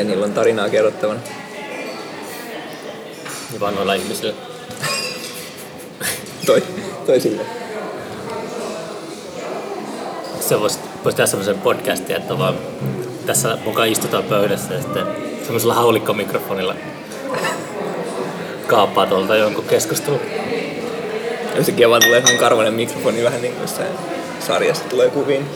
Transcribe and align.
Ja 0.00 0.04
niillä 0.04 0.26
on 0.26 0.32
tarinaa 0.32 0.68
kerrottavana. 0.68 1.20
Ja 3.52 3.60
vanhoilla 3.60 3.94
ihmisillä. 3.94 4.34
Toi, 6.46 6.62
toi 7.06 7.20
sille. 7.20 7.42
Se 10.40 10.60
voisi, 10.60 10.78
voisi 11.04 11.16
tehdä 11.16 11.26
semmoisen 11.26 11.58
podcastin, 11.58 12.16
että 12.16 12.38
vaan 12.38 12.54
tässä 13.26 13.58
mukaan 13.64 13.88
istutaan 13.88 14.24
pöydässä 14.24 14.74
ja 14.74 14.80
sitten 14.80 15.06
semmoisella 15.42 15.74
haulikkomikrofonilla 15.74 16.74
kaappaa 18.66 19.06
tuolta 19.06 19.36
jonkun 19.36 19.64
keskustelun. 19.64 20.20
Yhtäkkiä 21.56 21.90
vaan 21.90 22.02
tulee 22.02 22.20
sellainen 22.20 22.40
karvainen 22.40 22.74
mikrofoni 22.74 23.24
vähän 23.24 23.42
niin 23.42 23.54
kuin 23.54 23.68
sarjassa 24.40 24.84
tulee 24.84 25.10
kuviin. 25.10 25.46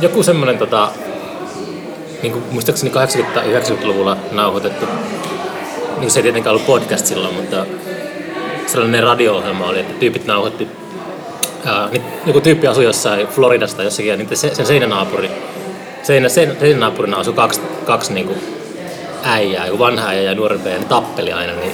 Joku 0.00 0.22
semmoinen 0.22 0.58
tota, 0.58 0.92
niin 2.24 2.32
kuin 2.32 2.44
muistaakseni 2.50 2.92
80-90-luvulla 2.92 4.16
nauhoitettu, 4.32 4.86
niin 5.98 6.10
se 6.10 6.18
ei 6.18 6.22
tietenkään 6.22 6.54
ollut 6.54 6.66
podcast 6.66 7.06
silloin, 7.06 7.34
mutta 7.34 7.66
sellainen 8.66 9.02
radio-ohjelma 9.02 9.66
oli, 9.66 9.80
että 9.80 9.94
tyypit 9.94 10.26
nauhoitti 10.26 10.68
ää, 11.64 11.88
niin 11.88 12.02
joku 12.26 12.40
tyyppi 12.40 12.66
asui 12.66 12.84
jossain 12.84 13.26
Floridasta 13.26 13.82
jossakin 13.82 14.10
ja 14.10 14.16
niin 14.16 14.36
se, 14.36 14.54
sen 14.54 14.66
seinänaapuri, 14.66 15.30
seinä, 16.02 16.28
sen, 16.28 16.56
seinänaapurina 16.60 17.16
asui 17.16 17.34
kaksi, 17.34 17.60
kaksi 17.86 18.12
niin 18.12 18.26
kuin 18.26 18.38
äijää, 19.22 19.66
joku 19.66 19.78
vanha 19.78 20.08
äijä 20.08 20.22
ja 20.22 20.34
nuorempi 20.34 20.68
ja 20.68 20.78
ne 20.78 20.84
tappeli 20.84 21.32
aina, 21.32 21.52
niin 21.52 21.72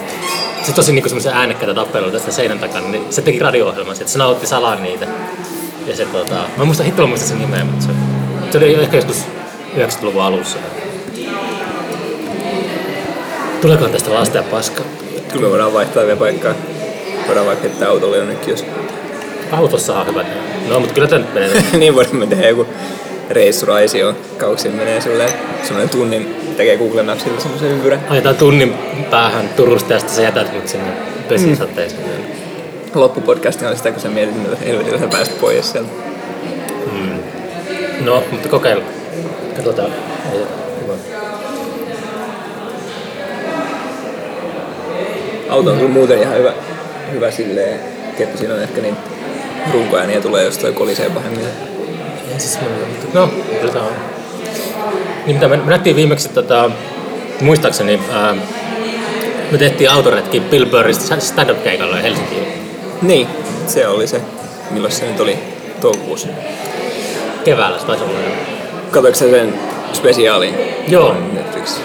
se 0.62 0.73
tosi 0.73 0.92
niin 0.92 1.05
semmoisia 1.05 1.33
äänekkäitä 1.33 1.75
tappeluita 1.75 2.12
tästä 2.12 2.33
seinän 2.33 2.59
takana, 2.59 2.89
niin 2.89 3.05
se 3.11 3.23
teki 3.23 3.39
radio-ohjelman, 3.39 3.97
että 4.01 4.12
se 4.12 4.19
nautti 4.19 4.47
salaa 4.47 4.75
niitä. 4.75 5.06
Ja 5.87 5.97
se 5.97 6.05
tota, 6.05 6.34
mä 6.56 6.64
muistan, 6.64 6.87
hittoilla 6.87 7.09
muista 7.09 7.28
sen 7.28 7.39
nimeä, 7.39 7.64
mutta 7.64 7.84
se, 7.84 7.92
se 8.51 8.59
oli 8.59 8.75
ehkä 8.75 8.97
joskus 8.97 9.25
90-luvun 9.77 10.23
alussa. 10.23 10.59
Tuleekohan 13.61 13.92
tästä 13.92 14.15
lasta 14.15 14.37
ja 14.37 14.42
paskaa? 14.42 14.84
Kyllä 15.28 15.45
me 15.45 15.50
voidaan 15.50 15.72
vaihtaa 15.72 16.06
vielä 16.06 16.19
paikkaa. 16.19 16.55
Voidaan 17.27 17.47
vaikka 17.47 17.69
heittää 17.69 17.89
autolle 17.89 18.17
jonnekin, 18.17 18.50
jos... 18.50 18.64
Autossa 19.53 20.00
on 20.00 20.06
hyvä. 20.06 20.25
No, 20.69 20.80
mutta 20.80 20.95
kyllä 20.95 21.08
tämä 21.08 21.22
nyt 21.22 21.34
menee. 21.34 21.64
niin 21.78 21.95
voidaan 21.95 22.28
tehdä 22.28 22.48
joku 22.48 22.67
reissuraisio. 23.30 24.14
Kauksin 24.39 24.72
menee 24.72 25.00
silleen, 25.00 25.30
semmoinen 25.62 25.89
tunnin, 25.89 26.36
tekee 26.56 26.77
Google 26.77 27.02
Mapsilla 27.02 27.41
semmoisen 27.41 27.70
ympyrän. 27.70 28.00
Ajetaan 28.08 28.36
tunnin 28.36 28.75
päähän 29.11 29.48
Turusta 29.48 29.92
ja 29.92 29.98
sitten 29.98 30.17
sä 30.17 30.23
jätät 30.23 30.52
mut 30.52 30.69
sinne 30.69 30.92
pesisateeseen. 31.28 32.02
Mm. 32.02 33.00
Loppupodcastin 33.00 33.69
on 33.69 33.77
sitä, 33.77 33.92
kun 33.92 34.00
sä 34.00 34.08
mietit, 34.08 34.36
että 34.45 34.64
helvetillä 34.64 34.98
sä 34.98 35.06
pääset 35.06 35.41
pois 35.41 35.73
sieltä. 35.73 35.91
Mm. 36.92 37.19
No, 38.05 38.25
mutta 38.30 38.48
kokeilla. 38.48 38.84
Katsotaan. 39.64 39.92
Hyvä. 40.33 40.94
Auto 45.50 45.70
on 45.70 45.77
kyllä 45.77 45.91
muuten 45.91 46.22
ihan 46.22 46.36
hyvä, 46.36 46.52
hyvä 47.12 47.30
silleen, 47.30 47.80
että 48.19 48.39
siinä 48.39 48.55
on 48.55 48.62
ehkä 48.62 48.80
niin 48.80 48.97
runkoääniä 49.72 50.20
tulee, 50.20 50.44
jos 50.44 50.58
toi 50.58 50.72
kolisee 50.72 51.11
pahemmin. 51.11 51.44
Ei 52.33 52.41
siis 52.41 52.58
No, 53.14 53.22
on. 53.22 53.30
Niin 55.27 55.36
mitä 55.36 55.48
me, 55.48 55.56
me 55.56 55.70
nähtiin 55.70 55.97
viimeksi, 55.97 56.28
tota, 56.28 56.70
muistaakseni, 57.41 58.00
ää, 58.12 58.36
me 59.50 59.58
tehtiin 59.58 59.91
autoretki 59.91 60.41
Bill 60.41 60.67
Burrista 60.67 61.20
stand-up-keikalla 61.20 61.97
Helsinkiin. 61.97 62.47
Niin, 63.02 63.27
se 63.67 63.89
oli 63.89 64.06
se. 64.06 64.20
Milloin 64.70 64.92
se 64.92 65.06
nyt 65.06 65.20
oli? 65.20 65.39
Toukokuussa. 65.80 66.28
Keväällä 67.45 67.78
se 67.78 67.86
taisi 67.86 68.05
olla. 68.05 68.59
Katoiko 68.91 69.19
sen 69.19 69.55
spesiaalin? 69.92 70.55
Joo. 70.88 71.16
Netflix. 71.33 71.77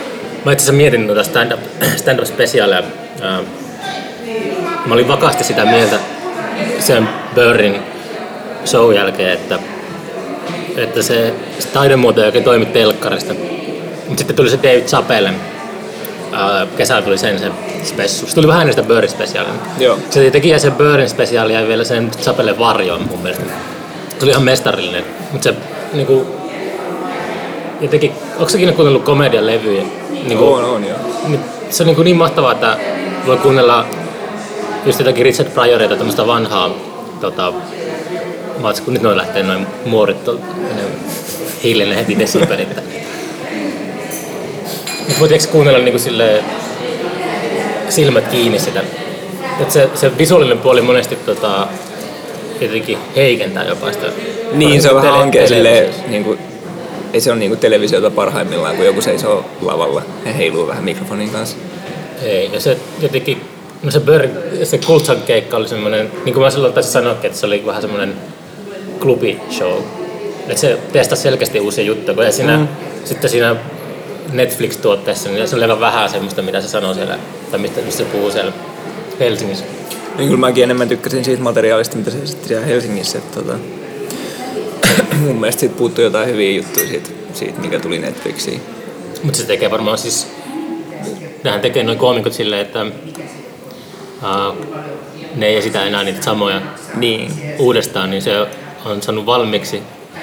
Mä 0.46 0.52
itse 0.52 0.64
asiassa 0.64 0.74
mietin 0.74 1.06
tuota 1.06 1.24
stand-up, 1.24 1.60
stand-up 1.96 2.26
spesiaalia. 2.26 2.84
Mä 4.86 4.94
olin 4.94 5.08
vakaasti 5.08 5.44
sitä 5.44 5.66
mieltä 5.66 5.96
sen 6.80 7.10
Burrin 7.36 7.80
show 8.66 8.94
jälkeen, 8.94 9.32
että, 9.32 9.60
että 10.78 11.02
se, 11.02 11.34
taidemuoto, 11.74 12.26
joka 12.26 12.42
toimi 12.42 12.66
telkkarista. 12.66 13.34
Mutta 14.08 14.18
sitten 14.18 14.36
tuli 14.36 14.50
se 14.50 14.60
David 14.64 14.84
Chappelle. 14.84 15.34
Ää, 16.32 16.68
kesällä 16.78 17.02
tuli 17.02 17.18
sen 17.18 17.40
se 17.40 17.52
spessu. 17.84 18.28
Se 18.28 18.36
tuli 18.36 18.48
vähän 18.48 18.70
sitä 18.70 18.84
Burrin 18.84 19.10
spesiaalia. 19.10 19.54
Joo. 19.80 20.00
Se 20.10 20.32
teki 20.32 20.60
sen 20.60 20.72
Burrin 20.72 21.10
spesiaalia 21.10 21.62
ja 21.62 21.68
vielä 21.68 21.84
sen 21.84 22.12
Chappelle 22.22 22.60
varjoon 22.60 23.08
mun 23.10 23.20
mielestä. 23.20 23.44
Se 24.10 24.16
tuli 24.20 24.32
ihan 24.32 24.44
mestarillinen. 24.44 25.06
Mutta 25.32 25.44
se 25.50 25.56
niinku, 25.94 26.45
jotenkin, 27.86 28.12
onko 28.38 28.50
säkin 28.50 28.74
kuunnellut 28.74 29.04
komedian 29.04 29.48
levyjä? 29.48 29.84
Niinku, 30.10 30.54
On, 30.54 30.64
on 30.64 30.84
joo. 30.84 30.98
niin 31.28 31.40
se 31.70 31.84
on 31.84 31.88
niin, 31.88 31.96
kuin 31.96 32.06
niin 32.06 32.18
mahtavaa, 32.18 32.52
että 32.52 32.78
voi 33.26 33.38
kuunnella 33.38 33.86
just 34.86 35.00
jotakin 35.00 35.26
Richard 35.26 35.50
Pryoria 35.50 35.90
tämmöistä 35.90 36.28
vanhaa 36.28 36.70
tota, 37.22 37.54
matskua. 38.60 38.94
Nyt 38.94 39.02
noin 39.02 39.18
lähtee 39.18 39.44
noin 39.44 39.68
muorit 39.86 40.18
hiilinen 41.64 41.98
heti 41.98 42.20
desibelit. 42.20 42.70
Mutta 45.08 45.20
voit 45.20 45.48
kuunnella 45.52 45.80
niin 45.80 45.92
kuin 45.92 46.02
sille 46.02 46.44
silmät 47.90 48.28
kiinni 48.28 48.60
sitä. 48.60 48.84
Et 49.62 49.72
se, 49.72 49.90
se 49.96 50.18
visuaalinen 50.18 50.58
puoli 50.58 50.82
monesti 50.82 51.16
tota, 51.16 51.68
jotenkin 52.62 52.98
heikentää 53.16 53.64
jopa 53.64 53.92
sitä. 53.92 54.08
Niin, 54.54 54.82
se 54.82 54.90
on 54.90 54.96
vähän 54.96 55.18
hankea 55.18 55.48
silleen, 55.48 55.94
niin 56.08 56.24
kuin, 56.24 56.40
ei 57.16 57.22
se 57.22 57.32
ole 57.32 57.40
niin 57.40 57.52
kuin 57.52 57.60
televisiota 57.60 58.12
parhaimmillaan, 58.12 58.76
kun 58.76 58.86
joku 58.86 59.02
seisoo 59.02 59.46
lavalla 59.62 60.02
ja 60.26 60.34
heiluu 60.34 60.68
vähän 60.68 60.84
mikrofonin 60.84 61.30
kanssa. 61.30 61.58
Ei, 62.22 62.50
ja 62.54 62.60
se 62.60 62.78
jotenkin, 63.00 63.42
no 63.84 63.92
se, 63.92 64.00
bör, 64.00 64.28
se 64.64 64.78
Kultsan 64.78 65.22
keikka 65.22 65.58
oli 65.58 65.68
semmoinen, 65.68 66.12
niin 66.26 66.34
kuin 66.34 66.44
mä 66.44 66.50
silloin 66.50 66.74
taisin 66.74 66.92
sanoakin, 66.92 67.26
että 67.26 67.40
se 67.40 67.46
oli 67.46 67.66
vähän 67.66 67.82
semmoinen 67.82 68.14
klubishow. 69.00 69.74
Että 70.48 70.62
se 70.62 70.78
testasi 70.92 71.22
selkeästi 71.22 71.60
uusia 71.60 71.84
juttuja, 71.84 72.16
kun 72.16 72.34
siinä, 72.34 72.58
mm. 72.58 72.68
sitten 73.06 73.30
siinä 73.30 73.56
Netflix-tuotteessa, 74.32 75.30
niin 75.30 75.48
se 75.48 75.56
oli 75.56 75.64
aika 75.64 75.80
vähän 75.80 76.10
semmoista, 76.10 76.42
mitä 76.42 76.62
se 76.62 76.68
sanoo 76.68 76.94
siellä, 76.94 77.20
tai 77.52 77.60
mistä, 77.60 77.82
mistä 77.82 78.04
se 78.04 78.10
puhuu 78.10 78.32
siellä 78.32 78.52
Helsingissä. 79.20 79.66
Niin 80.18 80.28
kyllä 80.28 80.40
mäkin 80.40 80.64
enemmän 80.64 80.90
tykkäsin 80.90 81.26
siitä 81.26 81.44
materiaalista, 81.44 81.98
mitä 81.98 82.12
se 82.12 82.18
esitti 82.18 82.48
siellä 82.48 82.66
Helsingissä. 82.66 83.18
Että, 83.18 83.42
tota, 83.42 83.58
mun 85.26 85.36
mielestä 85.40 85.60
siitä 85.60 85.76
puuttui 85.78 86.04
jotain 86.04 86.28
hyviä 86.30 86.52
juttuja 86.52 86.88
siitä, 86.88 87.10
siitä 87.34 87.62
mikä 87.62 87.80
tuli 87.80 88.00
Netflixiin. 88.00 88.62
Mutta 89.24 89.38
se 89.40 89.46
tekee 89.46 89.72
varmaan 89.72 89.98
siis, 89.98 90.28
nehän 91.44 91.62
tekee 91.62 91.84
noin 91.84 91.98
koomikot 91.98 92.34
silleen, 92.34 92.62
että 92.62 92.82
uh, 92.84 94.66
ne 95.36 95.46
ei 95.48 95.56
esitä 95.58 95.84
enää 95.86 96.04
niitä 96.04 96.22
samoja 96.24 96.62
Niin. 96.96 97.32
uudestaan, 97.60 98.10
niin 98.10 98.22
se 98.22 98.40
on 98.86 99.02
saanut 99.02 99.26
valmiiksi. 99.26 99.82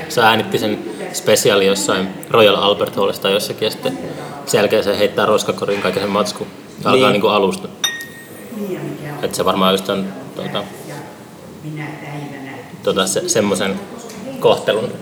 Se 0.08 0.20
äänitti 0.22 0.58
sen 0.58 0.78
spesiaali 1.12 1.66
jossain 1.66 2.08
Royal 2.30 2.54
Albert 2.54 2.96
Hallista 2.96 3.30
jossakin, 3.30 3.66
ja 3.66 3.70
sitten 3.70 3.98
sen 4.46 4.58
jälkeen 4.58 4.84
se 4.84 4.98
heittää 4.98 5.26
roskakorin 5.26 5.82
kaiken 5.82 6.02
sen 6.02 6.10
matsku. 6.10 6.46
Ja 6.84 6.90
alkaa 6.90 7.06
Niin. 7.08 7.12
niin 7.12 7.20
kuin 7.20 7.32
alusta. 7.32 7.68
Että 9.22 9.36
se 9.36 9.44
varmaan 9.44 9.74
just 9.74 9.88
on 9.88 10.06
tuota, 10.36 10.64
tuota, 12.82 13.06
se, 13.06 13.28
semmoisen 13.28 13.80
kohtelun 14.42 14.92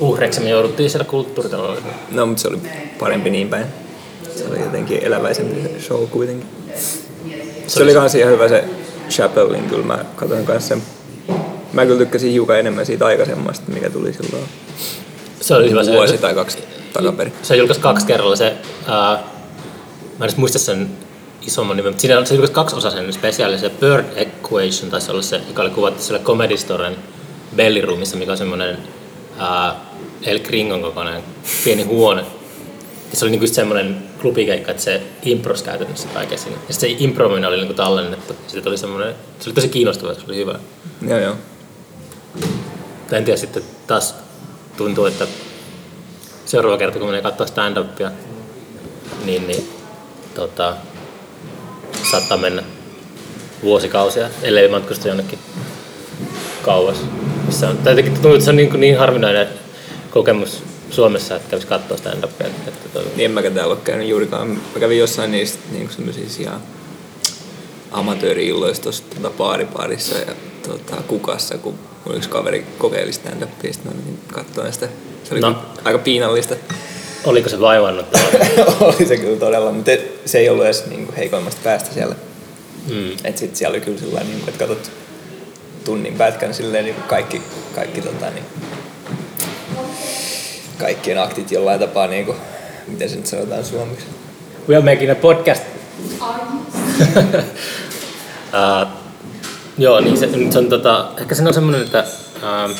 uhreiksi 0.00 0.40
me 0.40 0.48
jouduttiin 0.50 0.90
siellä 0.90 1.04
kulttuuritalolla. 1.04 1.80
No, 2.10 2.26
mutta 2.26 2.42
se 2.42 2.48
oli 2.48 2.58
parempi 2.98 3.30
niin 3.30 3.48
päin. 3.48 3.64
Se 4.36 4.44
oli 4.50 4.60
jotenkin 4.60 5.04
eläväisempi 5.04 5.62
se 5.62 5.80
show 5.86 6.06
kuitenkin. 6.06 6.46
Se 7.66 7.82
oli 7.82 7.94
kans 7.94 8.14
ihan 8.14 8.32
hyvä 8.32 8.48
se 8.48 8.64
Chappellin, 9.10 9.68
kyllä 9.68 9.84
mä 9.84 10.04
katsoin 10.16 10.46
kanssa 10.46 10.68
sen. 10.68 10.82
Mä 11.72 11.86
kyllä 11.86 11.98
tykkäsin 11.98 12.32
hiukan 12.32 12.58
enemmän 12.58 12.86
siitä 12.86 13.06
aikaisemmasta, 13.06 13.72
mikä 13.72 13.90
tuli 13.90 14.12
silloin 14.12 14.44
Se 15.40 15.54
oli 15.54 15.70
hyvä 15.70 15.84
se. 15.84 15.92
vuosi 15.92 16.18
tai 16.18 16.34
kaksi 16.34 16.58
takaperin. 16.92 17.32
Se 17.42 17.56
julkaisi 17.56 17.80
kaksi 17.80 18.06
kerralla 18.06 18.36
se, 18.36 18.54
ää, 18.86 19.22
mä 20.18 20.24
en 20.24 20.30
muista 20.36 20.58
sen 20.58 20.88
isomman 21.46 21.76
nimen, 21.76 21.92
mutta 21.92 22.00
siinä 22.00 22.24
se 22.24 22.34
julkaisi 22.34 22.52
kaksi 22.52 22.76
osaa 22.76 22.90
sen 22.90 23.12
spesiaali, 23.12 23.58
se 23.58 23.70
Bird 23.80 24.04
Equation 24.16 24.90
taisi 24.90 25.10
olla 25.10 25.22
se, 25.22 25.40
joka 25.48 25.62
oli 25.62 25.70
kuvattu 25.70 26.02
siellä 26.02 26.24
Comedy 26.24 26.56
Storen 26.56 26.96
Belly 27.56 27.80
Roomissa, 27.80 28.16
mikä 28.16 28.32
on 28.32 28.38
semmoinen 28.38 28.78
ää, 29.38 29.74
El 30.22 30.38
Kringon 30.38 30.82
kokoinen 30.82 31.22
pieni 31.64 31.82
huone. 31.82 32.24
Ja 33.10 33.16
se 33.16 33.24
oli 33.24 33.30
niinku 33.30 33.46
semmoinen 33.46 34.02
klubikeikka, 34.20 34.70
että 34.70 34.82
se 34.82 35.02
impros 35.22 35.62
käytännössä 35.62 36.08
kaiken 36.14 36.38
siinä. 36.38 36.56
Ja 36.68 36.74
se 36.74 36.88
improminen 36.98 37.48
oli 37.48 37.56
niinku 37.56 37.74
tallennettu. 37.74 38.36
Sitten 38.42 38.62
tuli 38.62 38.78
semmoinen, 38.78 39.14
se 39.40 39.48
oli 39.48 39.54
tosi 39.54 39.68
kiinnostava, 39.68 40.14
se 40.14 40.20
oli 40.26 40.36
hyvä. 40.36 40.58
Joo, 41.08 41.18
joo. 41.18 41.34
En 43.12 43.24
tiedä, 43.24 43.36
sitten 43.36 43.62
taas 43.86 44.14
tuntuu, 44.76 45.06
että 45.06 45.26
seuraava 46.44 46.78
kerta 46.78 46.98
kun 46.98 47.08
menee 47.08 47.22
katsoa 47.22 47.46
stand-upia, 47.46 48.10
niin, 49.24 49.46
niin 49.46 49.68
tota, 50.34 50.76
saattaa 52.10 52.36
mennä 52.36 52.62
vuosikausia, 53.62 54.28
ellei 54.42 54.68
matkusta 54.68 55.08
jonnekin 55.08 55.38
kauas. 56.62 56.96
Missä 57.48 57.68
on, 57.68 57.78
tai 57.78 57.92
jotenkin 57.92 58.12
tuntuu, 58.12 58.32
että 58.32 58.44
se 58.44 58.50
on 58.50 58.56
niin, 58.56 58.80
niin 58.80 58.98
harvinainen 58.98 59.48
kokemus 60.10 60.62
Suomessa, 60.90 61.36
että 61.36 61.50
kävisi 61.50 61.66
katsoa 61.66 61.96
stand-upia. 61.96 62.46
Että 62.66 62.88
toi... 62.92 63.04
Niin 63.16 63.24
en 63.24 63.30
mäkään 63.30 63.54
täällä 63.54 63.72
ole 63.74 63.80
käynyt 63.84 64.08
juurikaan. 64.08 64.48
Mä 64.48 64.80
kävin 64.80 64.98
jossain 64.98 65.30
niistä 65.32 65.58
niin 65.72 65.90
semmoisissa 65.90 66.42
ihan 66.42 66.60
amatööri-illoissa 67.90 68.82
tuossa 68.82 69.02
tota, 69.14 69.30
baariparissa 69.30 70.18
ja 70.18 70.34
tota, 70.68 70.96
kukassa, 71.06 71.58
kun 71.58 71.74
mun 72.04 72.16
yksi 72.16 72.28
kaveri 72.28 72.66
kokeili 72.78 73.12
stand-upia, 73.12 73.72
sitten 73.72 73.92
mä 73.92 73.98
menin 73.98 74.18
katsomaan 74.32 74.72
sitä. 74.72 74.88
Se 75.24 75.34
oli 75.34 75.40
No. 75.40 75.56
aika 75.84 75.98
piinallista. 75.98 76.54
Oliko 77.24 77.48
se 77.48 77.60
vaivannut? 77.60 78.06
oli 78.80 79.06
se 79.06 79.16
kyllä 79.16 79.38
todella, 79.38 79.72
mutta 79.72 79.90
se 80.24 80.38
ei 80.38 80.48
ollut 80.48 80.64
edes 80.64 80.86
niin 80.86 81.06
kuin 81.06 81.16
heikoimmasta 81.16 81.60
päästä 81.64 81.94
siellä. 81.94 82.14
mm. 82.88 83.10
Et 83.24 83.38
sit 83.38 83.56
siellä 83.56 83.74
oli 83.74 83.80
kyllä 83.80 83.98
sillä 83.98 84.20
niin 84.20 84.42
että 84.48 84.66
katsot 84.66 84.90
tunnin 85.88 86.14
pätkän 86.14 86.54
silleen 86.54 86.84
niin 86.84 86.94
kuin 86.94 87.08
kaikki, 87.08 87.42
kaikki 87.74 88.00
tota, 88.00 88.30
niin, 88.30 88.44
kaikkien 90.78 91.22
aktit 91.22 91.52
jollain 91.52 91.80
tapaa, 91.80 92.06
niin 92.06 92.26
kuin, 92.26 92.36
miten 92.86 93.10
se 93.10 93.16
nyt 93.16 93.26
sanotaan 93.26 93.64
suomeksi. 93.64 94.06
We 94.68 94.76
are 94.76 94.94
making 94.94 95.10
a 95.10 95.14
podcast. 95.14 95.62
uh, 98.52 98.88
joo, 99.78 100.00
niin 100.00 100.18
se, 100.18 100.28
se 100.50 100.58
on 100.58 100.68
tota, 100.68 101.08
ehkä 101.20 101.34
se 101.34 101.42
on 101.42 101.54
semmoinen, 101.54 101.82
että 101.82 102.04
uh, 102.36 102.70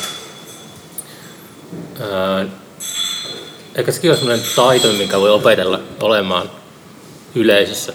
uh, 1.99 2.49
ehkä 3.75 3.91
sekin 3.91 4.11
on 4.11 4.17
semmoinen 4.17 4.45
taito, 4.55 4.87
mikä 4.87 5.19
voi 5.19 5.31
opetella 5.31 5.79
olemaan 6.01 6.51
yleisössä. 7.35 7.93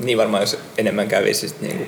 Niin 0.00 0.18
varmaan, 0.18 0.42
jos 0.42 0.58
enemmän 0.78 1.08
kävisi. 1.08 1.48
Sit 1.48 1.60
niinku. 1.60 1.84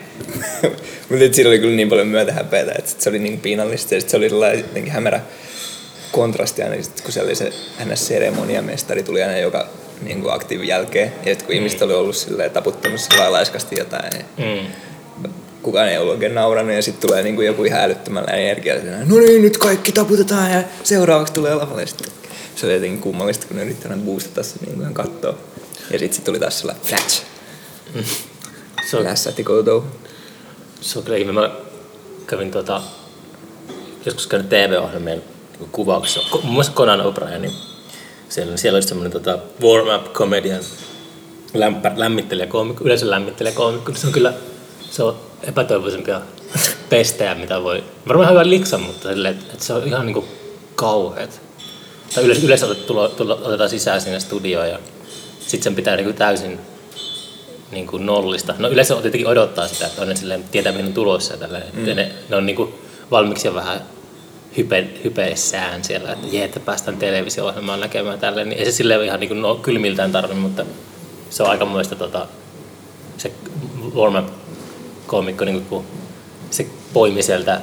Mutta 1.08 1.24
siinä 1.32 1.48
oli 1.50 1.58
kyllä 1.58 1.76
niin 1.76 1.88
paljon 1.88 2.08
myötähäpeätä, 2.08 2.72
että 2.78 2.90
se 2.98 3.08
oli 3.10 3.18
niin 3.18 3.40
piinallista. 3.40 3.94
Ja 3.94 4.00
sit 4.00 4.10
se 4.10 4.16
oli 4.16 4.56
jotenkin 4.58 4.92
hämärä 4.92 5.20
kontrasti 6.12 6.62
aina, 6.62 6.82
sit, 6.82 7.00
kun 7.00 7.12
siellä 7.12 7.28
oli 7.28 7.34
se 7.36 7.52
NS-seremoniamestari 7.84 9.02
tuli 9.02 9.22
aina 9.22 9.38
joka 9.38 9.68
niin 10.02 10.22
kuin 10.22 10.34
aktiivin 10.34 10.68
jälkeen. 10.68 11.12
Ja 11.18 11.24
sitten 11.30 11.46
kun 11.46 11.54
ihmiset 11.54 11.82
oli 11.82 11.94
ollut 11.94 12.16
silleen, 12.16 12.50
taputtanut 12.50 13.00
sillä 13.00 13.32
laiskasti 13.32 13.76
jotain, 13.78 14.10
niin 14.12 14.24
Mm. 14.38 14.66
kukaan 15.62 15.88
ei 15.88 15.98
ollut 15.98 16.14
oikein 16.14 16.34
naurannut 16.34 16.76
ja 16.76 16.82
sitten 16.82 17.08
tulee 17.08 17.22
niin 17.22 17.34
kuin 17.34 17.46
joku 17.46 17.64
ihan 17.64 17.80
älyttömällä 17.80 18.30
energialla. 18.32 18.82
No 19.06 19.16
niin, 19.18 19.42
nyt 19.42 19.58
kaikki 19.58 19.92
taputetaan 19.92 20.52
ja 20.52 20.62
seuraavaksi 20.82 21.32
tulee 21.32 21.54
lavalle. 21.54 21.86
Sitten 21.86 22.12
se 22.56 22.66
oli 22.66 22.74
jotenkin 22.74 23.00
kummallista, 23.00 23.46
kun 23.46 23.56
ne 23.56 23.62
yritti 23.64 23.88
aina 23.88 24.02
boostata 24.04 24.42
se 24.42 24.54
niin 24.66 24.76
kuin 24.78 24.94
kattoa. 24.94 25.38
Ja 25.90 25.98
sitten 25.98 26.12
sit 26.14 26.24
tuli 26.24 26.38
taas 26.38 26.58
sellainen 26.58 26.86
flash. 26.86 27.22
Se 28.90 28.96
on, 28.96 29.04
Lässähti 29.04 29.44
koutou. 29.44 29.84
se 30.80 30.98
on 30.98 31.04
kyllä 31.04 31.18
ihme. 31.18 31.32
Mä 31.32 31.50
kävin 32.26 32.50
tuota, 32.50 32.82
joskus 34.06 34.26
käynyt 34.26 34.48
TV-ohjelmien 34.48 35.22
niin 35.58 35.68
kuvauksessa, 35.72 36.20
muun 36.32 36.54
muassa 36.54 36.72
Conan 36.72 37.00
O'Brien, 37.00 37.38
niin 37.38 37.52
siellä, 38.28 38.56
siellä 38.56 38.76
oli 38.76 38.82
semmoinen 38.82 39.12
tota, 39.12 39.38
warm-up 39.62 40.12
comedian 40.12 40.62
lämpä, 41.54 41.92
lämmittelijä 41.96 42.46
koomikko, 42.46 42.84
yleensä 42.84 43.10
lämmittelijä 43.10 43.54
koomikko, 43.54 43.92
niin 43.92 44.00
se 44.00 44.06
on 44.06 44.12
kyllä 44.12 44.32
se 44.90 45.02
on 45.02 45.16
epätoivoisempia 45.42 46.20
pestejä, 46.88 47.34
mitä 47.34 47.62
voi. 47.62 47.84
Varmaan 48.08 48.30
hyvä 48.30 48.48
liksa, 48.48 48.78
mutta 48.78 49.08
silleen, 49.08 49.38
että, 49.38 49.64
se 49.64 49.72
on 49.72 49.86
ihan 49.86 50.06
niinku 50.06 50.24
kauheat. 50.74 51.40
Tai 52.14 52.24
yleensä, 52.24 52.46
yleensä 52.46 52.66
otet- 52.66 52.86
tulo, 52.86 53.08
tulo, 53.08 53.40
otetaan 53.42 53.70
sisään 53.70 54.00
sinne 54.00 54.20
studioon 54.20 54.68
ja 54.68 54.78
sitten 55.40 55.62
sen 55.62 55.74
pitää 55.74 55.96
niinku 55.96 56.12
täysin 56.12 56.60
niin 57.72 57.86
kuin 57.86 58.06
nollista. 58.06 58.54
No 58.58 58.68
yleensä 58.68 58.94
tietenkin 58.94 59.28
odottaa 59.28 59.68
sitä, 59.68 59.86
että 59.86 60.02
on 60.02 60.08
ne 60.08 60.16
silleen, 60.16 60.44
tietää 60.50 60.72
mihin 60.72 60.86
on 60.86 60.92
tulossa 60.94 61.34
ja 61.34 61.38
tälleen. 61.38 61.64
Mm. 61.72 61.84
Ne, 61.84 62.12
ne 62.28 62.36
on 62.36 62.46
niin 62.46 62.56
kuin 62.56 62.74
valmiiksi 63.10 63.48
jo 63.48 63.54
vähän 63.54 63.80
hype, 64.56 64.86
hypeissään 65.04 65.84
siellä, 65.84 66.12
että 66.12 66.26
jee, 66.30 66.44
että 66.44 66.60
päästään 66.60 66.96
televisio-ohjelmaan 66.96 67.80
näkemään 67.80 68.18
tälleen. 68.18 68.48
Niin 68.48 68.58
ei 68.58 68.64
se 68.64 68.72
silleen 68.72 69.04
ihan 69.04 69.20
niin 69.20 69.28
kuin 69.28 69.42
no, 69.42 69.54
kylmiltään 69.54 70.12
tarvi, 70.12 70.34
mutta 70.34 70.64
se 71.30 71.42
on 71.42 71.50
aika 71.50 71.64
muista 71.64 71.96
tota, 71.96 72.26
se 73.18 73.32
warm 73.94 74.24
koomikko, 75.06 75.44
niin 75.44 75.54
kuin, 75.54 75.66
kun 75.66 75.84
se 76.50 76.66
poimi 76.92 77.22
sieltä 77.22 77.60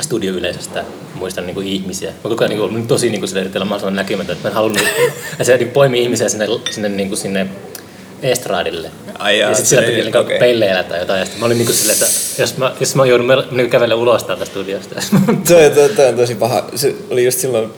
studioyleisöstä 0.00 0.84
muistan 1.14 1.46
niin 1.46 1.54
kuin 1.54 1.66
ihmisiä. 1.66 2.10
Mä 2.10 2.30
koko 2.30 2.44
ajan 2.44 2.58
niin 2.58 2.70
kuin, 2.70 2.86
tosi 2.86 3.10
niin 3.10 3.20
kuin 3.20 3.28
sille 3.28 3.40
eritellä 3.40 3.64
mahdollisimman 3.64 3.96
näkymättä, 3.96 4.32
että 4.32 4.44
mä 4.44 4.48
en 4.48 4.54
halunnut, 4.54 4.82
ja 5.38 5.44
se 5.44 5.56
niin 5.56 5.70
poimi 5.70 6.02
ihmisiä 6.02 6.28
sinne, 6.28 6.46
sinne, 6.70 6.88
niin 6.88 7.08
kuin 7.08 7.18
sinne 7.18 7.46
estraadille. 8.24 8.90
Ai 9.18 9.38
jaa, 9.38 9.50
ja 9.50 9.54
sitten 9.54 9.68
siellä 9.68 9.86
se- 9.86 9.90
piti 9.92 10.02
niinku 10.02 10.18
okei. 10.18 10.38
pelleillä 10.38 10.82
tai 10.82 10.98
jotain. 10.98 11.20
Ja 11.20 11.26
mä 11.38 11.46
olin 11.46 11.58
niinku 11.58 11.72
silleen, 11.72 11.98
että 12.02 12.42
jos 12.42 12.56
mä, 12.56 12.72
jos 12.80 12.94
mä 12.94 13.06
joudun 13.06 13.26
niinku 13.50 13.70
kävellä 13.70 13.94
ulos 13.94 14.24
täältä 14.24 14.44
studiosta. 14.44 14.94
Toi, 15.48 15.70
toi, 15.70 15.88
toi 15.88 16.06
on 16.08 16.16
tosi 16.16 16.34
paha. 16.34 16.64
Se 16.74 16.94
oli 17.10 17.24
just 17.24 17.38
silloin 17.38 17.70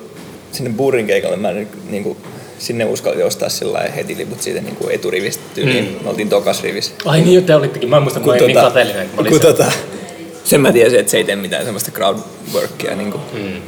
sinne 0.53 0.71
Burin 0.71 1.07
keikalle, 1.07 1.37
mä 1.37 1.53
nyt 1.53 1.69
niinku, 1.91 2.17
sinne 2.59 2.85
uskaltin 2.85 3.25
ostaa 3.27 3.49
sillä 3.49 3.79
heti 3.97 4.17
liput 4.17 4.43
siitä 4.43 4.61
niinku 4.61 4.89
eturivistä 4.89 5.43
tyyliin. 5.55 5.85
Mm. 5.85 6.05
Me 6.05 6.11
oltiin 6.11 6.29
tokas 6.29 6.63
rivissä. 6.63 6.95
Ai 7.05 7.21
niin, 7.21 7.45
te 7.45 7.55
olittekin. 7.55 7.89
Mä 7.91 8.01
muistan, 8.01 8.23
kun 8.23 8.33
mä 8.33 8.37
olin 8.37 8.47
niin 8.47 8.61
kateellinen. 8.61 9.09
Kun 9.29 9.41
tota, 9.41 9.65
sen 10.45 10.61
mä 10.61 10.73
tiesin, 10.73 11.01
että 11.01 11.11
se 11.11 11.17
ei 11.17 11.25
tee 11.25 11.37
mitään 11.37 11.65
semmoista 11.65 11.91
crowdworkia. 11.91 12.97
Niinku. 12.97 13.19
Mm. 13.33 13.63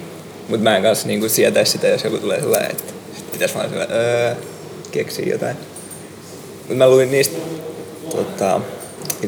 Mutta 0.48 0.64
mä 0.64 0.76
en 0.76 0.82
kanssa 0.82 1.06
niinku 1.06 1.28
sietäisi 1.28 1.72
sitä, 1.72 1.88
jos 1.88 2.04
joku 2.04 2.18
tulee 2.18 2.40
sellainen, 2.40 2.70
että 2.70 2.92
sit 3.16 3.32
pitäisi 3.32 3.54
vaan 3.54 3.68
sellainen, 3.70 3.96
öö, 3.96 4.34
keksiä 4.90 5.26
jotain. 5.28 5.56
Mä 6.74 6.88
luin 6.88 7.10
niistä, 7.10 7.38
tota, 8.10 8.60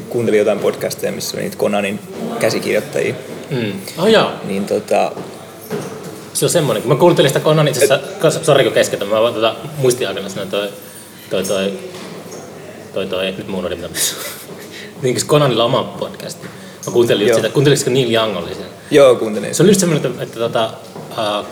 kuuntelin 0.09 0.39
jotain 0.39 0.59
podcasteja, 0.59 1.11
missä 1.11 1.37
oli 1.37 1.43
niitä 1.43 1.57
Conanin 1.57 1.99
käsikirjoittajia. 2.39 3.15
Mm. 3.49 3.73
Oh, 3.97 4.07
joo. 4.07 4.31
Niin 4.43 4.65
tota, 4.65 5.11
Se 6.33 6.45
on 6.45 6.49
semmoinen. 6.49 6.83
Kun 6.83 6.91
mä 6.91 6.99
kuuntelin 6.99 7.29
sitä 7.29 7.39
Conan 7.39 7.67
itse 7.67 7.85
asiassa, 7.85 8.43
sori 8.43 8.63
kun 8.63 8.73
keskeytän, 8.73 9.07
mä 9.07 9.21
vaan 9.21 9.33
tota, 9.33 9.55
muistiaikana 9.77 10.29
sanoin 10.29 10.49
toi, 10.49 10.69
toi, 11.29 11.43
toi, 11.43 11.73
toi, 12.93 13.07
toi, 13.07 13.31
nyt 13.31 13.47
mun 13.47 13.65
oli 13.65 13.75
mitä. 13.75 13.89
Niin 15.01 15.15
kun 15.15 15.23
Conanilla 15.27 15.63
on 15.63 15.73
oma 15.73 15.83
podcast. 15.83 16.43
Mä 16.85 16.93
kuuntelin 16.93 17.27
Joo. 17.27 17.35
sitä, 17.35 17.49
kuunteliko 17.49 17.89
Neil 17.89 18.11
Young 18.11 18.37
oli 18.37 18.53
siellä? 18.55 18.73
joo 18.91 19.15
kuuntelin. 19.15 19.55
Se 19.55 19.63
oli 19.63 19.69
just 19.69 19.79
semmoinen, 19.79 20.11
että, 20.11 20.23
että 20.23 20.39
tota, 20.39 20.73
uh, 21.11 21.45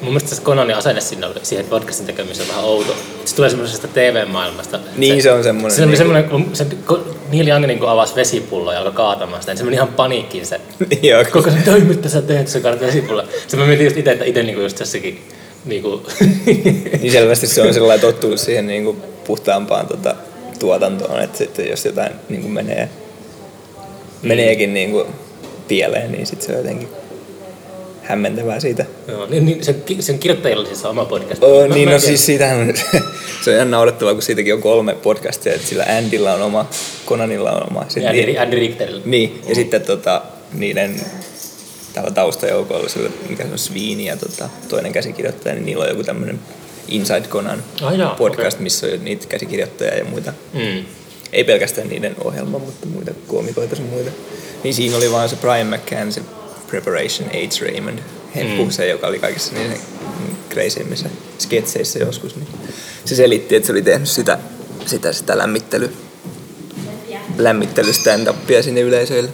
mun 0.00 0.12
mielestä 0.12 0.34
se 0.34 0.42
Conanin 0.42 0.76
asenne 0.76 1.00
sinne 1.00 1.26
oli, 1.26 1.34
siihen 1.42 1.66
podcastin 1.66 2.06
tekemiseen 2.06 2.48
on 2.50 2.56
vähän 2.56 2.70
outo. 2.70 2.96
Se 3.24 3.34
tulee 3.36 3.50
semmoisesta 3.50 3.88
TV-maailmasta. 3.88 4.80
Niin 4.96 5.22
se 5.22 5.32
on 5.32 5.42
semmoinen. 5.42 5.76
Se 5.76 5.80
niinku- 5.80 5.96
semmoinen, 5.96 6.30
kun 6.30 6.50
se, 6.52 6.66
kun 6.86 7.16
Neil 7.32 7.48
Young 7.48 7.66
niin 7.66 7.82
avasi 7.82 8.14
vesipulloa 8.16 8.72
ja 8.72 8.78
alkoi 8.78 8.92
kaatamaan 8.92 9.42
sitä, 9.42 9.52
niin 9.52 9.58
se 9.58 9.64
meni 9.64 9.76
ihan 9.76 9.88
paniikkiin 9.88 10.46
se. 10.46 10.60
Joo, 11.02 11.24
Koko 11.32 11.50
se, 11.50 11.56
toi 11.64 11.80
mitä 11.80 12.08
sä 12.08 12.22
teet, 12.22 12.48
sä 12.48 12.60
kaadat 12.60 12.80
vesipulloa. 12.80 13.24
Se 13.48 13.56
mä 13.56 13.66
mietin 13.66 13.84
just 13.84 13.96
itse, 13.96 14.12
että 14.12 14.24
itse 14.24 14.42
niin 14.42 14.62
just 14.62 14.80
jossakin 14.80 15.28
niin 15.64 15.82
kuin, 15.82 16.02
niin 17.00 17.12
selvästi 17.12 17.46
se 17.46 17.62
on 17.62 17.74
sellainen 17.74 18.00
tottunut 18.00 18.40
siihen 18.40 18.66
niinku 18.66 18.96
puhtaampaan 19.26 19.86
tota, 19.86 20.14
tuotantoon, 20.58 21.20
että 21.20 21.38
sitten 21.38 21.70
jos 21.70 21.84
jotain 21.84 22.12
niinku 22.28 22.48
menee, 22.48 22.88
meneekin 24.22 24.74
niinku 24.74 25.06
pieleen, 25.68 26.12
niin 26.12 26.26
sitten 26.26 26.46
se 26.46 26.52
on 26.52 26.58
jotenkin 26.58 26.88
hämmentävää 28.02 28.60
siitä. 28.60 28.84
Joo, 29.08 29.26
niin, 29.26 29.46
niin 29.46 29.64
sen, 29.64 29.82
sen 30.00 30.18
kirjoittajilla 30.18 30.64
siis 30.66 30.84
oma 30.84 31.04
podcast. 31.04 31.42
Oh, 31.42 31.68
Mä- 31.68 31.74
niin, 31.74 31.88
mä 31.88 31.94
no 31.94 31.98
tiedä. 31.98 32.10
siis 32.10 32.26
siitähän 32.26 32.58
on, 32.60 32.74
se 33.44 33.50
on 33.50 33.56
ihan 33.56 33.70
naurettavaa, 33.70 34.14
kun 34.14 34.22
siitäkin 34.22 34.54
on 34.54 34.62
kolme 34.62 34.94
podcastia, 34.94 35.54
että 35.54 35.66
sillä 35.66 35.84
Andylla 35.98 36.34
on 36.34 36.42
oma, 36.42 36.68
Conanilla 37.06 37.50
on 37.52 37.66
oma. 37.70 37.84
Sitten 37.88 38.08
Andy, 38.10 38.26
niin, 38.26 38.40
Andy 38.40 38.56
Richterillä. 38.58 39.02
niin, 39.04 39.42
ja 39.48 39.54
sitten 39.54 39.82
tota, 39.82 40.22
niiden 40.52 41.00
tällä 41.94 42.10
taustajoukolla, 42.10 42.88
sillä, 42.88 43.10
mikä 43.28 43.44
se 43.46 43.52
on 43.52 43.58
Sviini 43.58 44.06
ja 44.06 44.16
tota, 44.16 44.48
toinen 44.68 44.92
käsikirjoittaja, 44.92 45.54
niin 45.54 45.66
niillä 45.66 45.84
on 45.84 45.90
joku 45.90 46.04
tämmöinen 46.04 46.38
Inside 46.88 47.26
Conan 47.28 47.62
Ah, 47.82 47.94
jaa, 47.98 48.14
podcast, 48.14 48.56
okei. 48.56 48.62
missä 48.62 48.86
on 48.86 49.04
niitä 49.04 49.26
käsikirjoittajia 49.26 49.94
ja 49.98 50.04
muita. 50.04 50.32
Mm. 50.52 50.84
Ei 51.32 51.44
pelkästään 51.44 51.88
niiden 51.88 52.16
ohjelma, 52.24 52.58
mutta 52.58 52.86
muita 52.86 53.10
koomikoita 53.26 53.74
ja 53.74 53.80
muita. 53.90 54.10
Niin 54.64 54.74
siinä 54.74 54.96
oli 54.96 55.12
vaan 55.12 55.28
se 55.28 55.36
Brian 55.36 55.66
McCann, 55.66 56.12
se 56.12 56.20
Preparation 56.70 57.28
H. 57.30 57.62
Raymond 57.62 57.98
heppu, 58.34 58.64
Mm. 58.64 58.70
se 58.70 58.88
joka 58.88 59.06
oli 59.06 59.18
kaikissa 59.18 59.52
niissä 59.54 59.76
kreisimmissä 60.48 61.08
sketseissä 61.38 61.98
joskus. 61.98 62.36
Niin 62.36 62.48
se 63.04 63.14
selitti, 63.14 63.56
että 63.56 63.66
se 63.66 63.72
oli 63.72 63.82
tehnyt 63.82 64.08
sitä, 64.08 64.38
sitä, 64.86 65.12
sitä 65.12 65.38
lämmittely, 65.38 65.92
lämmittely 67.38 67.92
stand-upia 67.92 68.62
sinne 68.62 68.80
yleisöille. 68.80 69.30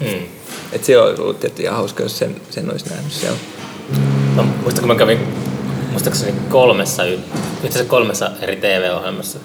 Mm. 0.00 0.26
Et 0.72 0.84
se 0.84 0.98
olisi 0.98 1.22
ollut 1.22 1.40
tietysti 1.40 1.62
ihan 1.62 1.76
hauska, 1.76 2.02
jos 2.02 2.18
sen, 2.18 2.40
sen 2.50 2.70
olisi 2.72 2.88
nähnyt 2.90 3.12
siellä. 3.12 3.38
No, 4.36 4.42
muista 4.62 4.80
kun 4.80 4.88
mä 4.88 4.94
kävin 4.94 5.18
muistaakseni 5.90 6.34
kolmessa, 6.48 7.04
itse 7.04 7.18
asiassa 7.68 7.84
kolmessa 7.84 8.30
eri 8.40 8.56
TV-ohjelmassa 8.56 9.38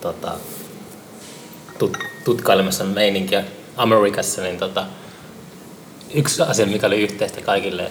tota, 0.00 0.32
tut, 1.78 1.96
tutkailemassa 2.24 2.84
meininkiä 2.84 3.44
Amerikassa, 3.76 4.42
niin 4.42 4.58
tota, 4.58 4.86
yksi 6.14 6.42
asia, 6.42 6.66
mikä 6.66 6.86
oli 6.86 7.00
yhteistä 7.00 7.40
kaikille, 7.40 7.90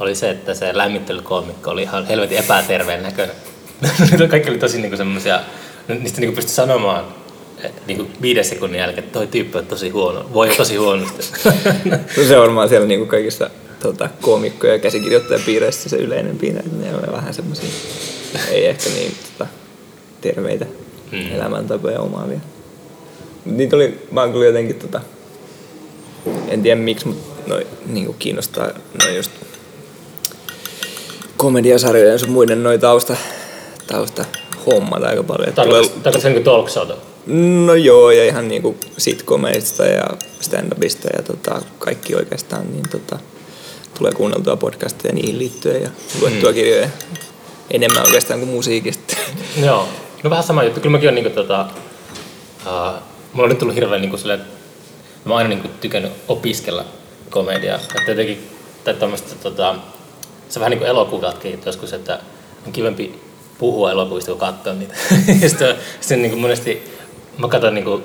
oli 0.00 0.14
se, 0.14 0.30
että 0.30 0.54
se 0.54 0.76
lämmittelykoomikko 0.76 1.70
oli 1.70 1.82
ihan 1.82 2.06
helvetin 2.06 2.38
epäterveen 2.38 3.02
näköinen. 3.02 3.36
Kaikki 4.30 4.50
oli 4.50 4.58
tosi 4.58 4.80
niinku 4.80 4.96
semmosia, 4.96 5.40
niistä 5.88 6.20
niinku 6.20 6.36
pystyi 6.36 6.54
sanomaan 6.54 7.04
että 7.62 7.82
niinku 7.86 8.06
viiden 8.22 8.44
sekunnin 8.44 8.78
jälkeen, 8.78 9.04
että 9.04 9.18
toi 9.18 9.26
tyyppi 9.26 9.58
on 9.58 9.66
tosi 9.66 9.88
huono, 9.88 10.26
voi 10.32 10.48
tosi 10.48 10.76
huonosti. 10.76 11.22
No 12.16 12.24
se 12.28 12.36
on 12.36 12.42
varmaan 12.42 12.68
siellä 12.68 12.86
niinku 12.86 13.06
kaikissa 13.06 13.50
tota, 13.82 14.08
koomikko- 14.20 14.66
ja 14.66 14.78
käsikirjoittajapiireissä 14.78 15.88
se 15.88 15.96
yleinen 15.96 16.38
piirre, 16.38 16.60
että 16.60 16.76
ne 16.76 16.94
on 16.94 17.12
vähän 17.12 17.34
semmoisia, 17.34 17.68
ei 18.50 18.66
ehkä 18.66 18.90
niin 18.90 19.14
tota, 19.32 19.50
terveitä 20.20 20.66
mm. 21.12 21.34
elämäntapoja 21.34 22.00
omaavia. 22.00 22.40
Niitä 23.44 23.76
oli, 23.76 24.06
mä 24.10 24.20
oon 24.20 24.32
kyllä 24.32 24.46
jotenkin 24.46 24.76
tota, 24.76 25.00
en 26.48 26.62
tiedä 26.62 26.80
miksi, 26.80 27.06
mutta 27.06 27.42
noi, 27.46 27.66
niinku 27.86 28.12
kiinnostaa 28.12 28.70
noin 29.02 29.16
just 29.16 29.30
komediasarjojen 31.44 32.18
sun 32.18 32.30
muiden 32.30 32.62
noin 32.62 32.80
tausta, 32.80 33.16
tausta 33.86 34.24
hommat 34.66 35.04
aika 35.04 35.22
paljon. 35.22 35.54
Tarkoitatko 35.54 36.20
se 36.20 36.30
niin 36.30 36.44
talk 36.44 36.70
showta? 36.70 36.96
No 37.66 37.74
joo, 37.74 38.10
ja 38.10 38.24
ihan 38.24 38.48
niinku 38.48 38.76
sitcomeista 38.98 39.84
ja 39.84 40.04
stand-upista 40.40 41.16
ja 41.16 41.22
tota, 41.22 41.62
kaikki 41.78 42.14
oikeastaan, 42.14 42.72
niin 42.72 42.88
tota, 42.90 43.18
tulee 43.98 44.12
kuunneltua 44.12 44.56
podcasteja 44.56 45.14
niihin 45.14 45.38
liittyen 45.38 45.82
ja 45.82 45.88
luettua 46.20 46.50
mm. 46.50 46.54
kirjoja 46.54 46.88
enemmän 47.70 48.02
oikeastaan 48.06 48.40
kuin 48.40 48.50
musiikista. 48.50 49.16
Joo. 49.66 49.88
No 50.22 50.30
vähän 50.30 50.44
sama 50.44 50.62
juttu. 50.62 50.80
Kyllä 50.80 50.92
mäkin 50.92 51.08
olen 51.08 51.14
niinku 51.14 51.30
tota... 51.30 51.66
Uh, 52.66 53.02
mulla 53.32 53.44
on 53.44 53.48
nyt 53.48 53.58
tullut 53.58 53.76
hirveän 53.76 54.00
niinku 54.00 54.16
silleen, 54.16 54.40
että 54.40 54.52
mä 55.24 55.34
oon 55.34 55.38
aina 55.38 55.48
niinku 55.48 55.68
tykännyt 55.80 56.12
opiskella 56.28 56.84
komediaa. 57.30 57.78
Että 57.98 58.10
jotenkin, 58.10 58.50
tai 58.84 58.94
tämmöistä 58.94 59.34
tota... 59.42 59.74
Se 60.54 60.60
vähän 60.60 60.70
niinku 60.70 60.84
elokuvatkin 60.84 61.60
joskus, 61.66 61.92
että 61.92 62.18
on 62.66 62.72
kivempi 62.72 63.20
puhua 63.58 63.90
elokuvista 63.90 64.30
kuin 64.30 64.40
katsoa 64.40 64.72
niitä. 64.72 64.94
ja 65.42 65.48
sitten, 65.48 65.76
sitten 66.00 66.22
niinku 66.22 66.36
monesti 66.36 66.98
mä 67.38 67.48
katson 67.48 67.74
niinku, 67.74 68.02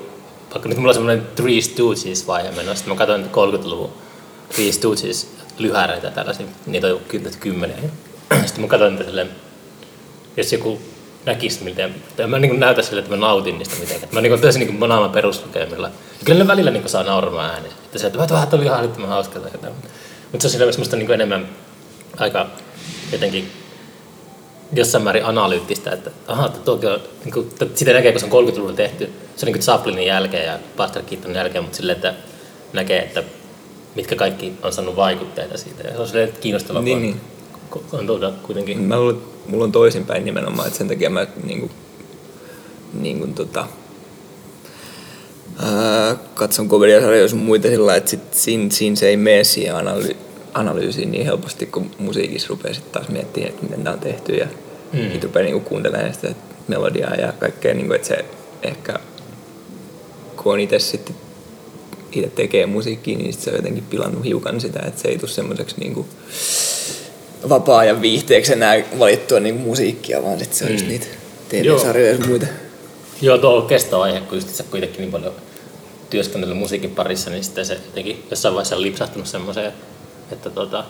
vaikka 0.50 0.68
nyt 0.68 0.78
mulla 0.78 0.90
on 0.90 0.94
semmoinen 0.94 1.26
Three 1.36 1.60
Stooges 1.60 2.26
vaihe 2.26 2.50
menossa, 2.50 2.84
mä 2.86 2.94
katson 2.94 3.24
30-luvun 3.24 3.90
Three 4.54 4.72
Stooges 4.72 5.32
lyhäreitä 5.58 6.10
tällaisia, 6.10 6.46
niitä 6.66 6.86
on 6.86 7.00
kymmenen. 7.40 7.92
Sitten 8.46 8.60
mä 8.60 8.68
katson 8.68 8.92
niitä 8.92 9.04
silleen, 9.04 9.30
jos 10.36 10.52
joku 10.52 10.78
näkisi 11.26 11.64
miten, 11.64 11.94
tai 12.16 12.26
mä 12.26 12.38
niin 12.38 12.60
näytä 12.60 12.82
sille, 12.82 13.00
että 13.00 13.16
mä 13.16 13.20
nautin 13.26 13.58
niistä 13.58 13.74
mitenkään. 13.80 14.14
Mä 14.14 14.20
niin 14.20 14.40
täysin 14.40 14.60
niin 14.60 14.80
naama 14.80 15.08
peruslukemilla. 15.08 15.88
Ja 15.88 16.24
kyllä 16.24 16.44
ne 16.44 16.48
välillä 16.48 16.70
niin 16.70 16.88
saa 16.88 17.02
nauramaan 17.02 17.50
ääneen. 17.50 17.74
Että 17.84 17.98
se, 17.98 18.06
että 18.06 18.18
vähän 18.18 18.48
oli 18.52 18.64
ihan 18.64 18.80
älyttömän 18.80 19.08
hauska 19.08 19.40
tai 19.40 19.50
jotain. 19.52 19.74
Mutta 20.32 20.42
se 20.42 20.46
on 20.46 20.50
silleen 20.50 20.72
semmoista 20.72 20.96
niin 20.96 21.10
enemmän 21.10 21.48
aika 22.20 22.46
jotenkin 23.12 23.50
jossain 24.72 25.04
määrin 25.04 25.24
analyyttistä, 25.24 25.90
että 25.90 26.10
aha, 26.26 26.48
toki 26.48 26.86
on, 26.86 27.00
niin 27.24 27.32
kuin, 27.32 27.50
sitä 27.74 27.92
näkee, 27.92 28.12
kun 28.12 28.20
se 28.20 28.26
on 28.30 28.48
30-luvulla 28.48 28.72
tehty, 28.76 29.10
se 29.36 29.46
on 29.46 29.52
niin 29.52 29.62
Chaplinin 29.62 30.06
jälkeen 30.06 30.46
ja 30.46 30.58
Buster 30.76 31.02
Keatonin 31.02 31.36
jälkeen, 31.36 31.64
mutta 31.64 31.76
silleen, 31.76 31.96
että 31.96 32.14
näkee, 32.72 32.98
että 32.98 33.22
mitkä 33.94 34.16
kaikki 34.16 34.52
on 34.62 34.72
saanut 34.72 34.96
vaikutteita 34.96 35.58
siitä. 35.58 35.82
Ja 35.82 35.92
se 35.94 35.98
on 36.00 36.06
silleen 36.08 36.32
kiinnostavaa, 36.40 36.82
Niin, 36.82 37.02
niin. 37.02 37.20
on- 37.92 38.06
tuota 38.06 38.32
kuitenkin. 38.42 38.80
Mä 38.80 39.00
luulen, 39.00 39.16
mulla 39.46 39.64
on 39.64 39.72
toisinpäin 39.72 40.24
nimenomaan, 40.24 40.66
että 40.68 40.78
sen 40.78 40.88
takia 40.88 41.10
mä 41.10 41.26
niinku, 41.44 41.70
niinku 42.92 43.26
tota, 43.26 43.66
ää, 45.58 46.16
katson 46.34 46.68
komediasarjoja 46.68 47.28
sun 47.28 47.38
muita 47.38 47.68
sillä 47.68 47.96
että 47.96 48.10
sit 48.10 48.34
siinä, 48.34 48.66
siinä, 48.70 48.96
se 48.96 49.08
ei 49.08 49.16
mene 49.16 49.44
siihen 49.44 49.74
analy- 49.74 50.16
analyysiin 50.54 51.10
niin 51.12 51.24
helposti, 51.26 51.66
kun 51.66 51.90
musiikissa 51.98 52.48
rupeaa 52.48 52.74
sit 52.74 52.92
taas 52.92 53.08
miettimään, 53.08 53.50
että 53.50 53.62
miten 53.62 53.82
tämä 53.84 53.94
on 53.94 54.00
tehty 54.00 54.34
ja 54.34 54.46
Mm. 54.92 55.00
mm. 55.00 55.12
sit 55.12 55.24
rupeaa 55.24 55.44
niinku 55.44 55.68
kuuntelemaan 55.68 56.14
sitä 56.14 56.34
melodiaa 56.68 57.14
ja 57.14 57.32
kaikkea, 57.32 57.74
niinku, 57.74 57.92
että 57.92 58.08
se 58.08 58.24
ehkä 58.62 58.98
kun 60.36 60.52
on 60.52 60.60
itse 60.60 60.78
sitten 60.78 61.14
itse 62.12 62.30
tekee 62.30 62.66
musiikkia, 62.66 63.18
niin 63.18 63.32
sit 63.32 63.42
se 63.42 63.50
on 63.50 63.56
jotenkin 63.56 63.84
pilannut 63.90 64.24
hiukan 64.24 64.60
sitä, 64.60 64.80
että 64.86 65.02
se 65.02 65.08
ei 65.08 65.18
tule 65.18 65.30
semmoiseksi 65.30 65.76
niinku 65.78 66.06
vapaa-ajan 67.48 68.02
viihteeksi 68.02 68.52
enää 68.52 68.82
valittua 68.98 69.40
niinku 69.40 69.62
musiikkia, 69.62 70.22
vaan 70.22 70.38
sit 70.38 70.52
se 70.52 70.64
on 70.64 70.72
just 70.72 70.86
niitä 70.86 71.06
TV-sarjoja 71.48 72.12
ja 72.12 72.26
muita. 72.26 72.46
Joo, 73.22 73.38
tuo 73.38 73.56
on 73.56 73.66
kestävä 73.66 74.02
aihe, 74.02 74.20
kun 74.20 74.38
just 74.38 74.48
sä 74.54 74.62
kuitenkin 74.62 75.00
niin 75.00 75.10
paljon 75.12 75.34
työskennellyt 76.10 76.58
musiikin 76.58 76.90
parissa, 76.90 77.30
niin 77.30 77.44
sitten 77.44 77.66
se 77.66 77.74
jotenkin 77.86 78.24
jossain 78.30 78.54
vaiheessa 78.54 78.76
on 78.76 78.82
lipsahtunut 78.82 79.28
semmoiseen, 79.28 79.72
että 80.32 80.50
tota, 80.50 80.84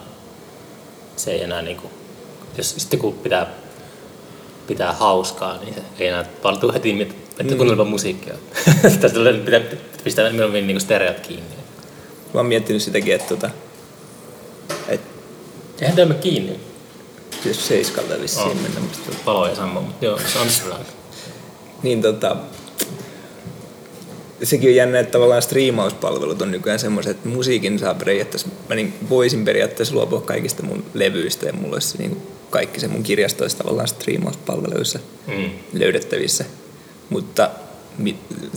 se 1.15 1.31
ei 1.31 1.43
enää 1.43 1.61
niinku, 1.61 1.91
jos 2.57 2.75
sitten 2.77 2.99
kun 2.99 3.13
pitää, 3.13 3.49
pitää 4.67 4.93
hauskaa, 4.93 5.57
niin 5.57 5.73
se 5.73 5.81
ei 5.99 6.07
enää 6.07 6.25
valtuu 6.43 6.73
heti, 6.73 7.01
että 7.39 7.55
kuunnella 7.55 7.83
musiikkia. 7.85 8.33
Tästä 8.81 9.09
tulee- 9.09 9.33
pitää 9.33 9.61
pistää 10.03 10.29
mieluummin 10.29 10.67
niinku 10.67 10.79
stereot 10.79 11.19
kiinni. 11.19 11.55
Mä 12.33 12.39
oon 12.39 12.45
miettinyt 12.45 12.81
sitäkin, 12.81 13.15
että 13.15 13.27
tota, 13.27 13.49
et 14.87 15.01
Eihän 15.81 15.95
tämä 15.95 16.13
kiinni. 16.13 16.59
jos 17.45 17.67
seiskalta 17.67 18.21
vissiin 18.21 18.47
Oh. 18.47 18.55
mennä, 18.61 18.79
mutta 18.79 18.97
tota, 19.05 19.17
Palo 19.25 19.47
ei 19.47 19.55
sammu, 19.55 19.81
mutta 19.81 20.05
joo, 20.05 20.19
se 20.33 20.39
on 20.39 20.47
hyvä. 20.65 20.75
niin 21.83 22.01
tota, 22.01 22.35
sekin 24.43 24.69
on 24.69 24.75
jännä, 24.75 24.99
että 24.99 25.11
tavallaan 25.11 25.41
striimauspalvelut 25.41 26.41
on 26.41 26.51
nykyään 26.51 26.79
semmoiset, 26.79 27.17
että 27.17 27.29
musiikin 27.29 27.79
saa 27.79 27.93
periaatteessa, 27.95 28.47
mä 28.69 28.75
niin 28.75 28.93
voisin 29.09 29.45
periaatteessa 29.45 29.95
luopua 29.95 30.21
kaikista 30.21 30.63
mun 30.63 30.83
levyistä 30.93 31.45
ja 31.45 31.53
mulla 31.53 31.75
olisi 31.75 31.97
niin 31.97 32.17
kaikki 32.49 32.79
se 32.79 32.87
mun 32.87 33.03
kirjasto 33.03 33.43
olisi 33.43 33.57
tavallaan 33.57 33.87
striimauspalveluissa 33.87 34.99
Mm. 35.27 35.49
löydettävissä. 35.73 36.45
Mutta 37.09 37.49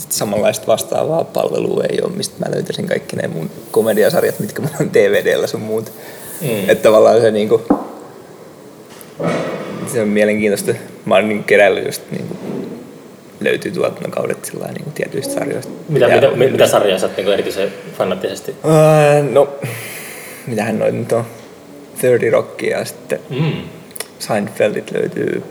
samanlaista 0.08 0.66
vastaavaa 0.66 1.24
palvelua 1.24 1.84
ei 1.90 1.98
ole, 2.02 2.12
mistä 2.12 2.34
mä 2.38 2.54
löytäisin 2.54 2.86
kaikki 2.86 3.16
ne 3.16 3.28
mun 3.28 3.50
komediasarjat, 3.70 4.40
mitkä 4.40 4.62
mulla 4.62 4.76
on 4.80 4.92
DVDllä 4.94 5.46
sun 5.46 5.60
muut. 5.60 5.92
Mm. 6.40 6.70
Että 6.70 6.82
tavallaan 6.82 7.20
se 7.20 7.30
niinku, 7.30 7.62
se 9.92 10.00
on 10.02 10.08
mielenkiintoista. 10.08 10.74
Mä 11.04 11.14
oon 11.14 11.28
niinku 11.28 11.44
keräillyt 11.44 11.84
just 11.86 12.02
niinku, 12.10 12.36
löytyy 13.40 13.72
tuotantokaudet 13.72 14.44
sillä 14.44 14.66
niinku 14.66 14.90
tietyistä 14.94 15.34
sarjoista. 15.34 15.72
Mitä, 15.88 16.06
Ja- 16.06 16.14
mitä, 16.14 16.30
mitä, 16.36 16.52
mitä 16.52 16.66
sarjaa 16.66 16.98
sä 16.98 17.06
oot 17.06 17.16
niinku 17.16 17.32
erityisen 17.32 17.68
fanattisesti? 17.98 18.54
Ää, 18.64 19.22
no, 19.22 19.48
mitähän 20.46 20.78
noit 20.78 20.94
nyt 20.94 21.12
on? 21.12 21.24
30 22.00 22.36
Rockia 22.36 22.78
ja 22.78 22.84
sitten 22.84 23.20
Mm. 23.30 23.52
Seinfeldit 24.18 24.90
löytyy 24.90 25.42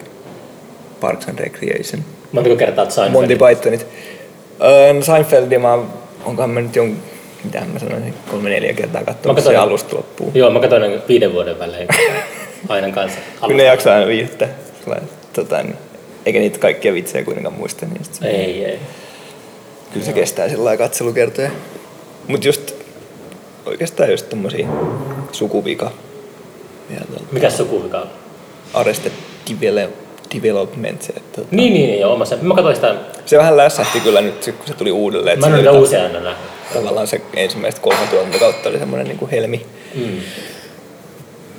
Parks 1.00 1.28
and 1.28 1.40
Recreation. 1.40 2.04
Montako 2.32 2.56
kertaa 2.56 2.86
oot 2.86 3.12
Monty? 3.12 3.36
Pythonit. 3.36 3.86
Öö, 4.64 4.94
no 4.94 5.02
Seinfeldia 5.02 5.60
mä 5.60 5.78
onkohan 6.26 6.50
mä 6.50 6.62
nyt 6.62 6.76
jon, 6.76 6.98
mitä 7.44 7.62
mä 7.74 7.80
sanoisin, 7.80 8.14
kolme 8.32 8.50
neljä 8.50 8.74
kertaa 8.74 9.04
katsonut 9.04 9.44
se 9.44 9.56
alusta 9.56 9.96
loppuun. 9.96 10.32
Joo, 10.36 10.50
mä 10.52 10.60
katsoin 10.60 11.02
viiden 11.08 11.34
vuoden 11.34 11.60
välein 11.60 11.88
aina 12.70 12.92
kanssa. 12.92 13.20
Kyllä 13.48 13.58
ne 13.58 13.64
jaksaa 13.64 14.06
aina. 14.06 14.48
Sellainen, 14.84 15.10
Tota, 15.34 15.64
niin, 15.64 15.76
eikä 16.26 16.40
niitä 16.40 16.60
kaikkia 16.60 16.94
vitsejä 16.94 17.26
kuitenkaan 17.26 17.56
muista, 17.56 17.86
niin 17.86 18.02
se, 18.12 18.28
Ei, 18.28 18.66
ei. 18.66 18.80
kyllä 19.94 20.06
se 20.06 20.14
kestää 20.14 20.50
sillä 20.50 20.64
lailla 20.64 20.84
katselukertoja. 20.84 21.52
Mut 22.28 22.46
just 22.46 22.76
oikeastaan 23.66 24.12
just 24.12 24.30
tommosia 24.30 24.68
sukuvika. 25.32 25.92
Ja 26.90 27.02
tuota, 27.08 27.24
Mikä 27.32 27.50
sukuvika 27.50 28.00
on? 28.02 28.08
Arrested 28.74 29.12
Develop, 29.50 29.92
Development. 30.36 31.02
Se, 31.02 31.14
tota, 31.14 31.48
Niin, 31.52 31.74
niin, 31.74 31.88
niin, 31.88 32.00
joo, 32.00 32.14
omassa. 32.14 32.38
Mä 32.42 32.56
katsoin 32.56 32.76
sitä, 32.76 32.96
se 33.26 33.38
vähän 33.38 33.58
lässähti 33.58 34.00
kyllä 34.00 34.22
nyt, 34.22 34.46
kun 34.58 34.68
se 34.68 34.74
tuli 34.74 34.92
uudelleen. 34.92 35.40
mä 35.40 35.48
en 35.48 35.54
ole 35.70 35.80
uusia 35.80 36.04
aina 36.04 36.20
nähnyt. 36.20 36.48
Tavallaan 36.74 37.08
se 37.08 37.22
ensimmäistä 37.36 37.82
kolme 37.82 38.08
tuotantokautta 38.10 38.70
oli 38.70 38.80
semmoinen 38.80 39.08
niin 39.08 39.18
kuin 39.18 39.32
helmi. 39.32 39.66
Mm. 39.96 40.18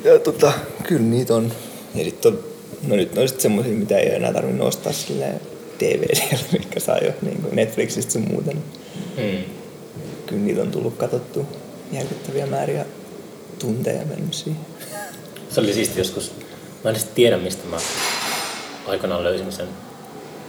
Ja 0.04 0.18
tota, 0.18 0.52
kyllä 0.82 1.02
niitä 1.02 1.34
on. 1.34 1.52
Ja 1.94 2.04
sit 2.04 2.26
on, 2.26 2.38
no 2.86 2.96
nyt 2.96 3.18
on 3.18 3.28
sit 3.28 3.40
semmosia, 3.40 3.72
mitä 3.72 3.98
ei 3.98 4.14
enää 4.14 4.32
tarvinnut 4.32 4.68
ostaa 4.68 4.92
silleen 4.92 5.40
DVD-siellä, 5.80 6.44
mitkä 6.58 6.80
saa 6.80 6.98
jo 6.98 7.12
niin 7.22 7.42
kuin 7.42 7.56
Netflixistä 7.56 8.12
sun 8.12 8.28
muuta. 8.30 8.50
Niin 8.50 8.64
Mm. 9.16 9.44
kyllä 10.26 10.42
niitä 10.42 10.62
on 10.62 10.70
tullut 10.70 10.96
katsottua 10.96 11.44
järkyttäviä 11.92 12.46
määriä 12.46 12.84
tunteja 13.58 14.04
mennyt 14.04 14.34
siihen. 14.34 14.60
Se 15.50 15.60
oli 15.60 15.74
siisti 15.74 16.00
joskus. 16.00 16.32
Mä 16.84 16.90
en 16.90 16.96
edes 16.96 17.08
tiedä, 17.14 17.36
mistä 17.36 17.68
mä 17.68 17.76
aikanaan 18.86 19.24
löysin 19.24 19.52
sen. 19.52 19.68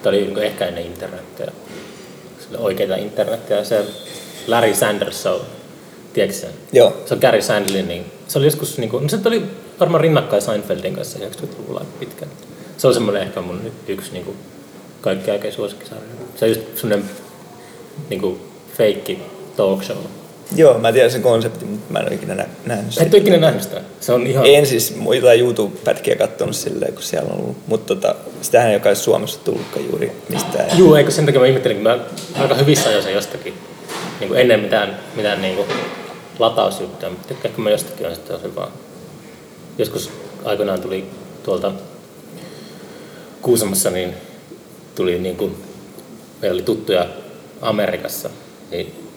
Tämä 0.04 0.18
oli 0.18 0.46
ehkä 0.46 0.66
ennen 0.66 0.86
internettiä. 0.86 1.52
Sille 2.40 2.58
oikeita 2.58 2.96
internettiä. 2.96 3.64
Se 3.64 3.86
Larry 4.48 4.76
Sanders 4.76 5.22
Show. 5.24 5.40
Tiedätkö 6.16 6.38
sen? 6.42 6.50
Joo, 6.74 6.98
Se 7.06 7.14
on 7.14 7.20
Gary 7.20 7.42
Sandlin, 7.42 7.88
niin 7.88 8.06
se 8.28 8.38
oli 8.38 8.48
joskus, 8.48 8.78
niin 8.78 8.90
kuin, 8.90 9.04
no 9.04 9.10
se 9.10 9.18
oli 9.26 9.44
varmaan 9.80 10.02
rinnakkain 10.02 10.42
Seinfeldin 10.42 10.96
kanssa 10.96 11.20
90-luvulla 11.20 11.80
aika 11.80 11.92
pitkään. 12.00 12.32
Se 12.78 12.88
on 12.88 12.94
semmoinen 12.94 13.22
ehkä 13.24 13.42
mun 13.42 13.72
yksi 13.88 14.12
niin 14.14 14.26
kuin, 14.26 14.38
kaikki 15.02 15.32
aikojen 15.32 15.54
suosikkisarja. 15.54 16.04
Se 16.36 16.46
on 16.46 16.50
just 16.52 16.62
semmoinen 16.76 17.10
niin 18.10 18.22
kuin, 18.22 18.40
feikki 18.78 19.20
talk 19.58 19.84
show. 19.84 19.98
joo, 20.56 20.80
mä 20.80 20.92
tiedän 20.92 21.12
sen 21.12 21.22
konseptin, 21.22 21.68
mutta 21.68 21.94
mä 21.94 22.00
en 22.00 22.06
ole 22.08 22.16
ikinä 22.16 22.36
nä- 22.36 22.48
nähnyt 22.66 22.94
Sä 22.94 23.02
et 23.02 23.06
sitä. 23.06 23.18
ole 23.18 23.22
ikinä 23.22 23.38
nähnyt 23.38 23.64
sitä? 23.64 23.82
Se 24.00 24.14
on 24.14 24.28
ihan... 24.28 24.46
En 24.46 24.66
siis 24.68 24.96
muita 24.96 25.34
YouTube-pätkiä 25.34 26.16
katsonut 26.16 26.56
silleen, 26.56 26.94
kun 26.94 27.04
siellä 27.04 27.30
on 27.34 27.40
ollut. 27.42 27.58
Mutta 27.68 27.96
tota, 27.96 28.16
sitähän 28.42 28.72
ei 28.72 28.80
ole 28.86 28.96
Suomessa 28.96 29.40
tullutkaan 29.44 29.86
juuri 29.86 30.12
mistään. 30.30 30.78
Juu, 30.78 30.96
eikö 30.96 31.12
sen 31.12 31.26
takia 31.26 31.42
mä 31.42 31.48
ihmettelin, 31.48 31.78
kun 31.78 31.84
mä 31.84 32.00
aika 32.40 32.56
hyvissä 32.56 32.90
ajoin 32.90 33.04
sen 33.04 33.14
jostakin. 33.14 33.54
Niin 34.20 34.28
kuin 34.28 34.40
ennen 34.42 34.60
mitään, 34.60 35.00
mitään 35.16 35.42
niin 35.42 35.56
kuin 35.56 35.68
latausjuttuja, 36.40 37.10
mutta 37.10 37.28
tykkäänkin 37.28 37.64
mä 37.64 37.70
jostakin 37.70 38.08
on 38.08 38.16
sitten 38.16 38.36
tosi 38.36 38.56
vaan. 38.56 38.72
Joskus 39.78 40.12
aikoinaan 40.46 40.82
tuli 40.82 41.06
tuolta 41.44 41.72
Kuusamossa, 43.42 43.90
niin 43.90 44.14
tuli 44.96 45.20
niin 45.20 45.38
kuin, 45.38 45.64
meillä 46.42 46.56
oli 46.56 46.64
tuttuja 46.64 47.06
Amerikassa, 47.62 48.30
niin 48.72 49.10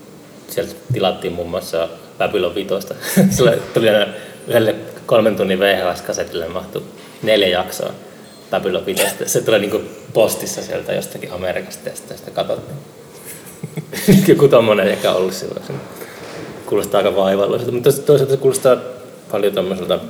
sieltä 0.48 0.74
tilattiin 0.92 1.32
muun 1.32 1.50
muassa 1.50 1.88
Babylon 2.18 2.54
5. 2.54 2.74
Sillä 3.36 3.56
tuli 3.74 3.88
aina 3.88 4.12
yhdelle 4.48 4.74
kolmen 5.06 5.36
tunnin 5.36 5.58
VHS-kasetille 5.58 6.48
mahtui 6.48 6.82
neljä 7.22 7.48
jaksoa 7.48 7.92
Babylon 8.50 8.86
5. 8.86 9.02
Se 9.26 9.40
tulee 9.40 9.60
niin 9.60 9.70
kuin 9.70 9.90
postissa 10.12 10.62
sieltä 10.62 10.92
jostakin 10.92 11.32
Amerikasta 11.32 11.88
ja 11.88 11.96
sitä 11.96 12.30
katsottiin. 12.30 12.78
Joku 14.28 14.48
tommonen 14.48 14.88
ehkä 14.88 15.12
ollut 15.12 15.34
silloin. 15.34 15.62
Kuulostaa 16.68 16.98
aika 16.98 17.16
vaivalloiselta, 17.16 17.72
mutta 17.72 17.92
toisaalta 17.92 18.34
se 18.34 18.40
kuulostaa 18.40 18.76
paljon 19.30 19.52
tommoselta 19.52 20.00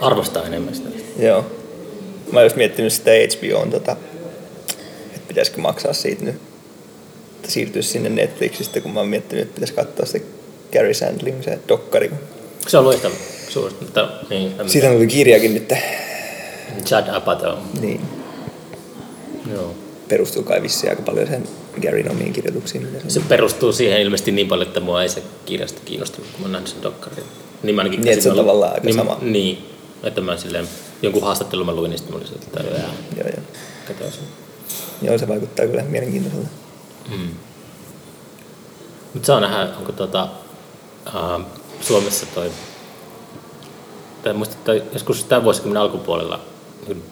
arvostaa 0.00 0.46
enemmän 0.46 0.74
sitä. 0.74 0.88
Joo. 1.18 1.46
Mä 2.32 2.38
oon 2.38 2.46
just 2.46 2.56
miettinyt 2.56 2.92
sitä 2.92 3.10
on 3.56 3.70
tota, 3.70 3.96
että 5.14 5.28
pitäisikö 5.28 5.60
maksaa 5.60 5.92
siitä 5.92 6.24
nyt, 6.24 6.34
että 7.36 7.50
siirtyä 7.50 7.82
sinne 7.82 8.08
Netflixistä, 8.08 8.80
kun 8.80 8.92
mä 8.92 9.00
oon 9.00 9.08
miettinyt, 9.08 9.42
että 9.42 9.54
pitäisi 9.54 9.74
katsoa 9.74 10.06
se 10.06 10.22
Gary 10.72 10.94
Sandling, 10.94 11.42
se 11.42 11.58
dokkari. 11.68 12.10
Se 12.68 12.78
on 12.78 12.84
loistava 12.84 13.14
suuresti, 13.48 13.84
mutta 13.84 14.08
niin. 14.30 14.54
Siitä 14.66 14.90
oli 14.90 15.06
kirjakin 15.06 15.54
nyt. 15.54 15.72
Chad 16.84 17.08
Apatow. 17.08 17.58
Niin. 17.80 18.00
Joo. 19.52 19.74
Perustuu 20.08 20.42
kai 20.42 20.62
vissiin 20.62 20.90
aika 20.90 21.02
paljon 21.02 21.26
sen 21.26 21.48
Garyn 21.80 22.10
omiin 22.10 22.32
kirjoituksiin. 22.32 22.88
Se 23.08 23.20
perustuu 23.28 23.72
siihen 23.72 24.00
ilmeisesti 24.00 24.32
niin 24.32 24.48
paljon, 24.48 24.66
että 24.66 24.80
mua 24.80 25.02
ei 25.02 25.08
se 25.08 25.22
kirjasta 25.46 25.80
kiinnostunut, 25.84 26.30
kun 26.32 26.42
mä 26.42 26.48
näin 26.48 26.66
sen 26.66 26.82
dokkarin. 26.82 27.24
Niin, 27.62 27.74
mä 27.74 27.80
ainakin 27.82 28.02
niin 28.02 28.22
se 28.22 28.30
on 28.30 28.36
tavallaan 28.36 28.72
aika 28.72 28.86
niin, 28.86 28.96
sama. 28.96 29.18
Niin, 29.20 29.66
että 30.02 30.20
mä 30.20 30.36
silleen, 30.36 30.68
jonkun 31.02 31.22
haastattelun 31.22 31.66
mä 31.66 31.74
luin, 31.74 31.90
niin 31.90 31.98
sitten 31.98 32.16
mä 32.16 32.20
olin 32.20 32.34
että 32.34 32.60
joo, 32.60 32.90
joo, 33.16 33.28
joo. 33.28 33.42
Katoisin. 33.88 34.22
Joo, 35.02 35.18
se 35.18 35.28
vaikuttaa 35.28 35.66
kyllä 35.66 35.82
mielenkiintoiselta. 35.82 36.48
Mm. 37.10 37.28
Mutta 39.14 39.26
saa 39.26 39.40
nähdä, 39.40 39.68
onko 39.78 39.92
tota, 39.92 40.28
uh, 41.06 41.44
Suomessa 41.80 42.26
toi, 42.34 42.50
tai 44.22 44.32
muista, 44.32 44.56
että 44.72 44.92
joskus 44.92 45.24
tämän 45.24 45.44
vuosikymmenen 45.44 45.82
alkupuolella 45.82 46.40
niin 46.88 47.02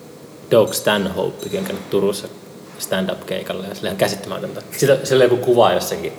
Doug 0.51 0.73
Stanhope 0.73 1.45
on 1.45 1.65
käynyt 1.65 1.91
Turussa 1.91 2.29
stand-up-keikalla 2.79 3.67
ja 3.67 3.75
sillä 3.75 3.91
on 3.91 3.97
käsittämätöntä. 3.97 4.63
Sitä, 4.77 4.99
sillä 5.05 5.25
on 5.25 5.31
joku 5.31 5.45
kuva 5.45 5.73
jossakin 5.73 6.13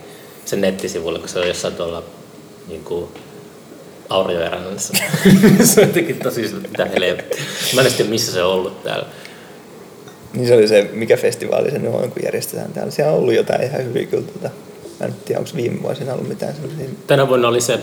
sen 0.46 0.62
nettisivulla, 0.62 1.20
kun 1.20 1.30
se 1.30 1.40
on 1.40 1.48
jossain 1.48 1.76
tuolla 1.76 2.04
niin 2.68 2.84
kuin, 2.84 3.10
Aurajoen 4.10 4.52
rannassa. 4.52 4.94
se 5.64 5.82
on 5.82 5.88
jotenkin 5.88 6.20
tosi 6.20 6.56
mitä 6.70 6.86
helvettiä. 6.86 7.44
Mä 7.76 7.82
en 7.82 7.94
tiedä, 7.94 8.10
missä 8.10 8.32
se 8.32 8.44
on 8.44 8.54
ollut 8.54 8.84
täällä. 8.84 9.06
Niin 10.34 10.48
se 10.48 10.56
oli 10.56 10.68
se, 10.68 10.90
mikä 10.94 11.18
festivaali 11.18 11.72
se 11.72 11.80
nyt 11.80 11.94
on, 11.94 12.12
kun 12.12 12.24
järjestetään 12.24 12.74
täällä. 12.74 12.92
Siellä 12.92 13.12
on 13.12 13.20
ollut 13.20 13.34
jotain 13.34 13.64
ihan 13.64 13.86
hyviä 13.86 14.06
kyllä. 14.06 14.24
Tuota. 14.24 14.50
Mä 15.00 15.06
en 15.06 15.16
tiedä, 15.26 15.40
onko 15.40 15.52
viime 15.56 15.82
vuosina 15.82 16.14
ollut 16.14 16.28
mitään 16.28 16.56
sellaisia. 16.56 16.90
Tänä 17.08 17.28
vuonna 17.28 17.48
oli 17.48 17.62
se 17.62 17.80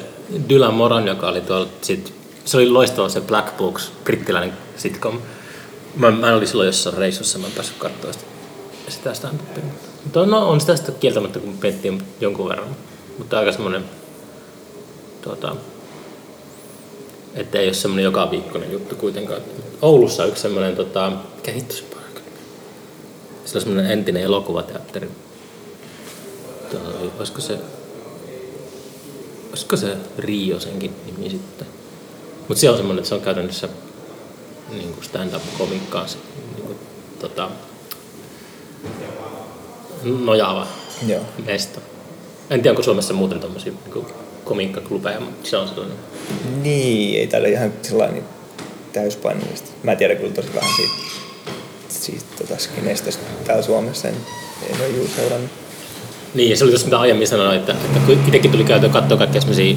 Dylan 0.49 0.75
Moran, 0.75 1.07
joka 1.07 1.29
oli 1.29 1.41
tuolla, 1.41 1.69
sit, 1.83 2.15
se 2.45 2.57
oli 2.57 2.69
loistava 2.69 3.09
se 3.09 3.21
Black 3.21 3.57
Books, 3.57 3.93
brittiläinen 4.05 4.53
sitcom. 4.77 5.21
Mä, 5.97 6.11
mä 6.11 6.35
olin 6.35 6.49
silloin 6.49 6.67
jossain 6.67 6.97
reissussa, 6.97 7.39
mä 7.39 7.47
en 7.47 7.53
päässyt 7.53 7.79
katsoa 7.79 8.13
sitä, 8.13 8.25
sitä 8.89 9.15
stand-upia. 9.15 9.65
Mutta 10.05 10.27
no, 10.27 10.49
on 10.49 10.61
sitä 10.61 10.77
sitten 10.77 10.95
kieltämättä, 10.95 11.39
kun 11.39 11.59
miettii 11.63 11.99
jonkun 12.21 12.49
verran. 12.49 12.77
Mutta 13.19 13.39
aika 13.39 13.53
semmoinen 13.53 13.85
tuota, 15.23 15.57
että 17.35 17.59
ei 17.59 17.67
ole 17.67 17.75
semmoinen 17.75 18.05
joka 18.05 18.31
viikkoinen 18.31 18.73
juttu 18.73 18.95
kuitenkaan. 18.95 19.41
Oulussa 19.83 20.23
on 20.23 20.29
yksi 20.29 20.43
semmoinen, 20.43 20.77
tota, 20.77 21.13
mikä 21.37 21.53
se 23.45 23.59
on 23.59 23.63
semmoinen 23.63 23.93
entinen 23.93 24.23
elokuvateatteri. 24.23 25.11
Toi, 26.71 27.11
olisiko 27.19 27.41
se, 27.41 27.59
olisiko 29.51 29.77
se 29.77 29.97
Rio 30.19 30.61
senkin 30.61 30.97
nimi 31.07 31.31
sitten? 31.31 31.67
Mutta 32.49 32.61
se 32.61 32.71
on 32.71 32.77
semmoinen, 32.77 32.99
että 32.99 33.09
se 33.09 33.15
on 33.15 33.21
käytännössä 33.21 33.69
niin 34.71 34.93
kuin 34.93 35.05
stand-up-komikkaan 35.05 36.09
niin 36.57 36.77
tota, 37.21 37.51
nojaava 40.05 40.67
Joo. 41.07 41.21
mesto. 41.47 41.81
En 42.51 42.63
tiedä, 42.63 42.71
onko 42.71 42.83
Suomessa 42.83 43.15
muuten 43.15 43.41
tommosia 43.41 43.73
niin 43.95 44.07
komiikkaklubeja, 44.45 45.21
mutta 45.21 45.49
se 45.49 45.57
on 45.57 45.69
sellainen. 45.69 45.97
Niin, 46.63 47.21
ei 47.21 47.27
täällä 47.27 47.49
ihan 47.49 47.73
sellainen 47.83 48.25
täyspainollista. 48.93 49.71
Mä 49.83 49.97
tiedän 49.97 50.17
kyllä 50.17 50.33
tosi 50.33 50.55
vähän 50.55 50.71
siitä, 50.77 50.95
siitä 51.89 52.25
tota 52.39 52.59
skinestä 52.59 53.11
täällä 53.45 53.63
Suomessa. 53.63 54.09
En, 54.09 54.15
en 54.71 54.81
ole 54.81 54.89
juuri 54.89 55.13
seurannut. 55.17 55.51
Niin, 56.35 56.51
ja 56.51 56.57
se 56.57 56.65
oli 56.65 56.71
tuossa 56.71 56.87
mitä 56.87 57.01
aiemmin 57.01 57.29
sanoin, 57.29 57.57
että, 57.57 57.73
että 57.73 57.99
kun 58.07 58.15
itsekin 58.27 58.51
tuli 58.51 58.65
käytyä 58.65 58.89
katsoa 58.89 59.19
kaikkia 59.19 59.41
semmoisia 59.41 59.77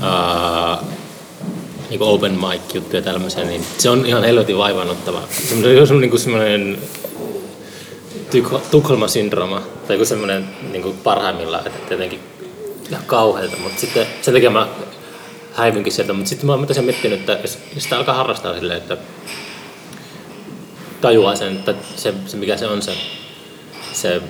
uh, 0.00 0.86
niin 1.90 2.02
open 2.02 2.32
mic 2.32 2.74
juttuja 2.74 3.02
tällaisia, 3.02 3.44
niin 3.44 3.64
se 3.78 3.90
on 3.90 4.06
ihan 4.06 4.24
helvetin 4.24 4.58
vaivannuttava. 4.58 5.22
Se 5.48 5.54
on 5.94 6.00
niin 6.00 6.18
semmoinen 6.18 6.78
Tukholman 8.70 9.08
syndrooma 9.08 9.62
tai 9.86 9.96
joku 9.96 10.04
semmoinen 10.04 10.48
niin 10.72 10.94
parhaimmillaan, 11.04 11.66
että 11.66 11.94
jotenkin 11.94 12.20
ihan 12.90 13.04
kauhealta, 13.06 13.56
mutta 13.56 13.80
sitten 13.80 14.06
sen 14.22 14.34
takia 14.34 14.50
mä 14.50 14.68
häivynkin 15.52 15.92
sieltä, 15.92 16.12
mutta 16.12 16.28
sitten 16.28 16.46
mä 16.46 16.52
oon 16.52 16.66
tosiaan 16.66 16.84
miettinyt, 16.84 17.20
että 17.20 17.38
jos 17.42 17.58
sitä 17.78 17.96
alkaa 17.96 18.14
harrastaa 18.14 18.54
silleen, 18.54 18.78
että 18.78 18.96
tajuaa 21.00 21.36
sen, 21.36 21.56
että 21.56 21.74
se, 21.96 22.14
se 22.26 22.36
mikä 22.36 22.56
se 22.56 22.66
on 22.66 22.82
se, 22.82 22.92
se, 23.92 24.22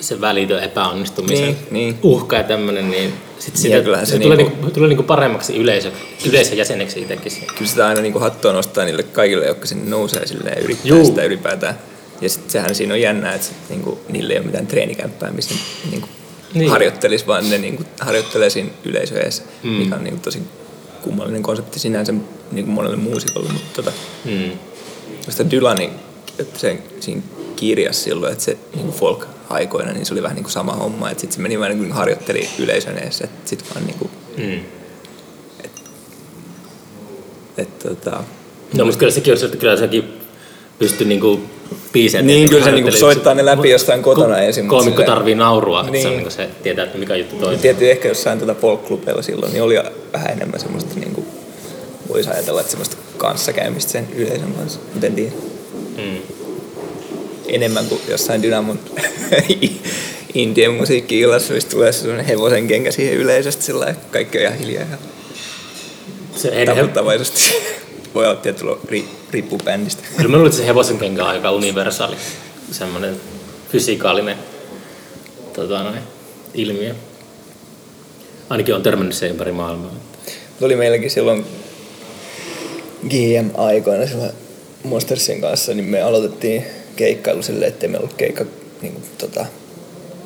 se 0.00 0.20
välitön 0.20 0.62
epäonnistumisen 0.62 1.46
niin, 1.46 1.56
niin. 1.70 1.98
uhka 2.02 2.36
ja 2.36 2.42
tämmöinen, 2.42 2.90
niin 2.90 3.14
sitten 3.38 3.62
sitä, 3.62 4.04
se, 4.04 4.10
se 4.10 4.18
tulee, 4.18 4.36
niinku, 4.36 4.70
tulee 4.70 4.88
niinku 4.88 5.02
paremmaksi 5.02 5.56
yleisö, 5.56 5.90
yleisön 6.28 6.56
jäseneksi 6.56 7.00
itsekin. 7.00 7.32
Kyllä 7.58 7.70
sitä 7.70 7.86
aina 7.86 8.00
niinku 8.00 8.18
hattua 8.18 8.52
nostaa 8.52 8.84
niille 8.84 9.02
kaikille, 9.02 9.46
jotka 9.46 9.66
sinne 9.66 9.90
nousee 9.90 10.26
silleen 10.26 10.62
yrittää 10.62 10.88
Juu. 10.88 11.04
sitä 11.04 11.22
ylipäätään. 11.24 11.78
Ja 12.24 12.30
sitten 12.30 12.50
sehän 12.50 12.74
siinä 12.74 12.94
on 12.94 13.00
jännää, 13.00 13.34
että 13.34 13.46
sit, 13.46 13.56
niinku, 13.68 13.98
niille 14.08 14.32
ei 14.32 14.38
ole 14.38 14.46
mitään 14.46 14.66
treenikämppää, 14.66 15.30
missä 15.30 15.54
niinku, 15.90 16.08
niin. 16.54 16.70
harjoittelisi, 16.70 17.26
vaan 17.26 17.50
ne 17.50 17.58
niin 17.58 17.76
kuin, 17.76 17.86
harjoittelee 18.00 18.50
siinä 18.50 18.70
yleisöessä, 18.84 19.42
mm. 19.62 19.70
mikä 19.70 19.94
on 19.94 20.04
niin 20.04 20.14
kuin, 20.14 20.22
tosi 20.22 20.42
kummallinen 21.02 21.42
konsepti 21.42 21.78
sinänsä 21.78 22.12
niin 22.52 22.64
kuin 22.64 22.74
monelle 22.74 22.96
muusikolle. 22.96 23.52
Mutta 23.52 23.82
tota, 23.82 23.92
mm. 24.24 24.50
sitä 25.28 25.50
Dylanin 25.50 25.90
sen, 26.56 26.82
siinä 27.00 27.22
kirjassa 27.56 28.04
silloin, 28.04 28.32
että 28.32 28.44
se 28.44 28.58
niin 28.74 28.84
kuin 28.84 28.94
folk-aikoina, 28.94 29.92
niin 29.92 30.06
se 30.06 30.14
oli 30.14 30.22
vähän 30.22 30.34
niin 30.34 30.44
kuin 30.44 30.52
sama 30.52 30.72
homma, 30.72 31.10
että 31.10 31.20
sitten 31.20 31.36
se 31.36 31.42
meni 31.42 31.58
vähän 31.58 31.70
niin 31.70 31.88
kuin 31.88 31.96
harjoitteli 31.96 32.48
yleisön 32.58 32.98
edessä, 32.98 33.24
että 33.24 33.50
sitten 33.50 33.68
vaan 33.74 33.86
niin 33.86 33.98
kuin, 33.98 34.10
mm. 34.36 34.64
et, 35.64 35.82
et, 37.58 37.78
tota, 37.78 38.24
No, 38.76 38.84
mutta 38.84 38.98
kyllä 38.98 39.12
sekin 39.12 39.32
on, 39.32 39.44
että 39.44 39.56
kyllä 39.56 39.76
sekin 39.76 40.04
pystyi 40.78 41.06
niinku 41.06 41.40
biisejä. 41.92 42.22
Niin, 42.22 42.48
kyllä 42.48 42.64
se 42.64 42.72
niinku 42.72 42.92
soittaa 42.92 43.34
ne 43.34 43.44
läpi 43.44 43.70
jostain 43.70 44.02
kotona 44.02 44.38
ensin. 44.38 44.68
Koomikko 44.68 45.02
tarvii 45.02 45.34
naurua, 45.34 45.82
niin. 45.82 46.02
se 46.02 46.08
on 46.08 46.14
niinku 46.14 46.30
se 46.30 46.48
tietää, 46.62 46.84
että 46.84 46.98
mikä 46.98 47.16
juttu 47.16 47.36
toimii. 47.36 47.58
Tietysti 47.58 47.90
ehkä 47.90 48.08
jossain 48.08 48.38
tuota 48.38 48.54
folk 48.54 48.82
silloin, 49.20 49.52
niin 49.52 49.62
oli 49.62 49.74
vähän 50.12 50.30
enemmän 50.30 50.60
semmoista, 50.60 51.00
niinku, 51.00 51.26
voisi 52.08 52.30
ajatella, 52.30 52.60
että 52.60 52.70
semmoista 52.70 52.96
kanssakäymistä 53.16 53.92
sen 53.92 54.08
yleisön 54.14 54.52
kanssa, 54.52 54.80
mutta 54.92 55.06
en 55.06 55.14
tiedä. 55.14 55.32
Mm. 55.96 56.18
Enemmän 57.48 57.86
kuin 57.86 58.00
jossain 58.08 58.42
Dynamon 58.42 58.78
indien 60.34 60.74
musiikki-illassa, 60.74 61.54
missä 61.54 61.70
tulee 61.70 61.92
sellainen 61.92 62.26
hevosen 62.26 62.66
kenkä 62.66 62.90
siihen 62.90 63.14
yleisesti, 63.14 63.64
sillä 63.64 63.94
kaikki 64.10 64.38
on 64.38 64.44
ihan 64.44 64.58
hiljaa 64.58 64.84
ja 64.90 64.96
se 66.36 66.64
taputtavaisesti. 66.66 67.40
Voi 68.14 68.26
olla 68.26 68.36
tietyllä 68.36 68.76
ri, 68.88 69.04
riippuu 69.34 69.58
bändistä. 69.64 70.02
Kyllä 70.16 70.30
mä 70.30 70.36
luulen, 70.36 70.46
että 70.46 70.58
se 70.58 70.66
hevosen 70.66 70.98
kenkä 70.98 71.22
on 71.22 71.28
aika 71.28 71.50
universaali, 71.50 72.16
semmoinen 72.70 73.20
fysikaalinen 73.72 74.36
tota 75.52 75.82
noin, 75.82 75.98
ilmiö. 76.54 76.94
Ainakin 78.50 78.74
on 78.74 78.82
törmännyt 78.82 79.14
se 79.14 79.28
ympäri 79.28 79.52
maailmaa. 79.52 79.94
Tuli 80.58 80.76
meilläkin 80.76 81.10
silloin 81.10 81.46
GM-aikoina 83.08 84.06
silloin 84.06 84.30
Monstersin 84.82 85.40
kanssa, 85.40 85.74
niin 85.74 85.84
me 85.84 86.02
aloitettiin 86.02 86.64
keikkailu 86.96 87.42
silleen, 87.42 87.68
ettei 87.68 87.88
meillä 87.88 88.04
ollut 88.04 88.16
keikka 88.16 88.44
niin 88.82 88.92
kuin, 88.92 89.04
tota, 89.18 89.46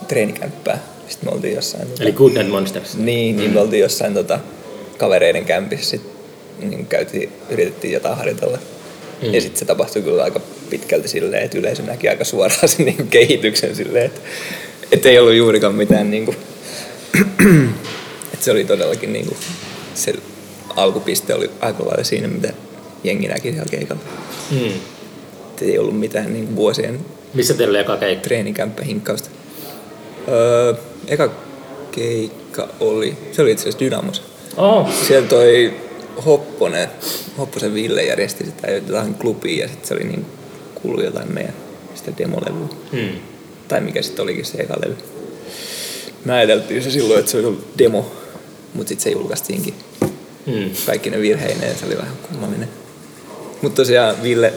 treenikämppää. 0.09 0.85
Sitten 1.09 1.29
me 1.29 1.35
oltiin 1.35 1.55
jossain... 1.55 1.89
Tota, 1.89 2.03
Eli 2.03 2.13
Good 2.13 2.33
Night 2.33 2.51
Monsters. 2.51 2.97
Niin, 2.97 3.37
niin 3.37 3.51
mm. 3.51 3.55
me 3.55 3.61
oltiin 3.61 3.81
jossain 3.81 4.15
tota, 4.15 4.39
kavereiden 4.99 5.45
kämpissä. 5.45 5.91
Sitten 5.91 6.71
niin 6.71 6.87
käytiin, 6.87 7.33
yritettiin 7.51 7.93
jotain 7.93 8.17
harjoitella. 8.17 8.59
Mm. 9.23 9.35
Ja 9.35 9.41
sitten 9.41 9.59
se 9.59 9.65
tapahtui 9.65 10.03
kyllä 10.03 10.25
aika 10.25 10.41
pitkälti 10.71 11.09
silleen, 11.09 11.43
että 11.43 11.59
yleisö 11.59 11.83
näki 11.83 12.09
aika 12.09 12.25
suoraan 12.25 12.69
sen 12.77 12.87
niin 12.87 13.09
kehityksen 13.09 13.77
silleen, 13.77 14.07
että, 14.07 14.21
että 14.93 15.09
ei 15.09 15.19
ollut 15.19 15.35
juurikaan 15.35 15.75
mitään 15.75 16.11
niin 16.11 16.25
kuin, 16.25 16.37
Et 18.35 18.43
se 18.43 18.51
oli 18.51 18.65
todellakin 18.65 19.13
niinku, 19.13 19.37
se 19.95 20.15
alkupiste 20.77 21.35
oli 21.35 21.51
aika 21.61 21.87
lailla 21.87 22.05
siinä, 22.05 22.29
mitä 22.29 22.53
jengi 23.05 23.29
näki 23.29 23.51
siellä 23.51 23.71
keikalla. 23.71 24.03
Mm. 24.51 24.69
Et 25.55 25.63
ei 25.63 25.79
ollut 25.79 26.01
mitään 26.01 26.33
niinku 26.33 26.57
vuosien 26.57 27.01
Missä 27.35 27.55
teillä 27.55 27.71
oli 27.71 27.79
eka 27.79 27.97
keikka? 27.97 28.25
treenikämppä 28.25 28.83
hinkkausta. 28.85 29.31
Öö, 30.29 30.75
eka 31.09 31.31
keikka 31.93 32.69
oli, 32.81 33.17
se 33.33 33.43
oli 33.43 33.51
itse 33.51 33.63
asiassa 33.63 33.85
Dynamos. 33.85 34.23
Oh. 34.57 34.89
Siellä 35.07 35.29
toi 35.29 35.75
Hopponen, 36.27 36.89
Hopposen 37.39 37.75
Ville 37.75 38.03
järjesti 38.03 38.45
sitä 38.45 38.71
jotain 38.71 39.15
klubia 39.15 39.63
ja 39.63 39.69
sitten 39.69 39.89
se 39.89 39.95
oli 39.95 40.05
niin 40.05 40.27
kuulu 40.75 41.03
jotain 41.03 41.33
meidän 41.35 41.55
sitä 41.95 42.13
demolevyä. 42.19 42.69
Mm. 42.93 43.09
Tai 43.69 43.81
mikä 43.81 44.03
sitten 44.03 44.23
olikin 44.23 44.45
se 44.45 44.59
eka 44.59 44.75
levy. 44.85 44.97
Me 46.25 46.33
ajateltiin 46.33 46.83
se 46.83 46.91
silloin, 46.91 47.21
että 47.21 47.31
se 47.31 47.39
ollut 47.39 47.67
demo, 47.79 48.13
mutta 48.75 48.89
sitten 48.89 49.05
se 49.05 49.11
julkaistiinkin 49.11 49.75
Mm. 50.47 50.71
kaikki 50.87 51.11
ne 51.11 51.21
virheineen, 51.21 51.79
se 51.79 51.87
oli 51.87 51.97
vähän 51.97 52.15
kummallinen. 52.31 52.69
Mutta 53.63 53.77
tosiaan 53.77 54.23
Ville, 54.23 54.53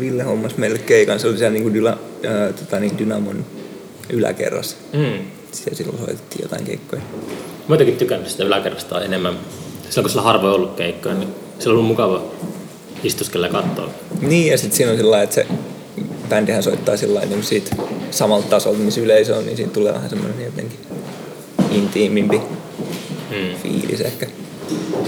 Ville 0.00 0.22
hommas 0.22 0.56
meille 0.56 0.78
keikan, 0.78 1.20
se 1.20 1.28
oli 1.28 1.38
siellä 1.38 1.52
niinku 1.52 1.74
dyla, 1.74 1.98
ää, 2.26 2.52
tota, 2.52 2.80
niin 2.80 2.98
Dynamon 2.98 3.46
yläkerrassa. 4.10 4.76
Mm. 4.92 5.18
Siellä 5.52 5.76
silloin 5.76 5.98
soitettiin 5.98 6.42
jotain 6.42 6.64
keikkoja. 6.64 7.02
Mä 7.68 7.74
jotenkin 7.74 7.96
tykännyt 7.96 8.28
sitä 8.28 8.44
yläkerrasta 8.44 9.04
enemmän. 9.04 9.38
Silloin 9.92 10.04
kun 10.04 10.10
sillä 10.10 10.22
harvoin 10.22 10.54
ollut 10.54 10.74
keikkoja, 10.76 11.14
niin 11.14 11.34
se 11.58 11.68
on 11.68 11.72
ollut 11.72 11.86
mukava 11.86 12.22
istuskella 13.02 13.46
ja 13.46 13.52
katsoa. 13.52 13.88
Niin, 14.20 14.50
ja 14.50 14.58
sitten 14.58 14.76
siinä 14.76 14.92
on 14.92 14.98
sillä 14.98 15.22
että 15.22 15.34
se 15.34 15.46
bändihän 16.28 16.62
soittaa 16.62 16.96
sillä 16.96 17.20
niin 17.20 17.42
siitä 17.42 17.76
samalta 18.10 18.48
tasolta, 18.48 18.78
missä 18.78 19.00
yleisö 19.00 19.36
on, 19.36 19.46
niin 19.46 19.56
siitä 19.56 19.72
tulee 19.72 19.94
vähän 19.94 20.10
semmoinen 20.10 20.44
jotenkin 20.44 20.78
intiimimpi 21.70 22.40
Mm. 23.30 23.56
fiilis 23.62 24.00
ehkä. 24.00 24.26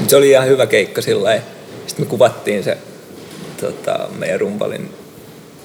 Mut 0.01 0.11
se 0.11 0.16
oli 0.16 0.31
ihan 0.31 0.47
hyvä 0.47 0.66
keikka 0.66 1.03
sillä. 1.03 1.40
Sitten 1.87 2.07
me 2.07 2.11
kuvattiin 2.11 2.64
se 2.64 2.79
tota, 3.61 4.09
meidän 4.18 4.40
rumpalin 4.40 4.90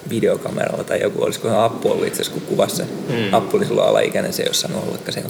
videokameralla 0.09 0.83
tai 0.83 1.01
joku, 1.01 1.23
olisikohan 1.23 1.63
Appu 1.63 1.91
ollut 1.91 2.07
itse 2.07 2.21
asiassa, 2.21 2.39
kun 2.39 2.49
kuvasi 2.49 2.75
se. 2.75 2.83
Mm. 2.83 3.33
Appu 3.33 3.57
oli 3.57 3.65
sulla 3.65 3.83
alaikäinen, 3.83 4.33
se 4.33 4.43
ei 4.43 4.49
olisi 4.49 4.61
saanut 4.61 4.83
ollakaan 4.87 5.13
siellä. 5.13 5.29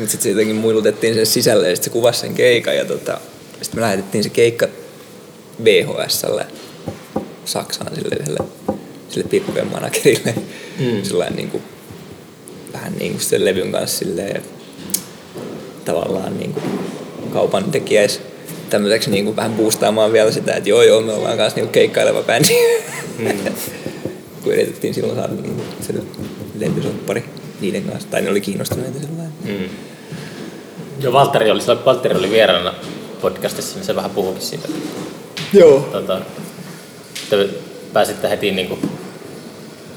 Mutta 0.00 0.10
sitten 0.10 0.22
se 0.22 0.30
jotenkin 0.30 0.56
muilutettiin 0.56 1.14
sen 1.14 1.26
sisälle 1.26 1.68
ja 1.68 1.76
sitten 1.76 1.92
se 1.92 1.98
kuvasi 1.98 2.20
sen 2.20 2.34
keikan 2.34 2.76
ja 2.76 2.84
tota, 2.84 3.20
sitten 3.62 3.80
me 3.80 3.80
lähetettiin 3.80 4.24
se 4.24 4.30
keikka 4.30 4.68
VHSlle 5.64 6.46
Saksaan 7.44 7.94
sille 7.94 8.16
yhdelle 8.20 8.38
sille 9.08 9.28
pikkujen 9.30 9.66
managerille. 9.66 10.34
Mm. 10.78 11.02
Sellainen 11.02 11.36
niin 11.36 11.50
kuin, 11.50 11.62
vähän 12.72 12.92
niin 12.98 13.12
kuin 13.12 13.22
sen 13.22 13.44
levyn 13.44 13.72
kanssa 13.72 13.98
silleen, 13.98 14.42
tavallaan 15.84 16.38
niin 16.38 16.52
kuin 16.52 16.64
kaupan 17.32 17.64
tekijäis 17.64 18.20
tämmöiseksi 18.70 19.10
niin 19.10 19.24
kuin 19.24 19.36
vähän 19.36 19.52
boostaamaan 19.52 20.12
vielä 20.12 20.32
sitä, 20.32 20.54
että 20.54 20.68
joo 20.68 20.82
joo, 20.82 21.00
me 21.00 21.12
ollaan 21.12 21.36
kanssa 21.36 21.56
niin 21.56 21.66
kuin 21.66 21.72
keikkaileva 21.72 22.22
bändi. 22.22 22.54
Mm. 23.18 23.28
kun 24.42 24.52
yritettiin 24.52 24.94
silloin 24.94 25.18
saada 25.18 25.32
niin 25.32 25.54
kuin 25.54 25.66
se 25.86 25.94
levysoppari 26.58 27.24
niiden 27.60 27.82
kanssa, 27.82 28.08
tai 28.10 28.22
ne 28.22 28.30
oli 28.30 28.40
kiinnostuneita 28.40 29.00
sellainen. 29.00 29.32
Mm. 29.44 29.68
Joo, 31.00 31.12
Valtteri 31.12 31.50
oli, 31.50 31.60
silloin 31.60 31.84
Valtteri 31.84 32.18
oli 32.18 32.30
vieraana 32.30 32.74
podcastissa, 33.20 33.76
niin 33.76 33.86
se 33.86 33.96
vähän 33.96 34.10
puhukin 34.10 34.42
siitä. 34.42 34.68
Joo. 35.52 35.80
Tota, 35.92 36.20
te 37.30 37.48
pääsitte 37.92 38.30
heti 38.30 38.50
niin 38.50 38.68
kuin 38.68 38.80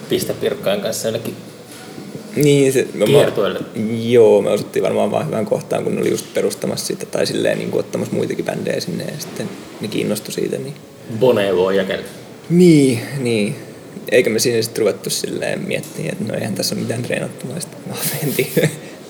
pistepirkkojen 0.10 0.82
kanssa 0.82 1.08
jonnekin 1.08 1.36
Niin, 2.36 2.73
se, 2.73 2.88
me, 2.93 3.06
kiertueelle. 3.06 3.60
Joo, 4.02 4.41
me 4.41 4.49
osuttiin 4.49 4.84
varmaan 4.84 5.12
vaan 5.12 5.28
hyvään 5.28 5.45
kohtaan, 5.45 5.84
kun 5.84 5.95
ne 5.95 6.02
oli 6.02 6.10
just 6.10 6.34
perustamassa 6.34 6.86
sitä 6.86 7.06
tai 7.06 7.26
silleen 7.28 7.58
niin 7.58 7.71
kuin 7.71 7.80
ottamassa 7.80 8.15
muitakin 8.15 8.45
bändejä 8.45 8.80
sinne 8.80 9.04
ja 9.04 9.19
sitten 9.19 9.49
ne 9.82 9.88
kiinnostui 9.88 10.34
siitä. 10.34 10.58
Niin, 10.58 10.73
Bonevo 11.19 11.71
jakelle. 11.71 12.06
niin, 12.49 12.99
niin. 13.19 13.56
Eikä 14.12 14.29
me 14.29 14.39
siinä 14.39 14.62
sitten 14.62 14.79
ruvettu 14.82 15.10
silleen 15.10 15.62
miettimään, 15.67 16.12
että 16.13 16.23
no 16.23 16.34
eihän 16.34 16.56
tässä 16.56 16.75
ole 16.75 16.82
mitään 16.82 17.03
treenattua. 17.03 17.60
Sitten 17.60 17.79
vaan 17.89 18.01
mentiin. 18.23 18.51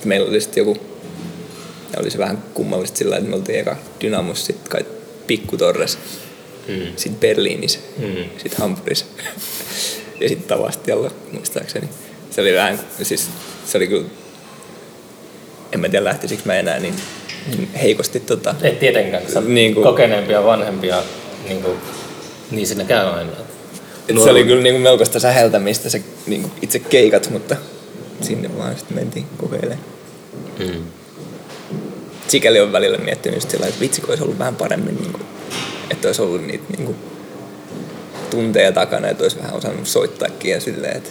Meillä 0.05 0.29
oli 0.29 0.41
sitten 0.41 0.61
joku, 0.61 0.77
ja 1.93 1.99
oli 2.01 2.11
se 2.11 2.17
vähän 2.17 2.43
kummallista 2.53 2.97
sillä 2.97 3.17
että 3.17 3.29
me 3.29 3.35
oltiin 3.35 3.59
eka 3.59 3.75
Dynamos, 4.01 4.45
sitten 4.45 4.69
kai 4.69 4.85
Pikkutorres, 5.27 5.97
Mm. 6.67 6.81
sitten 6.95 7.19
Berliinissä, 7.19 7.79
Mm. 7.97 8.05
sitten 8.37 8.59
Hampurissa 8.59 9.05
ja 10.19 10.29
sitten 10.29 10.47
Tavastialla 10.47 11.11
muistaakseni. 11.31 11.89
Se 12.31 12.41
oli 12.41 12.53
vähän, 12.53 12.79
siis 13.01 13.29
se 13.65 13.77
oli 13.77 13.87
kyllä, 13.87 14.05
en 15.71 15.79
mä 15.79 15.89
tiedä 15.89 16.03
lähtisikö 16.05 16.41
mä 16.45 16.55
enää 16.55 16.79
niin, 16.79 16.95
niin 17.47 17.73
heikosti 17.73 18.19
tota, 18.19 18.55
Et 18.61 18.79
tietenkään, 18.79 19.23
sä 19.33 19.41
Niin 19.41 19.53
niin 19.55 19.73
kuin- 19.73 19.83
kokeneempia, 19.83 20.43
vanhempia, 20.43 21.03
niin, 21.47 21.61
kuin, 21.63 21.77
niin 22.51 22.67
siinä 22.67 22.83
käy 22.83 23.07
aina. 23.07 23.31
Et 24.09 24.23
se 24.23 24.29
oli 24.29 24.43
kyllä 24.43 24.61
niin 24.63 24.73
kuin 24.73 24.81
melkoista 24.83 25.19
säheltämistä 25.19 25.89
se 25.89 26.01
niin 26.27 26.41
kuin 26.41 26.51
itse 26.61 26.79
keikat, 26.79 27.29
mutta 27.29 27.55
sinne 28.21 28.57
vaan 28.57 28.77
sitten 28.77 28.97
mentiin 28.97 29.25
kokeilemaan. 29.37 29.79
Mm. 30.59 30.83
Sikäli 32.27 32.59
on 32.59 32.71
välillä 32.71 32.97
miettinyt 32.97 33.37
just 33.37 33.51
sillä, 33.51 33.67
että 33.67 33.79
vitsi, 33.79 34.01
kun 34.01 34.09
olisi 34.09 34.23
ollut 34.23 34.39
vähän 34.39 34.55
paremmin, 34.55 34.95
niin 34.95 35.11
kuin, 35.11 35.23
että 35.91 36.07
olisi 36.07 36.21
ollut 36.21 36.47
niitä 36.47 36.63
niin 36.77 36.85
kuin, 36.85 36.97
tunteja 38.29 38.71
takana, 38.71 39.07
että 39.07 39.23
olisi 39.23 39.37
vähän 39.39 39.53
osannut 39.55 39.87
soittaakin 39.87 40.51
ja 40.51 40.61
silleen, 40.61 40.97
että 40.97 41.09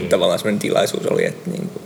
Mm. 0.00 0.08
tavallaan 0.08 0.38
sellainen 0.38 0.58
tilaisuus 0.58 1.06
oli, 1.06 1.24
että 1.24 1.50
niin 1.50 1.68
kuin, 1.68 1.82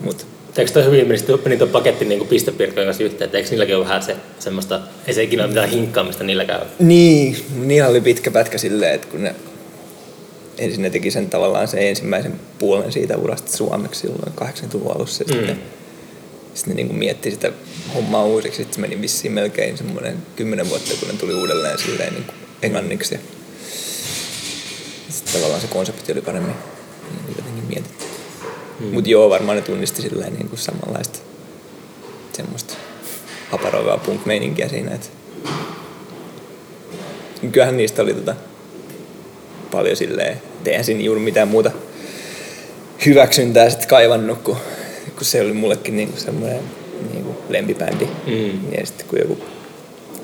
mut 0.00 0.26
Eikö 0.58 0.72
toi 0.72 0.84
hyvin 0.84 1.08
meni, 1.08 1.20
meni 1.44 1.56
tuon 1.56 1.70
paketti 1.70 2.04
niin 2.04 2.26
pistepirkkojen 2.26 2.86
kanssa 2.86 3.04
yhteen, 3.04 3.26
että 3.26 3.38
eikö 3.38 3.50
niilläkin 3.50 3.76
ole 3.76 3.84
vähän 3.84 4.02
se, 4.02 4.16
semmoista, 4.38 4.80
ei 5.06 5.14
se 5.14 5.22
ikinä 5.22 5.42
ole 5.42 5.48
mitään 5.48 5.68
hinkkaamista 5.68 6.24
niilläkään. 6.24 6.66
Niin, 6.78 7.36
niillä 7.56 7.88
oli 7.88 8.00
pitkä 8.00 8.30
pätkä 8.30 8.58
silleen, 8.58 8.94
että 8.94 9.06
kun 9.08 9.22
ne 9.22 9.34
ensin 10.58 10.82
ne 10.82 10.90
teki 10.90 11.10
sen 11.10 11.30
tavallaan 11.30 11.68
sen 11.68 11.80
ensimmäisen 11.80 12.40
puolen 12.58 12.92
siitä 12.92 13.16
urasta 13.16 13.56
suomeksi 13.56 14.00
silloin 14.00 14.32
80-luvun 14.40 14.96
alussa. 14.96 15.24
Mm. 15.24 15.32
sitten, 15.32 15.60
sitten 16.54 16.70
ne 16.70 16.74
niin 16.76 16.86
kuin 16.86 16.98
mietti 16.98 17.30
sitä 17.30 17.52
hommaa 17.94 18.24
uusiksi. 18.24 18.56
Sitten 18.56 18.74
se 18.74 18.80
meni 18.80 19.02
vissiin 19.02 19.32
melkein 19.32 19.78
semmoinen 19.78 20.16
kymmenen 20.36 20.68
vuotta, 20.68 20.94
kun 21.00 21.08
ne 21.08 21.14
tuli 21.14 21.34
uudelleen 21.34 21.78
silleen 21.78 22.12
niin 22.12 22.24
kuin 22.24 22.36
englanniksi. 22.62 23.14
Ja 23.14 23.20
sitten 25.08 25.32
tavallaan 25.34 25.60
se 25.60 25.66
konsepti 25.66 26.12
oli 26.12 26.20
paremmin 26.20 26.54
niin 27.26 27.36
jotenkin 27.36 27.64
mietitty. 27.64 28.15
Mm. 28.80 28.86
Mutta 28.86 29.10
joo, 29.10 29.30
varmaan 29.30 29.56
ne 29.56 29.62
tunnisti 29.62 30.02
silleen 30.02 30.32
niin 30.32 30.48
kuin 30.48 30.58
samanlaista 30.58 31.18
semmoista 32.32 32.74
aparoivaa 33.52 33.98
punk-meininkiä 33.98 34.68
siinä, 34.68 34.94
että 34.94 35.06
kyllähän 37.52 37.76
niistä 37.76 38.02
oli 38.02 38.14
tota 38.14 38.34
paljon 39.70 39.96
silleen, 39.96 40.32
et 40.32 40.68
eihän 40.68 40.84
siinä 40.84 41.00
juuri 41.00 41.20
mitään 41.20 41.48
muuta 41.48 41.70
hyväksyntää 43.06 43.70
sitten 43.70 43.88
kaivannut, 43.88 44.38
kun, 44.38 44.56
kun 45.16 45.24
se 45.24 45.40
oli 45.40 45.52
mullekin 45.52 45.96
niinku 45.96 46.20
semmoinen 46.20 46.60
niinku 47.12 47.36
lempibändi. 47.48 48.08
Mm. 48.26 48.72
Ja 48.78 48.86
sitten 48.86 49.06
kun 49.06 49.18
joku 49.18 49.38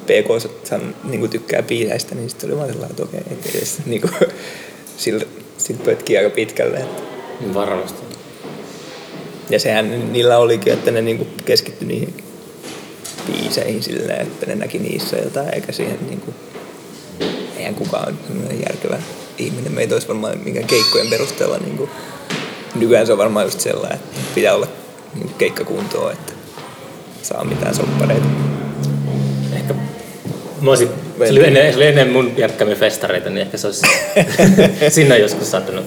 PK 0.02 0.50
san, 0.64 0.94
niinku 1.04 1.28
tykkää 1.28 1.62
biiseistä, 1.62 2.14
niin 2.14 2.30
sitten 2.30 2.50
oli 2.50 2.58
vaan 2.58 2.68
sellainen, 2.68 2.90
että 2.90 3.02
okei, 3.02 3.20
et 3.30 3.56
edes 3.56 3.78
niinku, 3.86 4.08
sillä, 4.96 5.24
sillä 5.58 5.84
pötkii 5.84 6.18
aika 6.18 6.30
pitkälle. 6.30 6.76
Että. 6.76 7.02
Niin 7.40 7.54
Varmasti. 7.54 8.11
Ja 9.50 9.58
sehän 9.58 10.12
niillä 10.12 10.38
olikin, 10.38 10.72
että 10.72 10.90
ne 10.90 11.02
niinku 11.02 11.26
keskittyi 11.44 11.88
niihin 11.88 12.14
biiseihin 13.26 13.82
silleen, 13.82 14.22
että 14.22 14.46
ne 14.46 14.54
näki 14.54 14.78
niissä 14.78 15.16
jotain, 15.16 15.54
eikä 15.54 15.72
siihen 15.72 15.98
niinku, 16.08 16.34
eihän 17.56 17.74
kukaan 17.74 18.18
järkevä 18.68 18.98
ihminen. 19.38 19.72
Meitä 19.72 19.94
olisi 19.94 20.08
varmaan 20.08 20.38
minkään 20.44 20.66
keikkojen 20.66 21.10
perusteella 21.10 21.58
niinku, 21.58 21.90
nykyään 22.74 23.06
se 23.06 23.12
on 23.12 23.18
varmaan 23.18 23.46
just 23.46 23.60
sellainen, 23.60 23.98
että 23.98 24.34
pitää 24.34 24.54
olla 24.54 24.68
niinku 25.14 25.32
keikkakuntoa, 25.38 26.12
että 26.12 26.32
saa 27.22 27.44
mitään 27.44 27.74
soppareita. 27.74 28.26
Ehkä 29.54 29.74
mä 30.60 30.70
olisin, 30.70 30.88
se 31.18 31.30
oli 31.30 31.46
ennen, 31.46 31.72
se 31.72 31.76
oli 31.76 31.86
ennen 31.86 32.08
mun 32.08 32.32
järkkäämiä 32.36 32.76
festareita, 32.76 33.30
niin 33.30 33.42
ehkä 33.42 33.56
se 33.56 33.66
olisi 33.66 33.86
sinne 34.88 35.18
joskus 35.18 35.50
saattanut. 35.50 35.84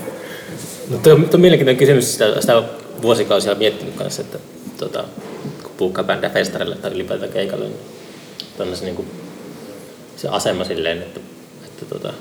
No 0.89 0.97
tuo, 0.97 1.15
tuo 1.15 1.29
on 1.33 1.41
mielenkiintoinen 1.41 1.79
kysymys, 1.79 2.11
sitä, 2.13 2.41
sitä 2.41 2.63
vuosikausia 3.01 3.55
miettinyt 3.55 3.95
kanssa, 3.95 4.21
että 4.21 4.39
tota, 4.77 5.03
kun 5.63 5.71
puukkaa 5.77 6.03
bändä 6.03 6.29
festarille 6.29 6.75
tai 6.75 6.91
ylipäätään 6.91 7.31
keikalle, 7.31 7.65
niin 7.65 8.77
se, 8.77 8.85
niin 8.85 8.95
kuin, 8.95 9.07
se 10.15 10.27
asema 10.27 10.63
silleen, 10.63 10.97
että, 10.97 11.19
että 11.65 11.85
tota, 11.85 12.13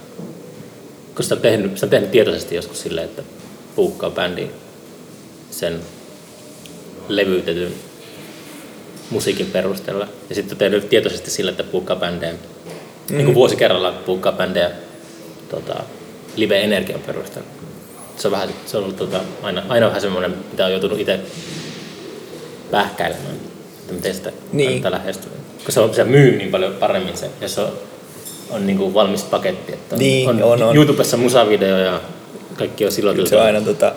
kun 1.14 1.22
sitä 1.22 1.34
on, 1.34 1.40
tehnyt, 1.40 1.74
sitä 1.74 1.86
on 1.86 1.90
tehnyt 1.90 2.10
tietoisesti 2.10 2.54
joskus 2.54 2.80
silleen, 2.80 3.08
että 3.08 3.22
puukkaa 3.76 4.10
bändiin 4.10 4.50
sen 5.50 5.80
levyytetyn 7.08 7.74
musiikin 9.10 9.46
perusteella. 9.46 10.08
Ja 10.28 10.34
sitten 10.34 10.54
on 10.54 10.58
tehnyt 10.58 10.88
tietoisesti 10.88 11.30
sillä, 11.30 11.50
että 11.50 11.64
puukkaa 11.64 11.96
bändejä, 11.96 12.32
mm. 12.32 13.16
niin 13.16 13.24
kuin 13.24 13.34
vuosi 13.34 13.56
kerrallaan 13.56 13.94
puukkaa 13.94 14.32
bändejä 14.32 14.70
tota, 15.48 15.84
live-energian 16.36 17.00
perusteella. 17.00 17.48
Se 18.16 18.28
on, 18.28 18.32
vähän, 18.32 18.48
se 18.66 18.76
on 18.76 18.82
ollut 18.82 18.96
tota, 18.96 19.20
aina, 19.42 19.62
aina 19.68 19.86
vähän 19.86 20.00
semmoinen, 20.00 20.34
mitä 20.50 20.64
on 20.64 20.70
joutunut 20.70 21.00
itse 21.00 21.20
pähkäilemään. 22.70 23.34
että 23.80 23.92
miten 23.92 24.14
sitä 24.14 24.32
Niin. 24.52 24.68
kannattaa 24.82 24.90
lähestyä. 25.00 25.32
Koska 25.56 25.72
se, 25.72 25.80
on, 25.80 25.94
se 25.94 26.04
myy 26.04 26.36
niin 26.36 26.50
paljon 26.50 26.74
paremmin 26.74 27.16
se, 27.16 27.30
jos 27.40 27.58
on, 27.58 27.72
on 28.50 28.66
niin 28.66 28.78
kuin 28.78 28.94
valmis 28.94 29.22
paketti. 29.22 29.72
Että 29.72 29.94
on, 29.94 29.98
Niin, 29.98 30.28
on, 30.28 30.42
on, 30.42 30.62
on. 30.62 30.76
YouTubessa 30.76 31.16
musavideo 31.16 31.78
ja 31.78 32.00
kaikki 32.56 32.86
on 32.86 32.92
silloin 32.92 33.26
se 33.28 33.36
on 33.36 33.42
aina 33.42 33.60
tota, 33.60 33.92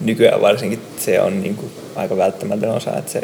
nykyään 0.00 0.40
varsinkin 0.40 0.80
se 0.98 1.20
on 1.20 1.42
niinku 1.42 1.64
aika 1.96 2.16
välttämätön 2.16 2.70
osa, 2.70 2.96
että 2.96 3.12
se 3.12 3.22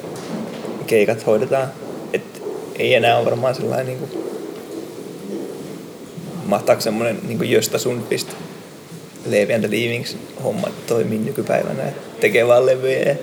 keikat 0.87 1.27
hoidetaan. 1.27 1.69
Et 2.13 2.43
ei 2.79 2.95
enää 2.95 3.17
ole 3.17 3.25
varmaan 3.25 3.55
sellainen 3.55 3.87
niinku, 3.87 4.09
mahtaako 6.47 6.81
semmoinen 6.81 7.19
niinku 7.29 7.45
Gösta 7.45 7.79
Sundqvist 7.79 8.29
Levi 9.27 9.55
and 9.55 9.65
the 9.69 9.71
Leavings 9.77 10.17
homma 10.45 10.69
toimii 10.87 11.19
nykypäivänä, 11.19 11.83
että 11.83 12.21
tekee 12.21 12.47
vaan 12.47 12.67
levyjä 12.67 12.99
ja 12.99 13.15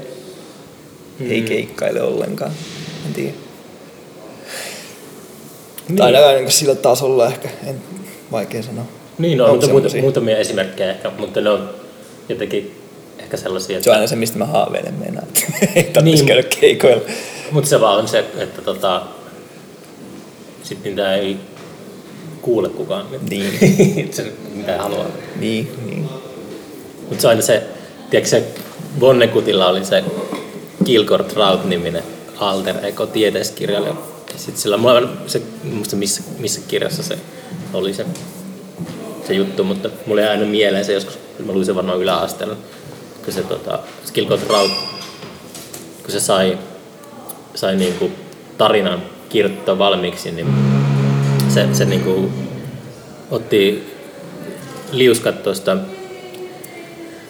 mm. 1.20 1.32
ei 1.32 1.42
keikkaile 1.42 2.02
ollenkaan. 2.02 2.52
En 3.08 3.14
tiedä. 3.14 3.32
Niin. 5.88 5.98
Tai 5.98 6.06
ainakaan 6.06 6.36
niinku 6.36 6.52
sillä 6.52 6.76
tasolla 6.76 7.28
ehkä, 7.28 7.50
en 7.68 7.76
vaikea 8.32 8.64
sanoa. 8.64 8.86
Niin, 9.18 9.38
no, 9.38 9.44
Onko 9.44 9.56
mutta 9.56 9.68
muuta, 9.70 9.98
muutamia 10.02 10.38
esimerkkejä 10.38 10.92
ehkä, 10.92 11.12
mutta 11.18 11.42
ne 11.42 11.50
on 11.50 11.70
jotenkin 12.30 12.76
ehkä 13.20 13.38
sellaisia, 13.38 13.68
Se 13.74 13.78
että, 13.78 13.90
on 13.90 13.96
aina 13.96 14.08
se, 14.08 14.16
mistä 14.16 14.38
mä 14.38 14.46
haaveilen 14.46 14.94
meinaa, 14.94 15.24
että 15.24 15.42
ei 15.76 15.84
tarvitsisi 15.84 16.04
Niin. 16.04 16.26
käydä 16.26 16.44
keikoilla. 16.60 17.02
mutta 17.52 17.70
se 17.70 17.82
vaan 17.82 18.00
on 18.00 18.08
se, 18.08 18.20
että 18.38 18.62
tota, 18.62 19.02
sit 20.64 20.84
niitä 20.84 21.16
ei 21.16 21.38
kuule 22.42 22.70
kukaan. 22.70 23.06
Niin. 23.30 23.54
se, 24.14 24.32
mitä 24.60 24.78
haluaa. 24.78 25.08
Niin, 25.40 25.72
niin. 25.86 26.10
Mutta 27.10 27.22
se 27.22 27.28
on 27.28 27.30
aina 27.30 27.42
se, 27.42 27.64
tiedätkö 28.10 28.30
se 28.30 28.44
Vonnekutilla 29.00 29.68
oli 29.68 29.86
se 29.86 30.04
Kilgore 30.86 31.24
Trout-niminen 31.24 32.04
alter 32.38 32.86
ego 32.86 33.06
tieteiskirjailija. 33.06 33.94
Sitten 34.36 34.62
sillä 34.62 34.78
mulla 34.78 34.94
on 34.94 35.18
se, 35.28 35.42
muista 35.64 35.96
missä, 35.96 36.24
missä 36.40 36.62
kirjassa 36.68 37.04
se 37.04 37.18
oli 37.74 37.94
se, 37.94 38.06
se 39.28 39.34
juttu, 39.34 39.64
mutta 39.64 39.90
mulla 40.06 40.22
jäi 40.22 40.30
aina 40.30 40.46
mieleen 40.46 40.86
se 40.86 40.94
joskus, 40.94 41.20
mä 41.46 41.54
luin 41.54 41.66
sen 41.66 41.76
varmaan 41.76 42.00
yläasteella, 42.00 42.56
kun 43.26 43.34
se, 43.34 43.44
tota, 43.44 43.80
Kilgore 44.14 44.42
Trout, 44.42 44.72
kun 46.02 46.12
se 46.12 46.20
sai, 46.20 46.58
sai 47.56 47.76
niinku 47.76 48.12
tarinan 48.58 49.04
kirjoittaa 49.30 49.78
valmiiksi, 49.78 50.32
niin 50.32 50.48
se, 51.50 51.68
se 51.74 51.86
niinku 51.86 52.30
otti 53.32 53.84
liuskat 54.92 55.44
tuosta 55.44 55.78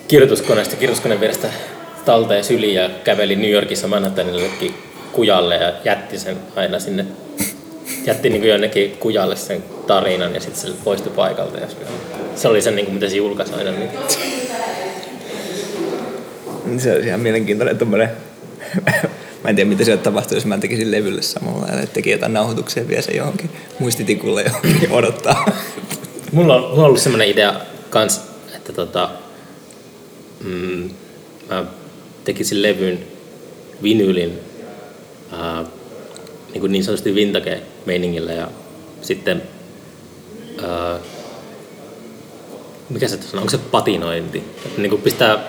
kirjoituskoneesta, 0.08 0.76
kirjoituskoneen 0.76 1.20
vierestä 1.20 1.48
talteen 2.06 2.44
syliin 2.44 2.76
ja 2.76 2.90
käveli 3.04 3.36
New 3.36 3.52
Yorkissa 3.52 3.88
Manhattanillekin 3.88 4.74
kujalle 5.12 5.56
ja 5.56 5.74
jätti 5.86 6.20
sen 6.20 6.38
aina 6.56 6.80
sinne, 6.80 7.06
jätti 8.06 8.30
niin 8.30 8.44
jonnekin 8.44 8.92
kujalle 8.92 9.36
sen 9.36 9.64
tarinan 9.88 10.34
ja 10.34 10.40
sitten 10.40 10.62
se 10.62 10.78
poistui 10.84 11.12
paikalta. 11.16 11.58
Ja 11.58 11.68
se 12.36 12.48
oli 12.48 12.62
se, 12.62 12.72
niin 12.72 12.86
kuin, 12.86 12.94
mitä 12.94 13.10
se 13.10 13.16
julkaisi 13.16 13.54
aina. 13.54 13.72
Niin. 13.72 13.90
Niin 16.66 16.80
Se 16.80 16.94
olisi 16.94 17.08
ihan 17.08 17.20
mielenkiintoinen 17.20 17.78
tommonen... 17.78 18.10
mä 19.44 19.50
en 19.50 19.56
tiedä, 19.56 19.70
mitä 19.70 19.84
siellä 19.84 20.04
tapahtuu, 20.04 20.38
jos 20.38 20.46
mä 20.46 20.58
tekisin 20.58 20.92
levylle 20.92 21.22
samalla 21.22 21.68
että 21.68 21.94
teki 21.94 22.12
jotain 22.12 22.34
nauhoituksia 22.34 22.84
ja 22.84 22.90
vie 22.90 23.02
sen 23.02 23.16
johonkin 23.16 23.50
muistitikulle 23.80 24.42
johonkin 24.42 24.92
odottaa. 24.92 25.52
Mulla 26.32 26.56
on, 26.56 26.62
mulla 26.62 26.76
on 26.76 26.86
ollut 26.86 27.00
semmoinen 27.00 27.28
idea 27.30 27.54
kans, 27.90 28.22
että 28.56 28.74
tota, 28.74 29.10
mm, 30.44 30.90
mä 31.50 31.66
tekisin 32.24 32.62
levyn 32.62 33.00
vinylin 33.84 34.40
ää, 35.32 35.66
niin, 36.52 36.62
kuin 36.62 36.72
niin 36.72 36.84
sanotusti 36.84 37.16
vintage-meiningillä 37.16 38.32
ja 38.32 38.48
sitten 39.02 39.42
ää, 40.68 41.00
mikä 42.90 43.08
se 43.08 43.20
on, 43.34 43.40
onko 43.40 43.50
se 43.50 43.58
patinointi? 43.58 44.44
Niin 44.78 44.90
kuin 44.90 45.02
pistää 45.02 45.40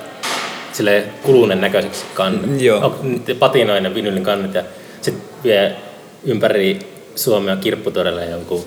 sille 0.72 1.04
kulunen 1.22 1.60
näköiseksi 1.60 2.04
kannet. 2.14 2.60
Joo. 2.62 3.00
Patinoinen 3.38 3.94
vinylin 3.94 4.22
kannet 4.22 4.54
ja 4.54 4.62
sitten 5.00 5.24
vie 5.44 5.76
ympäri 6.24 6.78
Suomea 7.20 7.56
kirpputorille 7.56 8.24
jonkun 8.24 8.64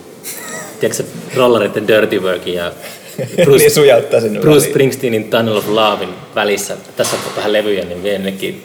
tiedätkö, 0.79 1.03
rollareiden 1.35 1.87
Dirty 1.87 2.19
Workin 2.19 2.53
ja 2.53 2.71
niin 3.57 3.71
sujauttaa 3.71 4.21
sinne 4.21 4.39
Bruce 4.39 4.57
väliin. 4.57 4.71
Springsteenin 4.71 5.29
Tunnel 5.29 5.57
of 5.57 5.67
Lovein 5.67 6.09
välissä. 6.35 6.77
Tässä 6.97 7.15
on 7.15 7.21
vähän 7.35 7.53
levyjä, 7.53 7.85
niin 7.85 8.03
vie 8.03 8.13
jonnekin 8.13 8.63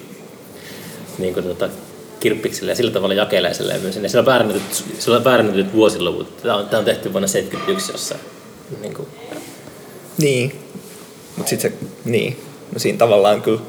niin 1.18 1.34
kuin, 1.34 1.46
tota, 1.46 1.68
kirppikselle 2.20 2.72
ja 2.72 2.76
sillä 2.76 2.90
tavalla 2.90 3.14
jakelee 3.14 3.54
sen 3.54 3.68
levyn 3.68 3.92
sinne. 3.92 4.08
Sillä 4.08 4.20
on 4.20 4.26
väärennetyt, 4.26 4.84
sillä 4.98 5.16
on 5.16 5.24
väärennetyt 5.24 5.72
vuosiluvut. 5.72 6.36
Tämä 6.42 6.56
on, 6.56 6.68
tämä 6.68 6.78
on 6.78 6.84
tehty 6.84 7.12
vuonna 7.12 7.28
71 7.28 7.92
jossain. 7.92 8.20
Niin 8.80 8.94
kuin, 8.94 9.08
Niin. 10.18 10.52
Mut 11.36 11.48
sit 11.48 11.60
se, 11.60 11.72
niin. 12.04 12.36
No 12.72 12.78
siinä 12.78 12.98
tavallaan 12.98 13.42
kyllä 13.42 13.60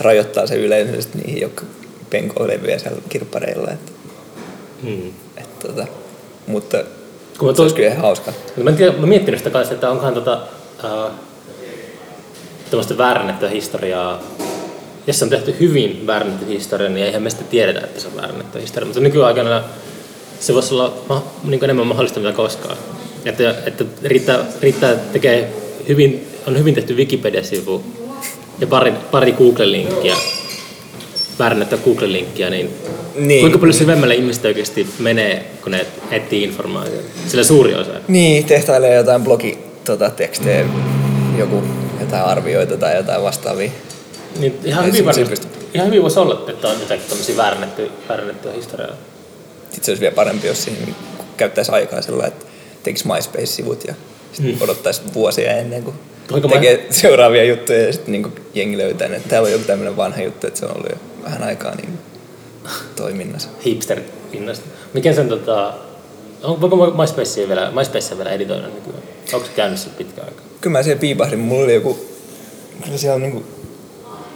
rajoittaa 0.00 0.46
se 0.46 0.54
yleisesti 0.54 1.18
niihin, 1.18 1.40
jotka 1.40 1.64
penkoo 2.10 2.46
levyjä 2.46 2.78
siellä 2.78 3.00
kirppareilla. 3.08 3.70
Että, 3.70 3.92
hmm. 4.82 5.12
Tota, 5.58 5.86
mutta 6.46 6.78
Kun 7.38 7.48
mä 7.48 7.54
se 7.54 7.62
olisi 7.62 7.74
tuin, 7.74 7.74
kyllä 7.74 7.88
ihan 7.88 8.02
hauska. 8.02 8.32
mä 8.56 8.70
en 8.70 8.76
tiedä, 8.76 8.96
mä 8.96 9.06
miettinyt 9.06 9.40
sitä 9.40 9.50
kanssa, 9.50 9.74
että 9.74 9.90
onkohan 9.90 10.14
tota, 10.14 10.40
äh, 10.84 11.12
tämmöistä 12.70 12.98
väärennettyä 12.98 13.48
historiaa 13.48 14.20
jos 15.08 15.18
se 15.18 15.24
on 15.24 15.30
tehty 15.30 15.54
hyvin 15.60 16.06
väärennetty 16.06 16.46
historia, 16.46 16.88
niin 16.88 17.06
eihän 17.06 17.22
me 17.22 17.30
sitten 17.30 17.48
tiedetä, 17.48 17.80
että 17.80 18.00
se 18.00 18.08
on 18.08 18.16
väärennetty 18.16 18.60
historia. 18.60 18.86
Mutta 18.86 19.00
nykyaikana 19.00 19.62
se 20.40 20.54
voisi 20.54 20.74
olla 20.74 20.94
ma- 21.08 21.24
niin 21.44 21.64
enemmän 21.64 21.86
mahdollista 21.86 22.20
mitä 22.20 22.32
koskaan. 22.32 22.76
Että, 23.24 23.54
että 23.66 23.84
riittää, 24.04 24.38
riittää 24.60 24.94
tekee 25.12 25.52
hyvin, 25.88 26.28
on 26.46 26.58
hyvin 26.58 26.74
tehty 26.74 26.94
Wikipedia-sivu 26.94 27.84
ja 28.58 28.66
pari, 28.66 28.92
pari 29.10 29.32
Google-linkkiä, 29.32 30.16
väärennettyä 31.38 31.78
Google-linkkiä, 31.84 32.50
niin, 32.50 32.70
Niin. 33.14 33.40
kuinka 33.40 33.58
paljon 33.58 33.74
syvemmälle 33.74 34.14
ihmiset 34.14 34.44
oikeasti 34.44 34.86
menee, 34.98 35.44
kun 35.62 35.72
ne 35.72 35.86
etsii 36.10 36.42
informaatiota? 36.42 37.08
Sillä 37.26 37.44
suuri 37.44 37.74
osa. 37.74 37.90
Niin, 38.08 38.44
tehtailee 38.44 38.94
jotain 38.94 39.22
blogi 39.24 39.58
tota, 39.84 40.10
tekstejä, 40.10 40.64
joku 41.38 41.62
jotain 42.00 42.24
arvioita 42.24 42.76
tai 42.76 42.96
jotain 42.96 43.22
vastaavia. 43.22 43.70
Niin 44.38 44.58
ihan, 44.64 44.86
hyvin 44.86 45.04
varmasti, 45.04 45.48
ihan 45.74 45.86
hyvin 45.86 46.02
voisi 46.02 46.18
olla, 46.18 46.44
että 46.48 46.68
on 46.68 46.80
jotakin 46.80 47.04
tämmöisiä 47.08 47.36
väärennettyjä, 47.36 47.88
väärennettyä 48.08 48.52
historiaa. 48.52 48.94
Sitten 49.64 49.84
se 49.84 49.90
olisi 49.90 50.00
vielä 50.00 50.14
parempi, 50.14 50.46
jos 50.46 50.64
siihen 50.64 50.94
käyttäisi 51.36 51.72
aikaa 51.72 52.02
sillä 52.02 52.26
että 52.26 52.46
tekisi 52.82 53.04
MySpace-sivut 53.08 53.84
ja 53.88 53.94
sit 54.32 54.44
Mm. 54.44 54.56
odottaisi 54.60 55.00
vuosia 55.14 55.52
ennen 55.56 55.82
kuin 55.82 55.96
Voinko 56.30 56.48
tekee 56.48 56.86
seuraavia 56.90 57.44
juttuja 57.44 57.82
ja 57.86 57.92
sitten 57.92 58.12
niin 58.12 58.32
jengi 58.54 58.78
löytää, 58.78 59.08
että 59.16 59.28
täällä 59.28 59.46
on 59.46 59.52
joku 59.52 59.64
tämmöinen 59.64 59.96
vanha 59.96 60.22
juttu, 60.22 60.46
että 60.46 60.60
se 60.60 60.66
on 60.66 60.76
ollut 60.76 60.90
jo 60.90 60.96
vähän 61.30 61.42
aikaa 61.42 61.74
niin 61.74 61.98
toiminnassa. 62.96 63.48
hipster 63.64 64.00
innosta. 64.32 64.64
Mikä 64.94 65.12
sen 65.14 65.28
tota... 65.28 65.74
On, 66.42 66.60
voiko 66.60 66.76
MySpacea 67.00 67.48
vielä, 67.48 67.70
MySpacea 67.70 68.16
vielä 68.18 68.30
editoida 68.30 68.62
nykyään? 68.66 69.02
Onko 69.32 69.46
se 69.46 69.52
käynyt 69.56 69.78
sillä 69.78 69.94
pitkä 69.98 70.20
aikaa? 70.22 70.44
Kyllä 70.60 70.78
mä 70.78 70.82
siellä 70.82 71.00
piipahdin, 71.00 71.38
mulla 71.38 71.64
oli 71.64 71.74
joku, 71.74 71.98
kyllä 72.84 72.98
siellä 72.98 73.18
niinku, 73.18 73.44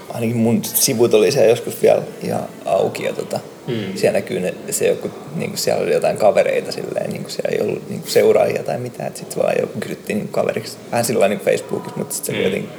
ainakin 0.09 0.37
mun 0.37 0.64
sivut 0.64 1.14
oli 1.14 1.33
siellä 1.33 1.48
joskus 1.50 1.83
vielä 1.83 2.02
ihan 2.22 2.42
auki 2.64 3.05
ja 3.05 3.12
tota, 3.12 3.40
Mm. 3.66 3.74
siellä 3.94 4.18
näkyy 4.18 4.40
ne, 4.40 4.55
se 4.70 4.87
joku, 4.88 5.11
niinku 5.37 5.57
siellä 5.57 5.83
oli 5.83 5.92
jotain 5.92 6.16
kavereita 6.16 6.72
silleen, 6.72 7.11
niinku 7.11 7.31
siellä 7.31 7.50
ei 7.57 7.61
ollut 7.68 7.88
niinku 7.90 8.09
seuraajia 8.11 8.62
tai 8.62 8.78
mitään, 8.78 9.16
sitten 9.16 9.42
vaan 9.42 9.55
joku 9.61 9.81
kysyttiin 9.81 10.16
niinku 10.18 10.33
kaveriksi, 10.33 10.76
vähän 10.90 11.05
sillä 11.05 11.28
niinku 11.28 11.44
Facebookissa, 11.44 11.98
mutta 11.98 12.14
sitten 12.14 12.35
se 12.35 12.40
Mm. 12.40 12.42
kuitenkin, 12.42 12.70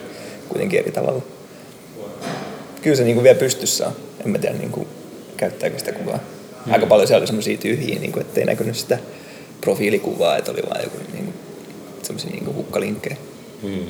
kuitenkin 0.50 0.80
eri 0.80 0.92
tavalla. 0.92 1.22
Kyllä 2.84 2.96
se 2.96 3.04
niinku 3.04 3.24
vielä 3.24 3.40
pystyssä 3.40 3.88
on, 3.88 3.94
en 4.26 4.32
mä 4.32 4.38
tiedä 4.38 4.58
niinku, 4.58 4.88
käyttääkö 5.38 5.80
sitä 5.80 5.92
kuvaa. 5.92 6.20
Mm. 6.66 6.74
Aika 6.74 6.86
paljon 6.86 7.08
siellä 7.08 7.22
oli 7.22 7.28
semmosia 7.28 7.58
tyhjiä, 7.58 8.00
niinku, 8.00 8.20
ettei 8.20 8.46
näkynyt 8.46 8.78
sitä 8.78 9.00
profiilikuvaa, 9.62 10.38
että 10.38 10.52
oli 10.52 10.62
vaan 10.70 10.84
joku 10.84 10.98
niinku, 11.14 11.34
semmosia 12.04 12.32
niinku 12.32 12.54
hukkalinkkejä. 12.54 13.18
Mm. 13.64 13.86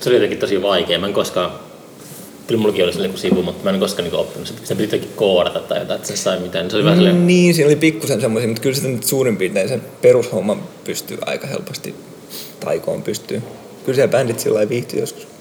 Se 0.00 0.08
oli 0.08 0.16
jotenkin 0.16 0.38
tosi 0.38 0.62
vaikea. 0.62 0.98
Mä 0.98 1.06
en 1.06 1.12
koskaan... 1.12 1.50
Kyllä 2.46 2.60
mullakin 2.60 2.84
oli 2.84 2.92
sellainen 2.92 3.18
sivu, 3.18 3.42
mutta 3.42 3.64
mä 3.64 3.70
en 3.70 3.80
koskaan 3.80 4.08
niin 4.08 4.20
oppinut. 4.20 4.54
Se 4.64 4.74
piti 4.74 4.82
jotenkin 4.82 5.10
koodata 5.16 5.60
tai 5.60 5.78
jotain, 5.78 5.96
että 5.96 6.08
se 6.08 6.16
sai 6.16 6.40
mitään. 6.40 6.70
Se 6.70 6.76
oli 6.76 6.84
vähän 6.84 6.98
sellainen... 6.98 7.26
Niin, 7.26 7.54
siinä 7.54 7.68
oli 7.68 7.76
pikkusen 7.76 8.20
semmoisia, 8.20 8.48
mutta 8.48 8.62
kyllä 8.62 8.76
sitä 8.76 8.88
nyt 8.88 9.04
suurin 9.04 9.36
piirtein 9.36 9.68
sen 9.68 9.82
perushomman 10.02 10.62
pystyy 10.84 11.18
aika 11.26 11.46
helposti 11.46 11.94
taikoon 12.60 13.02
pystyy. 13.02 13.42
Kyllä 13.84 13.96
siellä 13.96 14.10
bändit 14.10 14.40
sillä 14.40 14.54
lailla 14.54 14.70
viihtyi 14.70 15.00
joskus. 15.00 15.33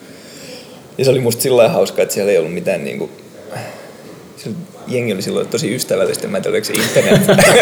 Ja 0.97 1.05
se 1.05 1.11
oli 1.11 1.19
musta 1.19 1.41
sillä 1.41 1.69
hauskaa, 1.69 2.03
että 2.03 2.13
siellä 2.13 2.31
ei 2.31 2.37
ollut 2.37 2.53
mitään 2.53 2.83
niinku... 2.83 3.09
Jengi 4.87 5.13
oli 5.13 5.21
silloin 5.21 5.47
tosi 5.47 5.75
ystävällistä, 5.75 6.27
mä 6.27 6.37
en 6.37 6.43
tiedä, 6.43 6.63
se 6.63 6.73
internet. 6.73 7.21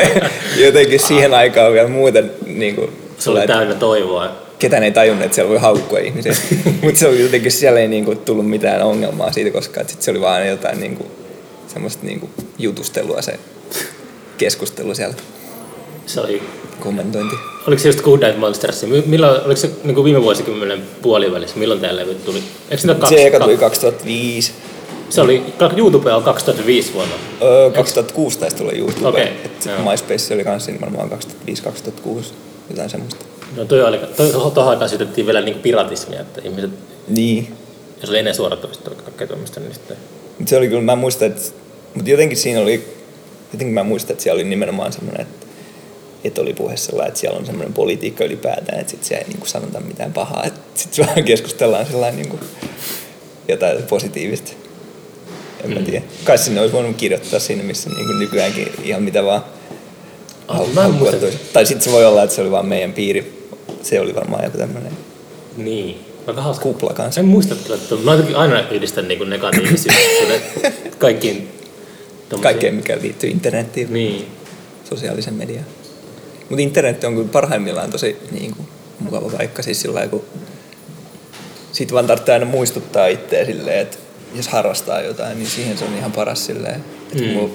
Jotenkin 0.66 1.00
siihen 1.00 1.34
aikaan 1.34 1.74
vielä 1.74 1.88
muuten 1.88 2.32
niinku... 2.46 2.90
Se 3.18 3.30
oli 3.30 3.48
täynnä 3.48 3.76
toivoa. 3.76 4.32
ketään 4.60 4.84
ei 4.84 4.92
tajunnut, 4.92 5.26
että 5.26 5.36
siellä 5.36 5.50
voi 5.50 5.60
haukkua 5.60 6.00
ihmisiä. 6.00 6.36
Mutta 6.84 7.00
se 7.00 7.08
oli 7.08 7.22
jotenkin, 7.22 7.52
siellä 7.52 7.80
ei 7.80 7.88
niinku 7.88 8.16
tullut 8.16 8.50
mitään 8.50 8.82
ongelmaa 8.82 9.32
siitä 9.32 9.52
koskaan. 9.52 9.88
Sitten 9.88 10.06
se 10.06 10.12
oli 10.12 10.22
vaan 10.22 10.48
jotain 10.48 10.80
niinku, 10.80 11.12
semmoista 11.68 12.06
niinku 12.06 12.30
jutustelua 12.58 13.22
se 13.22 13.40
keskustelu 14.38 14.96
siellä, 14.96 15.16
Se 16.06 16.22
oli, 16.22 16.42
kommentointi. 16.80 17.36
oliko 17.68 17.82
se 17.82 17.88
just 17.90 18.02
Good 18.02 18.20
Night 18.24 18.40
Monsters? 18.40 18.84
Mi- 18.84 19.04
Milloin, 19.06 19.42
oliko 19.46 19.56
se 19.62 19.72
niin 19.84 19.96
kuin 19.96 20.06
viime 20.06 20.22
vuosikymmenen 20.22 20.82
puolivälissä? 21.02 21.58
Milloin 21.60 21.80
tämä 21.82 21.96
levy 21.96 22.16
tuli? 22.16 22.44
Eikö 22.70 22.82
sitä 22.82 22.96
kaksi, 22.96 23.16
Se 23.16 23.28
eka 23.28 23.40
tuli 23.40 23.58
kaksi- 23.58 23.82
2005. 23.82 24.52
se 25.10 25.22
oli, 25.22 25.44
YouTube 25.78 26.14
on 26.14 26.24
2005 26.24 26.94
vuonna. 26.94 27.16
Öö, 27.42 27.72
2006 27.72 28.40
taisi 28.40 28.56
tulla 28.58 28.72
YouTube. 28.72 29.22
Et 29.46 29.66
joo. 29.66 29.92
MySpace 29.92 30.34
oli 30.34 30.44
kanssa 30.44 30.72
niin 30.72 30.82
varmaan 30.82 31.10
2005-2006, 31.10 32.34
jotain 32.70 32.90
semmoista. 32.90 33.26
No 33.58 33.66
toi 33.66 33.84
oli, 33.84 34.00
toi, 34.18 34.30
tuohon 34.32 34.68
aikaan 34.68 34.90
syytettiin 34.90 35.26
vielä 35.28 35.42
niin 35.42 35.60
piratismia, 35.60 36.22
että 36.22 36.42
ihmiset, 36.44 36.72
Niin. 37.08 37.56
jos 38.02 38.10
oli 38.10 38.18
ennen 38.20 38.36
suorattomista 38.36 38.90
kaikkea 38.90 39.28
tuommoista, 39.28 39.60
niin 39.60 39.74
sitten... 39.74 39.98
Mut 40.40 40.48
se 40.48 40.58
oli 40.58 40.68
kyllä, 40.68 40.82
mä 40.82 40.96
muistan, 40.96 41.28
että, 41.28 41.42
mutta 41.96 42.10
jotenkin 42.10 42.38
siinä 42.38 42.62
oli, 42.62 42.84
jotenkin 43.54 43.74
mä 43.74 43.84
muistan, 43.84 44.12
että 44.12 44.24
siellä 44.24 44.40
oli 44.40 44.50
nimenomaan 44.50 44.94
semmoinen, 44.94 45.22
että, 45.22 45.41
että 46.24 46.42
oli 46.42 46.54
puhe 46.54 46.78
sellainen, 46.78 47.08
että 47.08 47.20
siellä 47.20 47.40
on 47.40 47.46
semmoinen 47.46 47.74
politiikka 47.74 48.24
ylipäätään, 48.24 48.80
että 48.80 48.92
sit 48.92 49.04
siellä 49.04 49.22
ei 49.24 49.30
niinku 49.30 49.46
sanota 49.48 49.80
mitään 49.80 50.14
pahaa, 50.14 50.44
että 50.44 50.60
sit 50.76 50.98
vaan 50.98 51.24
keskustellaan 51.24 51.86
sellainen 51.86 52.22
niinku 52.22 52.40
jotain 53.48 53.84
positiivista. 53.84 54.52
En 55.64 55.70
mä 55.74 55.80
Mm. 55.80 55.86
tiedä. 55.86 56.06
Kai 56.24 56.38
sinne 56.38 56.62
olisi 56.62 56.74
voinut 56.74 56.96
kirjoittaa 56.98 57.40
siinä, 57.40 57.64
missä 57.64 57.90
niinku 57.90 58.14
nykyäänkin 58.14 58.68
ihan 58.84 59.04
mitä 59.04 59.24
vaan 59.26 59.44
Ah, 60.48 60.74
mä 60.74 60.86
en 60.86 60.92
muista. 60.92 61.26
Tai 61.54 61.66
sitten 61.66 61.84
se 61.84 61.92
voi 61.92 62.06
olla, 62.06 62.24
että 62.24 62.36
se 62.36 62.42
oli 62.42 62.52
vaan 62.52 62.66
meidän 62.66 62.94
piiri. 62.94 63.48
Se 63.82 64.00
oli 64.00 64.16
varmaan 64.16 64.44
joku 64.44 64.58
tämmöinen 64.58 64.92
Niin. 65.58 66.00
Aika 66.28 66.42
hauska. 66.42 66.64
kupla 66.64 66.94
kanssa. 66.94 67.22
En 67.22 67.28
muista, 67.28 67.56
että 67.76 67.96
mä 68.04 68.12
jotenkin 68.12 68.36
aina 68.36 68.70
yhdistän 68.72 69.08
niin 69.08 69.30
negatiivisuuden 69.30 70.42
kaikkiin 71.00 71.50
tommosiin- 72.30 72.42
Kaikkeen, 72.44 72.76
mikä 72.76 72.98
liittyy 73.02 73.30
internettiin. 73.30 73.94
Niin. 73.94 74.26
sosiaalisen 74.90 75.34
median. 75.34 75.66
Mutta 76.52 76.62
internet 76.64 77.04
on 77.04 77.16
kyllä 77.16 77.30
parhaimmillaan 77.32 77.92
tosi 77.92 78.18
niin 78.32 78.56
kuin, 78.56 78.68
mukava 79.00 79.30
paikka. 79.30 79.62
Siis 79.64 79.82
sillä 79.82 80.08
kun 80.08 80.26
siitä 81.72 81.94
vaan 81.94 82.08
tarvitsee 82.08 82.34
aina 82.34 82.46
muistuttaa 82.46 83.08
itseä 83.08 83.46
silleen, 83.46 83.80
että 83.80 83.98
jos 84.36 84.48
harrastaa 84.48 85.02
jotain, 85.02 85.40
niin 85.40 85.50
siihen 85.50 85.78
se 85.78 85.86
on 85.86 85.98
ihan 85.98 86.12
paras 86.12 86.46
silleen. 86.46 86.84
Että 87.12 87.24
Mm. 87.24 87.30
mulla 87.30 87.54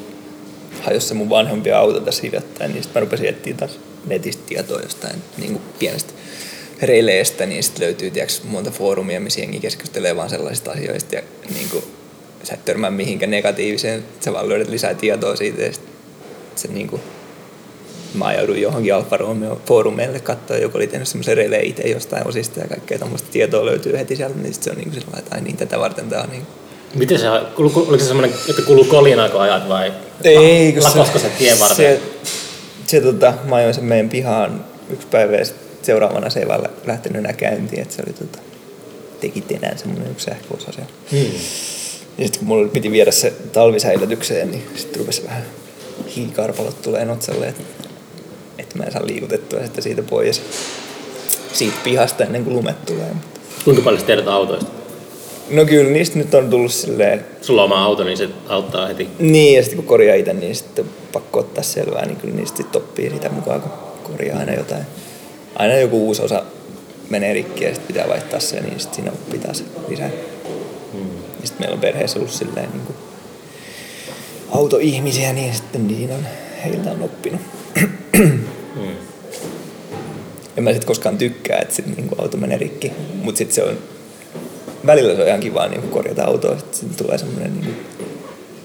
hajosi 0.83 1.07
se 1.09 1.15
mun 1.15 1.31
vanhempi 1.31 1.73
auto 1.73 2.01
tässä 2.01 2.23
hiljattain, 2.23 2.73
niin 2.73 2.83
sitten 2.83 3.01
mä 3.01 3.05
rupesin 3.05 3.29
etsiä 3.29 3.55
taas 3.55 3.81
netistä 4.07 4.43
tietoa 4.47 4.81
jostain 4.81 5.23
niin 5.39 5.53
kuin 5.53 5.63
pienestä 5.79 6.13
reileestä, 6.83 7.47
niin 7.47 7.63
sitten 7.63 7.85
löytyy 7.85 8.11
tiiäks, 8.11 8.43
monta 8.45 8.71
foorumia, 8.71 9.21
missä 9.21 9.41
jengi 9.41 9.61
keskustelee 9.61 10.17
vaan 10.17 10.31
sellaisista 10.31 10.71
asioista 10.71 11.15
ja 11.15 11.23
niin 11.55 11.69
kuin, 11.69 11.85
sä 12.43 12.55
et 12.55 12.65
törmää 12.65 12.91
mihinkään 12.91 13.31
negatiiviseen, 13.31 14.05
sä 14.21 14.33
vaan 14.33 14.49
löydät 14.49 14.69
lisää 14.69 14.95
tietoa 14.95 15.37
siitä 15.37 15.63
ja 15.63 15.73
sit 15.73 15.83
se 16.57 16.69
niin 16.69 16.89
kuin, 16.89 17.03
mä 18.15 18.25
ajauduin 18.25 18.63
johonkin 18.63 18.95
Alfa 18.95 19.17
Romeo 19.17 19.61
foorumeille 19.67 20.21
katsoa, 20.21 20.57
joku 20.57 20.77
oli 20.77 20.87
tehnyt 20.87 21.09
semmoisen 21.09 21.37
releen 21.37 21.65
itse 21.65 21.83
jostain 21.83 22.29
osista 22.29 22.61
ja 22.61 22.69
kaikkea 22.69 22.99
tämmöistä 22.99 23.29
tietoa 23.33 23.67
löytyy 23.67 23.99
heti 23.99 24.17
sieltä, 24.17 24.39
niin 24.39 24.55
sit 24.55 24.63
se 24.63 24.71
on 24.71 24.77
niin 24.77 24.91
kuin 24.91 25.01
sellainen, 25.01 25.25
että 25.25 25.35
ai 25.37 25.41
niin, 25.41 25.57
tätä 25.57 25.79
varten 25.79 26.09
tää 26.09 26.23
on 26.23 26.31
niin 26.31 26.47
Miten 26.95 27.19
se, 27.19 27.27
oliko 27.57 27.99
se 27.99 28.05
semmoinen, 28.05 28.35
että 28.49 28.63
kuuluu 28.63 28.85
kolinaa 28.85 29.29
kun 29.29 29.41
ajat 29.41 29.69
vai 29.69 29.93
Ei, 30.25 30.73
kun 30.73 30.83
lakosko 30.83 31.19
se 31.19 31.29
tien 31.39 31.61
varten? 31.61 31.77
Se, 31.77 32.01
se 32.87 33.01
tota, 33.01 33.35
mä 33.45 33.57
ajoin 33.57 33.75
sen 33.75 33.85
meidän 33.85 34.09
pihaan 34.09 34.65
yksi 34.91 35.07
päivä 35.07 35.37
ja 35.37 35.45
seuraavana 35.83 36.31
se 36.31 36.41
ei 36.41 36.49
vaan 36.49 36.63
lä- 36.63 36.71
lähtenyt 36.87 37.19
enää 37.19 37.33
käyntiin, 37.33 37.83
että 37.83 37.95
se 37.95 38.03
oli 38.07 38.13
tota, 38.13 38.39
teki 39.21 39.45
enää 39.51 39.77
semmoinen 39.77 40.11
yksi 40.11 40.25
sähköosa 40.25 40.73
siellä. 40.73 40.91
Hmm. 41.11 41.41
Ja 42.19 42.25
sitten 42.25 42.39
kun 42.39 42.49
mulla 42.49 42.69
piti 42.69 42.91
viedä 42.91 43.11
se 43.11 43.33
talvisäilytykseen, 43.53 44.51
niin 44.51 44.67
sitten 44.77 45.01
rupesi 45.01 45.25
vähän 45.25 45.43
hiikarpalot 46.17 46.83
tulee 46.83 47.05
notsalle, 47.05 47.49
että, 47.49 47.63
että 48.59 48.79
mä 48.79 48.85
en 48.85 48.93
saa 48.93 49.07
liikutettua 49.07 49.61
sitä 49.67 49.81
siitä 49.81 50.03
pois 50.03 50.43
siitä 51.53 51.77
pihasta 51.85 52.25
ennen 52.25 52.45
kuin 52.45 52.57
lumet 52.57 52.87
tulee. 52.87 53.11
Kuinka 53.65 53.83
paljon 53.83 54.01
sä 54.01 54.07
tiedät 54.07 54.29
autoista? 54.29 54.71
No 55.51 55.65
kyllä 55.65 55.91
niistä 55.91 56.19
nyt 56.19 56.35
on 56.35 56.51
tullut 56.51 56.73
silleen, 56.73 57.25
Sulla 57.43 57.63
on 57.63 57.73
oma 57.73 57.85
auto, 57.85 58.05
niin 58.05 58.17
se 58.19 58.29
auttaa 58.49 58.87
heti. 58.87 59.09
niin 59.19 59.57
ja 59.57 59.63
sitten 59.63 59.77
kun 59.77 59.87
korjaa 59.87 60.17
itse, 60.17 60.33
niin 60.33 60.57
sitten 60.57 60.85
pakko 61.13 61.41
ottaa 61.41 61.65
selvää, 61.65 62.07
niin 62.07 62.17
kyllä 62.17 62.35
niistä 62.35 62.57
sitten 62.57 62.83
oppii 62.83 63.11
sitä 63.11 63.29
mukaan, 63.29 63.61
kun 63.61 63.71
korjaa 64.13 64.39
aina 64.39 64.55
jotain. 64.55 64.83
Aina 65.57 65.75
joku 65.75 66.07
uusi 66.07 66.23
osa 66.23 66.43
menee 67.11 67.33
rikki 67.35 67.65
ja 67.65 67.71
sitten 67.75 67.87
pitää 67.87 68.09
vaihtaa 68.09 68.41
se, 68.41 68.61
niin 68.61 68.81
sitten 68.81 68.95
siinä 68.95 69.13
oppii 69.13 69.39
taas 69.39 69.65
lisää. 69.89 70.11
Hmm. 70.93 71.09
Ja 71.41 71.47
sitten 71.47 71.61
meillä 71.61 71.75
on 71.75 71.81
perheessä 71.81 72.19
ollut 72.19 72.33
silleen 72.33 72.69
niin 72.73 72.87
kuin 72.87 72.97
autoihmisiä, 74.53 75.33
niin 75.33 75.55
sitten 75.55 75.89
niin 75.89 76.11
on, 76.13 76.27
heiltä 76.65 76.91
on 76.91 77.03
oppinut. 77.03 77.41
Hmm. 78.17 78.39
En 80.57 80.65
mä 80.65 80.71
sitten 80.71 80.87
koskaan 80.87 81.19
tykkää, 81.19 81.59
että 81.59 81.75
sit 81.75 81.97
niinku 81.97 82.15
auto 82.19 82.37
menee 82.37 82.59
rikki, 82.59 82.93
mutta 83.23 83.39
sitten 83.39 83.55
se 83.55 83.63
on, 83.63 83.79
välillä 84.87 85.15
se 85.15 85.23
on 85.23 85.29
ihan 85.29 85.41
kiva 85.41 85.69
niinku 85.69 85.87
korjata 85.89 86.25
autoa, 86.25 86.57
sitten 86.73 87.07
tulee 87.07 87.19
semmoinen, 87.19 87.53
niinku, 87.61 87.81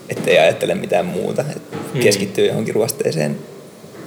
ettei 0.10 0.40
ajattele 0.40 0.76
mitään 0.76 1.06
muuta, 1.06 1.42
että 1.56 1.78
Mm. 1.94 2.00
keskittyy 2.00 2.48
johonkin 2.48 2.76
ruosteeseen 2.76 3.38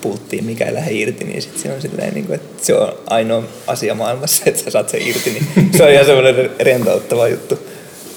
pulttiin, 0.01 0.45
mikä 0.45 0.65
ei 0.65 0.75
lähde 0.75 0.93
irti, 0.93 1.25
niin 1.25 1.43
sitten 1.43 1.63
se 1.63 1.73
on 1.73 1.83
silleen, 1.83 2.15
niinku, 2.15 2.33
että 2.33 2.67
se 2.67 2.75
on 2.75 2.93
ainoa 3.07 3.43
asia 3.67 3.95
maailmassa, 3.95 4.43
että 4.47 4.63
sä 4.63 4.71
saat 4.71 4.89
sen 4.89 5.03
irti, 5.03 5.31
niin 5.31 5.71
se 5.77 5.83
on 5.85 5.91
ihan 5.93 6.07
semmoinen 6.07 6.51
rentouttava 6.61 7.29
juttu. 7.29 7.59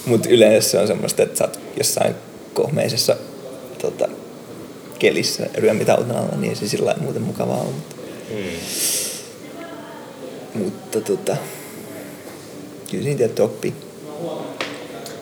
Mutta 0.06 0.28
yleensä 0.28 0.70
se 0.70 0.78
on 0.78 0.86
semmoista, 0.86 1.22
että 1.22 1.38
sä 1.38 1.44
oot 1.44 1.60
jossain 1.78 2.14
kohmeisessa 2.54 3.16
tota, 3.82 4.08
kelissä 4.98 5.46
ryömit 5.54 5.88
auton 5.88 6.16
alla, 6.16 6.36
niin 6.36 6.50
ei 6.50 6.56
se 6.56 6.68
sillä 6.68 6.86
lailla 6.86 7.02
muuten 7.02 7.22
mukavaa 7.22 7.60
on. 7.60 7.66
Mutta 7.66 7.94
Hmm. 8.28 8.44
mutta 10.64 11.00
tota, 11.00 11.36
kyllä 12.90 13.04
siinä 13.04 13.18
tietty 13.18 13.42
oppii. 13.42 13.74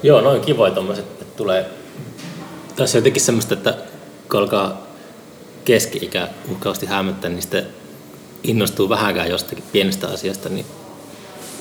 Joo, 0.03 0.21
noin 0.21 0.41
kivoja 0.41 0.73
tommoset, 0.73 1.05
että 1.05 1.25
tulee... 1.37 1.67
Tässä 2.77 2.99
on 2.99 3.01
jotenkin 3.01 3.23
semmoista, 3.23 3.55
että 3.55 3.75
kun 4.31 4.41
alkaa 4.41 4.87
keski-ikä 5.65 6.29
uhkaavasti 6.51 6.87
hämöttää, 6.87 7.31
niin 7.31 7.43
sitten 7.43 7.67
innostuu 8.43 8.89
vähänkään 8.89 9.31
jostakin 9.31 9.65
pienestä 9.73 10.09
asiasta, 10.09 10.49
niin 10.49 10.67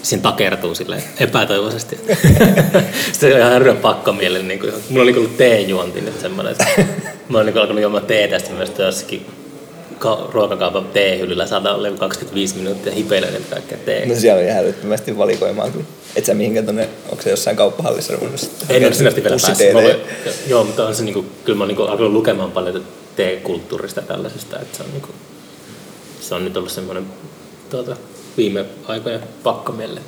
siinä 0.06 0.22
takertuu 0.22 0.76
silleen 0.76 1.04
epätoivoisesti. 1.20 2.00
sitten 3.12 3.34
on 3.34 3.40
ihan 3.40 3.54
hirveän 3.54 3.78
pakkomielle. 3.78 4.44
Niin 4.44 4.60
kuin, 4.60 4.74
mulla 4.90 5.02
on 5.02 5.08
niin 5.08 5.18
ollut 5.18 5.38
teejuonti 5.38 6.02
nyt 6.02 6.20
semmoinen, 6.22 6.52
että 6.52 6.66
mä 7.30 7.38
oon 7.38 7.46
niin 7.46 7.58
alkanut 7.58 7.82
juomaan 7.82 8.06
teetä, 8.06 8.40
sitten 8.40 8.58
myös 8.58 8.72
jossakin 8.80 9.26
ka- 10.00 10.30
ruokakaupan 10.34 10.86
teehyllyllä 10.86 11.46
saattaa 11.48 11.76
olla 11.76 11.88
joku 11.88 12.00
25 12.00 12.56
minuuttia 12.56 12.94
hipeilen 12.94 13.36
että 13.36 13.56
kaikkea 13.56 13.78
tee. 13.78 14.06
No 14.06 14.16
siellä 14.16 14.40
on 14.42 14.46
ihan 14.48 14.58
älyttömästi 14.64 15.18
valikoimaa 15.18 15.70
kyllä. 15.70 15.86
Et 16.16 16.26
sä 16.26 16.34
mihinkään 16.34 16.66
tonne, 16.66 16.90
onko 17.10 17.24
se 17.24 17.30
jossain 17.30 17.58
kauppahallissa 17.58 18.14
ruvennut 18.14 18.40
sitten? 18.40 18.68
Ei 18.70 18.80
ne 18.80 18.86
ole 18.86 18.96
sinne 18.96 19.08
asti 19.10 19.24
vielä 19.24 19.38
päässyt. 19.42 19.58
Teetä 19.58 19.78
olen- 19.78 20.00
Joo, 20.48 20.64
mutta 20.64 20.88
on 20.88 20.96
se 20.96 21.04
niinku, 21.04 21.26
kyllä 21.46 21.58
mä 21.58 21.64
oon 21.64 21.68
niinku 21.68 21.84
alkanut 21.84 22.12
lukemaan 22.12 22.52
paljon 22.52 22.84
teekulttuurista 23.16 24.02
tällaisesta, 24.02 24.60
että 24.60 24.78
se 24.78 24.84
on, 24.84 24.90
niinku, 24.92 25.10
se 26.22 26.36
on 26.36 26.44
nyt 26.46 26.58
ollut 26.58 26.72
semmoinen 26.72 27.06
tuota, 27.70 27.96
viime 28.38 28.66
aikojen 28.88 29.24
pakkomielle. 29.44 30.02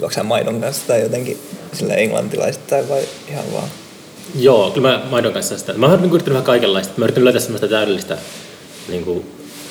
Juoksä 0.00 0.22
maidon 0.22 0.60
kanssa 0.60 0.86
tai 0.86 1.00
jotenkin 1.00 1.38
sillä 1.72 1.94
englantilaisittain 1.94 2.88
vai 2.88 3.02
ihan 3.28 3.44
vaan? 3.52 3.68
Joo, 4.34 4.70
kyllä 4.70 4.88
mä 4.88 5.02
maidon 5.10 5.32
kanssa 5.32 5.58
sitä. 5.58 5.72
Mä 5.72 5.86
oon 5.86 6.00
niinku 6.00 6.16
yrittänyt 6.16 6.34
vähän 6.34 6.46
kaikenlaista. 6.46 6.94
Mä 6.96 7.04
yrittänyt 7.04 7.24
löytää 7.24 7.40
semmoista 7.40 7.68
täydellistä 7.68 8.18
niinku, 8.88 9.24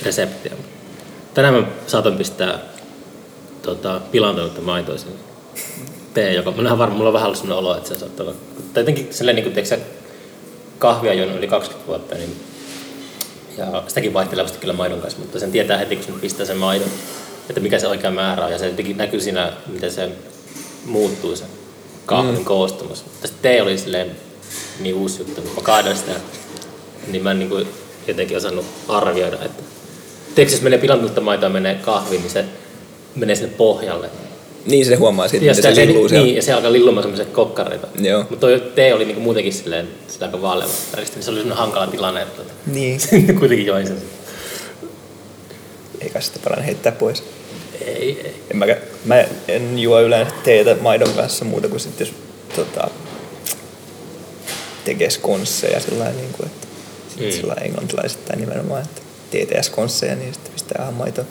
reseptiä. 0.03 0.53
Tänään 1.33 1.53
mä 1.53 1.67
saatan 1.87 2.17
pistää 2.17 2.59
tota, 3.61 4.01
pilantunutta 4.11 4.61
maitoa 4.61 4.97
sinne 4.97 5.15
tee, 6.13 6.33
joka 6.33 6.51
mä 6.51 6.57
oon 6.57 6.65
ihan 6.65 6.77
varma, 6.77 6.95
mulla 6.95 7.09
on 7.09 7.13
vähän 7.13 7.27
ollut 7.27 7.37
sellainen 7.37 7.59
olo, 7.59 7.77
että 7.77 7.89
se 7.89 7.99
saattaa 7.99 8.25
olla. 8.25 8.35
Tai 8.73 8.81
jotenkin 8.81 9.07
silleen, 9.11 9.35
niin 9.35 9.43
kuin, 9.43 9.53
tiedätkö, 9.53 9.75
sä, 9.75 9.81
kahvia 10.79 11.13
juonut 11.13 11.37
yli 11.37 11.47
20 11.47 11.87
vuotta, 11.87 12.15
niin 12.15 12.35
ja 13.57 13.83
sitäkin 13.87 14.13
vaihtelevasti 14.13 14.57
kyllä 14.57 14.73
maidon 14.73 15.01
kanssa, 15.01 15.19
mutta 15.19 15.39
sen 15.39 15.51
tietää 15.51 15.77
heti, 15.77 15.95
kun 15.95 16.05
sen 16.05 16.19
pistää 16.19 16.45
sen 16.45 16.57
maidon, 16.57 16.89
että 17.49 17.59
mikä 17.59 17.79
se 17.79 17.87
oikea 17.87 18.11
määrä 18.11 18.45
on, 18.45 18.51
ja 18.51 18.57
se 18.57 18.67
jotenkin 18.69 18.97
näkyy 18.97 19.21
siinä, 19.21 19.53
miten 19.67 19.91
se 19.91 20.09
muuttuu 20.85 21.35
se 21.35 21.43
kahvin 22.05 22.37
mm. 22.37 22.45
koostumus. 22.45 23.03
Mutta 23.03 23.27
sitten 23.27 23.51
tee 23.51 23.61
oli 23.61 23.77
silleen 23.77 24.11
niin 24.79 24.95
uusi 24.95 25.19
juttu, 25.19 25.41
kun 25.41 25.51
mä 25.55 25.61
kaadan 25.61 25.97
sitä, 25.97 26.11
niin 27.07 27.23
mä 27.23 27.31
en 27.31 27.39
niin 27.39 27.49
kuin 27.49 27.67
jotenkin 28.07 28.37
osannut 28.37 28.65
arvioida, 28.87 29.37
että 29.45 29.63
Tiedätkö, 30.35 30.55
jos 30.55 30.61
menee 30.61 30.79
pilantunutta 30.79 31.21
maitoa 31.21 31.49
menee 31.49 31.75
kahviin, 31.75 32.21
niin 32.21 32.31
se 32.31 32.45
menee 33.15 33.35
sinne 33.35 33.53
pohjalle. 33.57 34.09
Niin 34.65 34.85
se 34.85 34.95
huomaa 34.95 35.27
siitä, 35.27 35.45
Ja, 35.45 35.53
miten 35.55 35.75
se 35.75 35.85
lilluu 35.87 36.09
siellä. 36.09 36.25
niin, 36.25 36.35
ja 36.35 36.41
se 36.41 36.53
alkaa 36.53 36.71
lillumaan 36.71 37.03
semmoisia 37.03 37.25
kokkareita. 37.25 37.87
Joo. 37.99 38.19
Mutta 38.19 38.37
toi 38.37 38.71
tee 38.75 38.93
oli 38.93 39.05
niinku 39.05 39.21
muutenkin 39.21 39.53
silleen, 39.53 39.87
sitä 40.07 40.25
aika 40.25 40.41
vaaleava 40.41 40.73
väristä, 40.95 41.15
niin 41.15 41.23
se 41.23 41.31
oli 41.31 41.39
semmoinen 41.39 41.57
hankala 41.57 41.87
tilanne, 41.87 42.21
että 42.21 42.41
Niin. 42.65 42.99
kuitenkin 43.39 43.65
join 43.65 43.87
sen. 43.87 43.97
Eikä 46.01 46.21
sitä 46.21 46.39
parane 46.43 46.65
heittää 46.65 46.91
pois. 46.91 47.23
Ei, 47.85 48.21
ei. 48.25 48.35
En 48.51 48.57
mä, 48.57 48.65
mä 49.05 49.23
en 49.47 49.79
juo 49.79 50.01
yleensä 50.01 50.33
teetä 50.43 50.75
maidon 50.81 51.13
kanssa 51.13 51.45
muuta 51.45 51.67
kuin 51.67 51.79
sitten 51.79 52.07
jos 52.07 52.15
tota, 52.55 52.87
tekee 54.85 55.09
skonsseja 55.09 55.79
sillä 55.79 56.05
niin 56.09 56.33
kuin, 56.37 56.45
että 56.47 56.67
Mm. 57.19 57.31
sillä 57.31 57.47
lailla 57.47 57.65
englantilaisittain 57.65 58.39
nimenomaan, 58.39 58.81
että 58.81 59.01
TTS-konsseja, 59.31 60.15
niin 60.15 60.33
sitten 60.33 60.53
pistää 60.53 60.81
ihan 60.81 60.93
maitoa. 60.93 61.23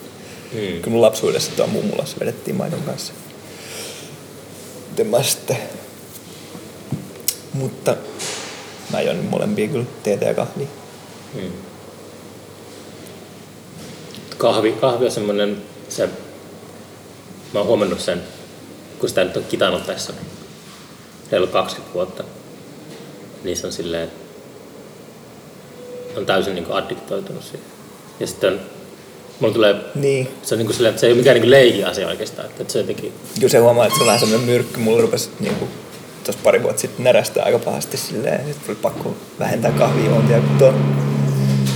Mm. 0.53 0.59
Kyllä 0.59 0.89
mun 0.89 1.01
lapsuudessa 1.01 1.51
tuo 1.55 1.67
mummulassa 1.67 2.17
vedettiin 2.19 2.55
maidon 2.55 2.81
kanssa. 2.81 3.13
Sitten... 5.21 5.57
Mutta 7.53 7.95
mä 8.91 9.01
join 9.01 9.25
molempia 9.25 9.67
kyllä, 9.67 9.85
teetä 10.03 10.25
ja 10.25 10.33
kahvia. 10.33 10.67
Mm. 11.33 11.51
Kahvi, 14.37 14.71
kahvi 14.71 15.05
on 15.05 15.11
semmoinen, 15.11 15.61
se, 15.89 16.09
mä 17.53 17.59
oon 17.59 17.67
huomannut 17.67 17.99
sen, 17.99 18.23
kun 18.99 19.09
sitä 19.09 19.23
nyt 19.23 19.37
on 19.37 19.43
kitanottaessa 19.43 20.13
reilu 21.31 21.47
20 21.47 21.93
vuotta, 21.93 22.23
niin 23.43 23.57
se 23.57 23.67
on 23.67 23.73
silleen, 23.73 24.11
on 26.17 26.25
täysin 26.25 26.55
niin 26.55 26.71
addiktoitunut 26.71 27.43
siihen. 27.43 27.61
Ja 28.19 28.27
sitten 28.27 28.59
mulla 29.39 29.53
tulee, 29.53 29.75
Niin. 29.95 30.27
se 30.43 30.55
on 30.55 30.59
niin 30.59 30.67
kuin 30.67 30.85
että 30.87 30.99
se 31.01 31.07
ei 31.07 31.11
ole 31.11 31.17
mikään 31.19 31.39
niin 31.41 31.51
leikin 31.51 31.85
asia 31.87 32.07
oikeastaan, 32.07 32.47
että 32.59 32.73
se 32.73 32.79
jotenkin, 32.79 33.13
Kyllä 33.35 33.49
se 33.49 33.57
huomaa, 33.57 33.85
että 33.85 33.95
se 33.97 34.01
on 34.03 34.07
vähän 34.07 34.19
semmoinen 34.19 34.45
myrkky. 34.49 34.79
Mulla 34.79 35.01
rupesi 35.01 35.29
niin 35.39 35.55
kuin, 35.55 35.69
tuossa 36.23 36.41
pari 36.43 36.63
vuotta 36.63 36.81
sitten 36.81 37.03
närästää 37.03 37.43
aika 37.45 37.59
pahasti 37.59 37.97
silleen. 37.97 38.45
Sitten 38.45 38.69
oli 38.69 38.75
pakko 38.81 39.15
vähentää 39.39 39.71
kahvijuontia, 39.71 40.39
kun 40.41 40.57
tuo 40.57 40.73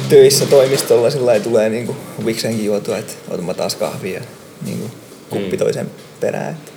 töissä 0.09 0.45
toimistolla 0.45 1.09
sillä 1.09 1.39
tulee 1.39 1.69
niin 1.69 1.85
kuin 1.85 1.97
viksenkin 2.25 2.65
juotua, 2.65 2.97
että 2.97 3.13
otan 3.29 3.45
mä 3.45 3.53
taas 3.53 3.75
kahvia 3.75 4.13
ja 4.13 4.25
niin 4.65 4.79
kuin, 4.79 4.91
kuppi 5.29 5.57
Mm. 5.57 5.63
toisen 5.63 5.91
perään. 6.19 6.51
Että. 6.53 6.71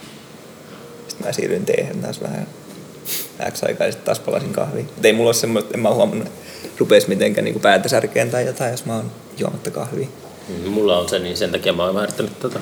Sitten 1.09 1.26
mä 1.26 1.33
siirryin 1.33 1.64
teehen 1.64 2.01
taas 2.03 2.22
vähän 2.22 2.47
X 3.53 3.62
aikaa 3.64 3.87
ja 3.87 3.93
sitten 3.93 4.07
taas 4.07 4.20
palasin 4.20 4.53
kahviin. 4.53 4.85
Mutta 4.87 5.09
ei 5.09 5.12
mulla 5.12 5.28
ole 5.28 5.35
semmoista, 5.35 5.66
että 5.66 5.76
en 5.78 5.83
mä 5.83 5.95
huomannut, 5.95 6.26
että 6.28 6.39
rupesi 6.78 7.09
mitenkään 7.09 7.45
niin 7.45 7.61
päätä 7.61 7.89
särkeen 7.89 8.31
tai 8.31 8.47
jotain, 8.47 8.70
jos 8.70 8.85
mä 8.85 8.97
oon 8.97 9.11
juomatta 9.39 9.70
kahvia. 9.70 10.09
Mm, 10.64 10.70
mulla 10.70 10.98
on 10.98 11.09
se, 11.09 11.18
niin 11.18 11.36
sen 11.36 11.53
takia 11.53 11.72
mä 11.72 11.84
oon 11.84 11.94
vähän 11.94 12.05
yrittänyt 12.05 12.40
tota, 12.40 12.61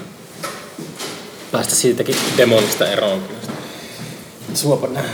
päästä 1.53 1.75
siitäkin 1.75 2.17
demonista 2.37 2.89
eroon. 2.89 3.23
Suopa 4.55 4.87
nähdä. 4.87 5.11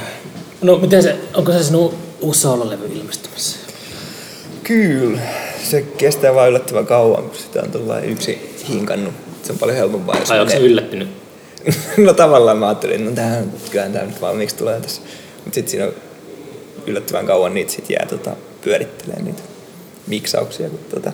No 0.62 0.78
miten 0.78 1.02
se, 1.02 1.16
onko 1.34 1.52
se 1.52 1.62
sinun 1.62 1.94
uusi 2.20 2.40
soololevy 2.40 2.86
ilmestymässä? 2.86 3.56
Kyllä. 4.64 5.20
Se 5.62 5.82
kestää 5.82 6.34
vaan 6.34 6.48
yllättävän 6.48 6.86
kauan, 6.86 7.22
kun 7.22 7.38
sitä 7.38 7.62
on 7.62 7.70
tuolla 7.70 8.00
yksi 8.00 8.56
hinkannut. 8.68 9.14
Se 9.42 9.52
on 9.52 9.58
paljon 9.58 9.76
helpompaa, 9.76 10.18
jos 10.18 10.28
Vai 10.28 10.40
onko 10.40 10.52
se 10.52 10.58
yllättynyt? 10.58 11.08
no 12.06 12.12
tavallaan 12.12 12.58
mä 12.58 12.68
ajattelin, 12.68 12.96
että 12.96 13.10
no 13.10 13.16
tämähän, 13.16 13.52
kyllähän 13.70 13.92
tämä 13.92 14.04
nyt 14.04 14.20
valmiiksi 14.20 14.56
tulee 14.56 14.80
tässä. 14.80 15.02
Mutta 15.44 15.54
sitten 15.54 15.70
siinä 15.70 15.86
on 15.86 15.92
yllättävän 16.86 17.26
kauan 17.26 17.54
niitä 17.54 17.72
sit 17.72 17.90
jää 17.90 18.06
tota, 18.08 18.36
pyörittelemään 18.60 19.24
niitä 19.24 19.42
miksauksia. 20.06 20.70
Kun, 20.70 20.78
tota, 20.90 21.12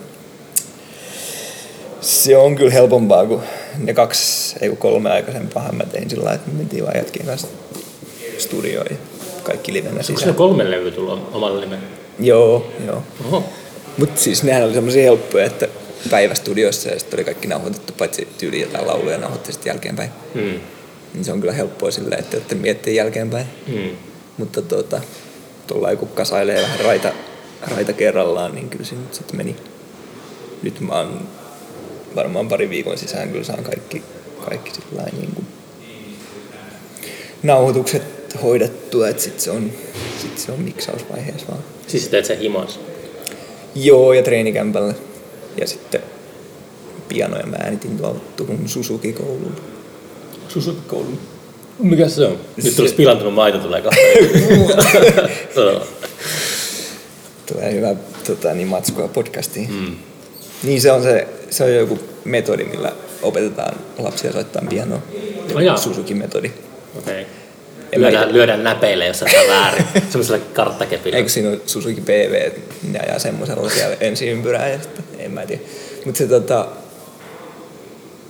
se 2.01 2.37
on 2.37 2.57
kyllä 2.57 2.73
helpompaa 2.73 3.27
kuin 3.27 3.43
ne 3.79 3.95
kaksi, 3.95 4.57
ei 4.61 4.69
kun 4.69 4.79
kolme 4.79 5.11
aikaisempaa 5.11 5.73
mä 5.73 5.85
tein 5.85 6.11
sillä 6.11 6.25
lailla, 6.25 6.41
että 6.41 6.51
me 6.51 6.59
mentiin 6.59 6.85
vaan 6.85 6.97
jätkien 6.97 7.27
kanssa 7.27 7.49
studioon 8.39 8.87
ja 8.91 8.97
kaikki 9.43 9.73
livenä 9.73 9.91
Onko 9.91 10.03
sisään. 10.03 10.19
siellä 10.19 10.37
kolme 10.37 10.71
levyä 10.71 10.91
tullut 10.91 11.29
omalla 11.33 11.61
nimellä? 11.61 11.83
Joo, 12.19 12.67
joo. 12.87 13.03
Oho. 13.27 13.45
Mutta 13.99 14.21
siis 14.21 14.43
nehän 14.43 14.63
oli 14.65 14.75
semmoisia 14.75 15.03
helppoja, 15.03 15.45
että 15.45 15.69
päivästudiossa 16.11 16.89
ja 16.89 16.99
sitten 16.99 17.19
oli 17.19 17.25
kaikki 17.25 17.49
nauhoitettu, 17.49 17.93
paitsi 17.99 18.29
tyyli 18.39 18.61
jotain 18.61 18.87
lauluja 18.87 19.19
nauhoitti 19.19 19.53
sitten 19.53 19.71
jälkeenpäin. 19.71 20.11
Mm. 20.35 20.61
Niin 21.15 21.25
se 21.25 21.33
on 21.33 21.41
kyllä 21.41 21.53
helppoa 21.53 21.91
sillä, 21.91 22.17
että 22.17 22.37
ette 22.37 22.55
miettiä 22.55 22.93
jälkeenpäin. 22.93 23.47
Mm. 23.67 23.91
Mutta 24.39 24.63
tuota, 24.63 25.01
tuolla 25.67 25.97
kun 25.97 26.09
kasailee 26.09 26.63
vähän 26.63 26.81
raita, 26.81 27.13
raita 27.61 27.93
kerrallaan, 27.93 28.55
niin 28.55 28.69
kyllä 28.69 28.85
se 28.85 28.95
nyt 28.95 29.15
sitten 29.15 29.37
meni. 29.37 29.57
Nyt 30.63 30.81
mä 30.81 30.99
oon 30.99 31.21
varmaan 32.17 32.49
pari 32.49 32.71
viikon 32.71 32.99
sisään 32.99 33.31
kyllä 33.31 33.45
saan 33.45 33.65
kaikki, 33.65 34.03
kaikki 34.45 34.71
sillä 34.75 35.03
niin 35.13 35.35
kuin 35.35 35.47
nauhoitukset 37.43 38.03
hoidettua, 38.43 39.09
että 39.09 39.23
sitten 39.23 39.41
se 39.41 39.51
on, 39.51 39.73
sit 40.23 40.39
se 40.39 40.53
on 40.53 40.61
miksausvaiheessa 40.61 41.47
vaan. 41.49 41.61
Siis 41.87 42.09
teet 42.09 42.25
sen 42.25 42.39
himas. 42.39 42.81
Joo, 43.75 44.13
ja 44.13 44.23
treenikämpällä. 44.23 44.95
Ja 45.57 45.67
sitten 45.67 46.01
pianoja 47.09 47.47
mä 47.47 47.57
äänitin 47.57 47.99
tuolla 47.99 48.21
Turun 48.37 48.69
Susuki-koululla. 48.69 49.61
Susuki-koulu. 50.49 51.19
Mikä 51.79 52.09
se 52.09 52.27
on? 52.27 52.39
Nyt 52.65 52.77
tulisi 52.77 52.95
pilantunut 52.95 53.35
maito 53.35 53.59
tulee 53.59 53.83
kahteen. 53.83 54.31
Tulee 57.53 57.73
hyvä 57.75 57.95
tota, 58.27 58.55
niin 58.55 58.69
matskua 58.69 59.09
podcastiin. 59.09 59.71
mm. 59.73 59.97
Niin 60.63 60.81
se 60.81 60.93
on, 60.93 61.03
se, 61.03 61.29
se 61.51 61.65
on 61.65 61.75
joku 61.75 61.99
metodi, 62.25 62.65
millä 62.65 62.93
opetetaan 63.23 63.75
lapsia 63.99 64.33
soittaa 64.33 64.63
pianoa. 64.69 65.03
Oh. 65.55 65.79
Suzuki-metodi. 65.79 66.53
Okei. 66.99 67.27
En 67.93 68.01
mä 68.01 68.07
Lyödään, 68.07 68.29
ite- 68.29 68.33
lyödään 68.33 68.65
näpeille, 68.65 69.07
jos 69.07 69.23
on 69.23 69.29
väärin. 69.49 69.85
Semmoisella 70.11 70.45
karttakepillä. 70.53 71.17
Eikö 71.17 71.29
siinä 71.29 71.49
ole 71.49 71.61
Suzuki 71.67 72.01
PV, 72.01 72.51
ne 72.93 72.99
ajaa 72.99 73.19
semmoisella 73.19 73.71
siellä 73.71 73.97
ensi 74.01 74.29
ympyrää 74.29 74.69
ja 74.69 74.79
sitten, 74.83 75.05
en 75.19 75.31
mä 75.31 75.47
tiedä. 75.47 75.63
Mutta 76.05 76.19
se 76.19 76.27
tota, 76.27 76.69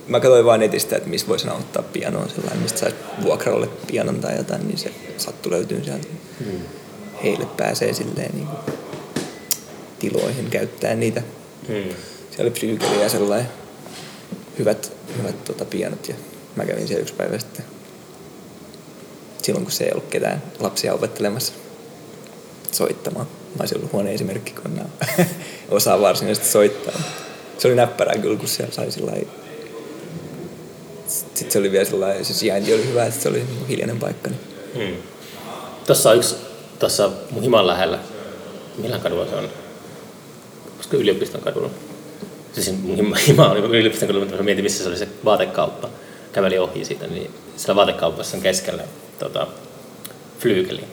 mä 0.08 0.20
katsoin 0.20 0.44
vaan 0.44 0.60
netistä, 0.60 0.96
että 0.96 1.08
missä 1.08 1.26
voisi 1.26 1.46
nauhoittaa 1.46 1.82
pianoa 1.82 2.28
sellainen, 2.28 2.62
mistä 2.62 2.78
saisi 2.78 2.96
vuokralle 3.22 3.68
pianon 3.86 4.20
tai 4.20 4.36
jotain, 4.36 4.66
niin 4.66 4.78
se 4.78 4.90
sattu 5.16 5.50
löytyy 5.50 5.84
sieltä. 5.84 6.06
Mm. 6.40 6.60
Heille 7.22 7.46
pääsee 7.56 7.92
silleen 7.94 8.30
niin 8.34 8.46
kuin 8.46 8.74
tiloihin 9.98 10.50
käyttää 10.50 10.94
niitä. 10.94 11.22
Mm. 11.68 11.94
Siellä 12.30 12.42
oli 12.42 12.50
psyykeli 12.50 13.02
ja 13.02 13.08
sellainen 13.08 13.48
hyvät, 14.58 14.92
hyvät 15.18 15.44
tota, 15.44 15.64
pianot 15.64 16.08
ja 16.08 16.14
mä 16.56 16.64
kävin 16.64 16.88
siellä 16.88 17.02
yksi 17.02 17.14
päivä 17.14 17.38
sitten 17.38 17.64
silloin, 19.42 19.64
kun 19.64 19.72
se 19.72 19.84
ei 19.84 19.90
ollut 19.92 20.10
ketään 20.10 20.42
lapsia 20.58 20.94
opettelemassa 20.94 21.52
soittamaan. 22.72 23.26
Mä 23.26 23.60
olisin 23.60 23.78
ollut 23.78 23.92
huono 23.92 24.08
esimerkki, 24.08 24.52
kun 24.52 24.70
mä 24.70 24.84
osaa 25.70 26.00
varsinaisesti 26.00 26.48
soittaa. 26.48 27.02
Se 27.58 27.68
oli 27.68 27.74
näppärää 27.74 28.18
kyllä, 28.18 28.36
kun 28.36 28.48
siellä 28.48 28.72
sai 28.72 28.90
sillä 28.90 29.12
Sitten 31.06 31.50
se 31.52 31.58
oli 31.58 31.72
vielä 31.72 31.84
sellainen, 31.84 32.24
se 32.24 32.34
sijainti 32.34 32.74
oli 32.74 32.86
hyvä, 32.86 33.04
että 33.04 33.20
se 33.20 33.28
oli 33.28 33.42
hiljainen 33.68 33.98
paikka. 33.98 34.30
Niin. 34.74 34.94
Mm. 34.94 34.96
Tuossa 35.86 36.10
on 36.10 36.16
yksi, 36.16 36.36
tuossa 36.78 37.10
mun 37.30 37.42
himan 37.42 37.66
lähellä, 37.66 37.98
millä 38.78 38.98
kadulla 38.98 39.26
se 39.26 39.36
on? 39.36 39.48
Olisiko 40.76 40.96
yliopiston 40.96 41.40
kadulla? 41.40 41.70
Siis 42.52 42.72
mun 42.82 43.16
hima, 43.16 43.48
oli 43.48 43.78
yliopiston 43.78 44.28
mä 44.36 44.42
mietin, 44.42 44.64
missä 44.64 44.82
se 44.82 44.88
oli 44.88 44.98
se 44.98 45.08
vaatekauppa. 45.24 45.88
Kävelin 46.32 46.60
ohi 46.60 46.84
siitä, 46.84 47.06
niin 47.06 47.30
siellä 47.56 47.76
vaatekaupassa 47.76 48.36
on 48.36 48.42
keskellä 48.42 48.82
tota, 49.18 49.46
flyykeli. 50.38 50.84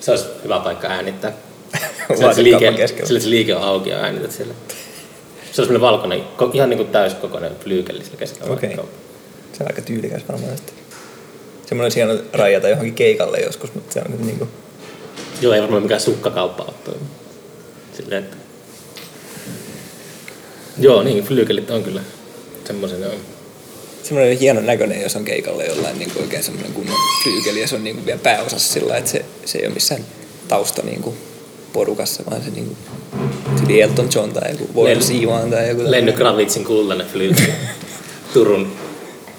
Se 0.00 0.10
olisi 0.10 0.24
hyvä 0.44 0.60
paikka 0.60 0.88
äänittää. 0.88 1.32
Sillä 2.16 2.34
se, 2.34 2.42
liike, 2.42 2.72
sillä 3.04 3.20
se 3.20 3.30
liike 3.30 3.54
on 3.54 3.62
auki 3.62 3.90
ja 3.90 3.96
äänität 3.96 4.32
siellä. 4.32 4.54
Se 5.52 5.62
on 5.62 5.66
semmoinen 5.66 5.80
valkoinen, 5.80 6.20
ko- 6.20 6.50
ihan 6.52 6.70
niin 6.70 6.78
kuin 6.78 6.88
täyskokoinen 6.88 7.56
flyykeli 7.56 7.98
siellä 7.98 8.18
keskellä 8.18 8.52
Okei. 8.52 8.68
vaatekauppaa. 8.68 9.00
Se 9.52 9.62
on 9.62 9.68
aika 9.70 9.82
tyylikäs 9.82 10.22
varmaan. 10.28 10.56
Semmoinen 11.66 11.84
olisi 11.84 11.96
hieno 11.96 12.18
rajata 12.32 12.68
johonkin 12.68 12.94
keikalle 12.94 13.38
joskus, 13.38 13.74
mutta 13.74 13.92
se 13.92 14.00
on 14.00 14.10
nyt 14.10 14.20
niinku... 14.20 14.48
Joo, 15.40 15.52
ei 15.52 15.62
varmaan 15.62 15.82
mikään 15.82 16.00
sukkakauppa 16.00 16.64
ole. 16.64 16.96
Silleen, 17.96 18.24
että... 18.24 18.36
Joo, 20.78 21.02
niin, 21.02 21.24
flyykelit 21.24 21.70
on 21.70 21.82
kyllä 21.82 22.00
semmoisen, 22.64 23.06
on. 23.06 23.12
Semmoinen 24.02 24.38
hieno 24.38 24.60
näköinen, 24.60 25.02
jos 25.02 25.16
on 25.16 25.24
keikalle 25.24 25.66
jollain 25.66 25.98
niin 25.98 26.12
oikein 26.20 26.42
semmoinen 26.42 26.72
kunnon 26.72 26.96
flyykeli 27.22 27.60
ja 27.60 27.68
se 27.68 27.74
on 27.74 27.84
niin 27.84 27.96
kuin 27.96 28.06
vielä 28.06 28.20
pääosassa 28.22 28.72
sillä 28.72 28.96
että 28.96 29.10
se, 29.10 29.24
se 29.44 29.58
ei 29.58 29.66
ole 29.66 29.74
missään 29.74 30.04
tausta 30.48 30.82
niin 30.82 31.02
kuin 31.02 31.16
porukassa, 31.72 32.22
vaan 32.30 32.42
se 32.44 32.50
niin 32.50 32.66
kuin, 32.66 33.80
Elton 33.80 34.08
John 34.14 34.32
tai 34.32 34.50
joku 34.50 34.84
Lenny- 34.84 35.02
Zevon 35.02 35.50
tai 35.50 35.68
joku 35.68 35.82
Lenny 35.84 36.12
Kravitsin 36.12 36.64
kultainen 36.64 37.06
flyykeli. 37.06 37.52
Turun, 38.34 38.72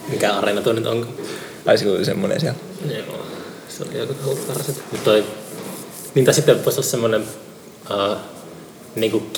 mikä 0.08 0.34
areena 0.34 0.62
tuo 0.62 0.74
nyt 0.74 0.86
onko? 0.86 1.08
Ai 1.66 1.78
sillä 1.78 1.98
oli 1.98 2.06
semmoinen 2.06 2.40
siellä. 2.40 2.58
Joo, 2.90 3.26
se 3.70 3.84
oli 3.84 4.00
aika 4.00 4.14
houkkaraiset. 4.26 4.76
Mutta 4.92 5.06
toi, 5.06 5.24
niin 6.16 6.26
tai 6.26 6.34
sitten 6.34 6.66
voisi 6.66 6.80
olla 6.80 6.90
semmoinen 6.90 7.22
uh, 7.22 8.18
niin 8.96 9.12
kuin 9.12 9.30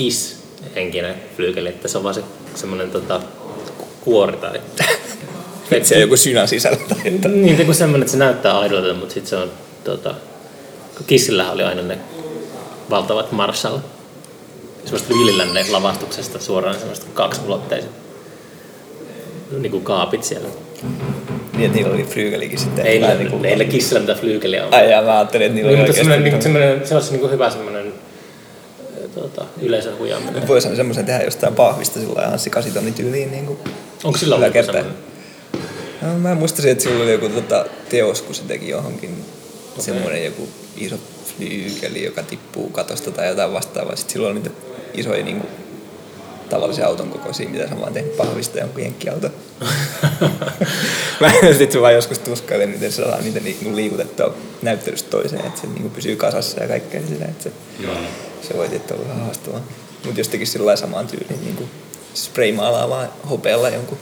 kiss-henkinen 0.67 1.15
flyykeli, 1.35 1.69
että 1.69 1.87
se 1.87 1.97
on 1.97 2.03
vaan 2.03 2.15
se 2.15 2.23
semmoinen 2.55 2.91
tota, 2.91 3.21
kuori 4.01 4.37
tai... 4.37 4.61
Se 5.83 5.95
on 5.95 6.01
joku 6.01 6.17
synä 6.17 6.47
sisällä 6.47 6.77
tai 6.89 7.13
jotain. 7.13 7.41
Niin, 7.41 7.65
kun 7.65 7.75
semmoinen, 7.75 8.01
että 8.01 8.11
se 8.11 8.17
näyttää 8.17 8.59
aidolta, 8.59 8.93
mutta 8.93 9.13
sitten 9.13 9.29
se 9.29 9.35
on, 9.35 9.51
tota, 9.83 10.15
kun 10.97 11.05
Kissillähän 11.05 11.53
oli 11.53 11.63
aina 11.63 11.81
ne 11.81 11.97
valtavat 12.89 13.31
Marshall, 13.31 13.77
semmoista 14.83 15.13
viililänne 15.13 15.65
lavastuksesta 15.69 16.39
suoraan 16.39 16.75
semmoista 16.75 17.05
kaksiulotteiset 17.13 17.91
niin 19.59 19.71
kuin 19.71 19.83
kaapit 19.83 20.23
siellä. 20.23 20.47
Niin, 21.57 21.65
että 21.65 21.77
niillä 21.77 21.93
oli 21.93 22.03
flyygelikin 22.03 22.59
sitten. 22.59 22.85
Ei, 22.85 23.01
vähän 23.01 23.17
niin 23.17 23.31
niinku- 23.31 23.45
ei 23.45 23.55
niillä 23.55 23.71
kissillä 23.71 23.99
mitään 23.99 24.19
flyykeliä 24.19 24.65
ole. 24.65 24.75
Ai 24.75 24.91
jaa, 24.91 25.01
mä 25.01 25.17
ajattelin, 25.17 25.45
että 25.45 25.55
niillä 25.55 25.69
oli 25.69 25.77
mutta 25.77 25.91
oikeasti... 25.91 26.09
semmoinen, 26.09 26.31
niin, 26.33 26.41
semmoinen, 26.41 26.87
se 26.87 26.95
olisi 26.95 27.11
niin 27.11 27.19
kuin 27.21 27.31
hyvä 27.31 27.49
semmoinen 27.49 27.86
tuota, 29.17 29.45
yleisön 29.61 29.97
huijaaminen. 29.97 30.47
Voisihan 30.47 30.75
semmoisen 30.75 31.05
tehdä 31.05 31.23
jostain 31.23 31.55
pahvista 31.55 31.99
sillä 31.99 32.13
lailla 32.13 32.31
Anssi 32.31 32.49
Kasitonin 32.49 32.93
tyyliin. 32.93 33.31
Niin 33.31 33.45
kuin 33.45 33.59
Onko 34.03 34.17
sillä 34.17 34.35
ollut 34.35 34.53
semmoinen? 34.53 34.93
No, 36.01 36.19
mä 36.19 36.35
muistasin, 36.35 36.71
että 36.71 36.83
sillä 36.83 37.03
oli 37.03 37.11
joku 37.11 37.29
tota, 37.29 37.65
teos, 37.89 38.21
kun 38.21 38.35
se 38.35 38.43
teki 38.43 38.69
johonkin 38.69 39.25
okay. 39.71 39.83
semmoinen 39.85 40.25
joku 40.25 40.47
iso 40.77 40.95
flyykeli, 41.25 42.03
joka 42.03 42.23
tippuu 42.23 42.69
katosta 42.69 43.11
tai 43.11 43.27
jotain 43.27 43.53
vastaavaa. 43.53 43.95
Sitten 43.95 44.13
sillä 44.13 44.27
oli 44.27 44.33
niitä 44.33 44.49
isoja 44.93 45.23
niin 45.23 45.39
kuin, 45.39 45.49
tavallisia 46.49 46.87
auton 46.87 47.09
kokoisia, 47.09 47.49
mitä 47.49 47.67
sä 47.67 47.79
vaan 47.79 47.93
tehnyt 47.93 48.17
pahvista 48.17 48.59
jonkun 48.59 48.81
jenkkiauto. 48.81 49.29
mä 51.21 51.31
sitten 51.57 51.81
vaan 51.81 51.93
joskus 51.93 52.19
tuskailen, 52.19 52.69
miten 52.69 52.91
se 52.91 53.03
saa 53.03 53.21
niitä 53.21 53.39
niin 53.39 53.57
kuin 53.63 53.75
liikutettua 53.75 54.35
näyttelystä 54.61 55.09
toiseen, 55.09 55.45
että 55.45 55.61
se 55.61 55.67
niin 55.67 55.81
kuin 55.81 55.91
pysyy 55.91 56.15
kasassa 56.15 56.61
ja 56.61 56.67
kaikkea 56.67 57.01
sillä, 57.07 57.25
että 57.25 57.43
se, 57.43 57.51
se 58.41 58.57
voi 58.57 58.69
tietysti 58.69 58.93
olla 58.93 59.13
haastavaa. 59.13 59.61
Mutta 60.05 60.19
jos 60.19 60.27
tekisi 60.27 60.51
sillä 60.51 60.65
lailla 60.65 60.81
samaan 60.81 61.07
tyyliin, 61.07 61.41
niin 61.43 61.55
kuin 61.55 61.69
spraymaalaa 62.13 62.89
vaan 62.89 63.09
hopealla 63.29 63.69
jonkun 63.69 63.97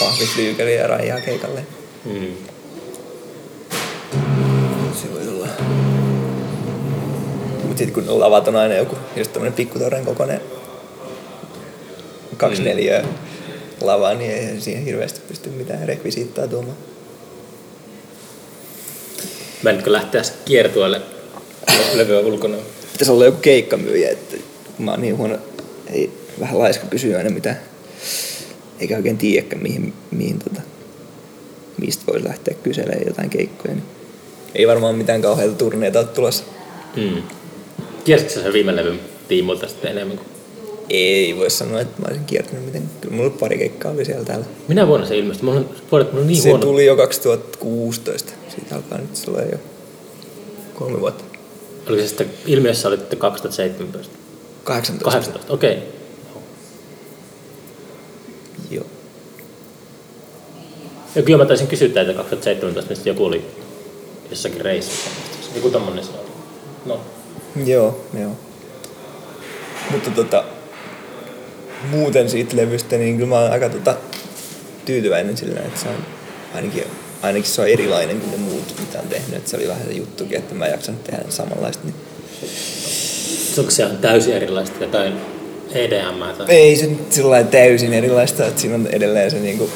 pahviflyykeli 0.00 0.74
ja 0.74 0.86
rajaa 0.86 1.20
keikalle. 1.20 1.66
Mm. 2.04 2.34
Se 5.02 5.12
voi 5.14 5.28
olla. 5.28 5.48
Mut 7.68 7.78
sit 7.78 7.90
kun 7.90 8.20
lavat 8.20 8.48
on 8.48 8.56
aina 8.56 8.74
joku, 8.74 8.96
just 9.16 9.32
tämmönen 9.32 9.52
pikkutorren 9.52 10.04
kokoinen 10.04 10.40
kaksi 12.36 12.60
mm. 12.60 12.68
neliöä 12.68 13.04
lava, 13.80 14.14
niin 14.14 14.30
ei 14.30 14.60
siihen 14.60 14.84
hirveästi 14.84 15.20
pysty 15.28 15.48
mitään 15.48 15.88
rekvisiittaa 15.88 16.48
tuomaan. 16.48 16.76
Mä 19.62 19.70
en 19.70 19.82
lähteä 19.86 20.22
kiertueelle 20.44 21.00
levyä 21.94 22.20
ulkona. 22.20 22.56
Pitäisi 22.92 23.12
olla 23.12 23.24
joku 23.24 23.38
keikkamyyjä, 23.40 24.10
että 24.10 24.36
mä 24.78 24.90
oon 24.90 25.00
niin 25.00 25.16
huono, 25.16 25.38
ei 25.92 26.10
vähän 26.40 26.58
laiska 26.58 26.86
kysyä 26.86 27.18
aina 27.18 27.30
mitään, 27.30 27.60
eikä 28.80 28.96
oikein 28.96 29.18
tiedäkään 29.18 29.62
mihin, 29.62 29.92
mihin 30.10 30.38
tota, 30.38 30.60
mistä 31.80 32.04
voisi 32.06 32.24
lähteä 32.24 32.54
kyselemään 32.62 33.06
jotain 33.06 33.30
keikkoja. 33.30 33.74
Niin 33.74 33.84
ei 34.54 34.66
varmaan 34.66 34.94
mitään 34.94 35.22
kauheita 35.22 35.54
turneita 35.54 35.98
ole 35.98 36.06
tulossa. 36.06 36.44
Mm. 36.96 37.22
Kiersitkö 38.04 38.42
sä 38.42 38.52
viime 38.52 38.76
levyn 38.76 39.00
tiimoilta 39.28 39.68
sitten 39.68 39.90
enemmän 39.90 40.18
kuin... 40.18 40.33
Ei 40.88 41.36
voi 41.36 41.50
sanoa, 41.50 41.80
että 41.80 42.02
mä 42.02 42.06
olisin 42.08 42.24
kiertänyt 42.24 42.64
miten. 42.64 42.90
Kyllä 43.00 43.16
mulla 43.16 43.30
pari 43.30 43.58
keikkaa 43.58 43.92
oli 43.92 44.04
siellä 44.04 44.24
täällä. 44.24 44.46
Minä 44.68 44.86
vuonna 44.86 45.06
se 45.06 45.18
ilmestyi? 45.18 45.44
Mulla 45.44 45.60
on, 45.60 45.70
vuodet, 45.92 46.12
mulla 46.12 46.22
on 46.22 46.26
niin 46.26 46.42
se 46.42 46.48
huono. 46.48 46.64
tuli 46.64 46.86
jo 46.86 46.96
2016. 46.96 48.32
Siitä 48.54 48.76
alkaa 48.76 48.98
nyt 48.98 49.16
sulla 49.16 49.42
jo 49.42 49.58
kolme 50.74 51.00
vuotta. 51.00 51.24
Oliko 51.88 52.02
se 52.02 52.08
sitten 52.08 52.30
ilmiössä 52.46 52.88
oli 52.88 52.98
2017? 53.18 54.16
18. 54.64 55.04
18, 55.04 55.52
okei. 55.52 55.72
Okay. 55.72 55.84
Joo. 58.70 58.84
Ja 61.14 61.22
kyllä 61.22 61.38
mä 61.38 61.44
taisin 61.46 61.66
kysyä 61.66 61.88
teitä 61.88 62.12
2017, 62.12 62.90
mistä 62.90 63.08
joku 63.08 63.24
oli 63.24 63.44
jossakin 64.30 64.60
reissussa. 64.60 65.10
Joku 65.54 65.70
tommonen 65.70 66.04
se 66.04 66.10
oli. 66.10 66.30
No, 66.86 67.00
Joo, 67.66 68.00
joo. 68.20 68.30
Mutta 69.90 70.10
tota, 70.10 70.44
muuten 71.90 72.30
siitä 72.30 72.56
levystä, 72.56 72.96
niin 72.96 73.16
kyllä 73.16 73.28
mä 73.28 73.40
oon 73.40 73.52
aika 73.52 73.68
tota, 73.68 73.96
tyytyväinen 74.84 75.36
sillä, 75.36 75.60
että 75.60 75.80
se 75.80 75.88
on 75.88 75.94
ainakin, 76.54 76.84
ainakin 77.22 77.50
se 77.50 77.60
on 77.60 77.68
erilainen 77.68 78.20
kuin 78.20 78.30
ne 78.30 78.36
muut, 78.36 78.74
mitä 78.80 78.98
on 78.98 79.08
tehnyt. 79.08 79.34
Että 79.36 79.50
se 79.50 79.56
oli 79.56 79.68
vähän 79.68 79.86
se 79.86 79.92
juttukin, 79.92 80.38
että 80.38 80.54
mä 80.54 80.66
en 80.66 80.72
jaksanut 80.72 81.04
tehdä 81.04 81.22
samanlaista. 81.28 81.82
Niin. 81.84 81.94
onko 83.58 83.70
se 83.70 83.86
täysin 84.00 84.32
erilaista 84.34 84.84
jotain 84.84 85.12
EDM 85.72 86.22
tai... 86.38 86.46
Ei 86.48 86.76
se 86.76 86.86
nyt 86.86 87.12
sillä 87.12 87.44
täysin 87.44 87.92
erilaista, 87.92 88.46
että 88.46 88.60
siinä 88.60 88.74
on 88.74 88.86
edelleen 88.86 89.30
se 89.30 89.40
niinku, 89.40 89.70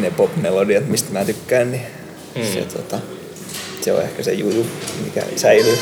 ne 0.00 0.10
pop-melodiat, 0.10 0.88
mistä 0.88 1.12
mä 1.12 1.24
tykkään, 1.24 1.70
niin 1.70 1.82
Mm. 2.36 2.42
se, 2.52 2.60
tota, 2.60 2.98
se 3.80 3.92
on 3.92 4.02
ehkä 4.02 4.22
se 4.22 4.32
juju, 4.32 4.66
mikä 5.04 5.22
säilyy. 5.36 5.78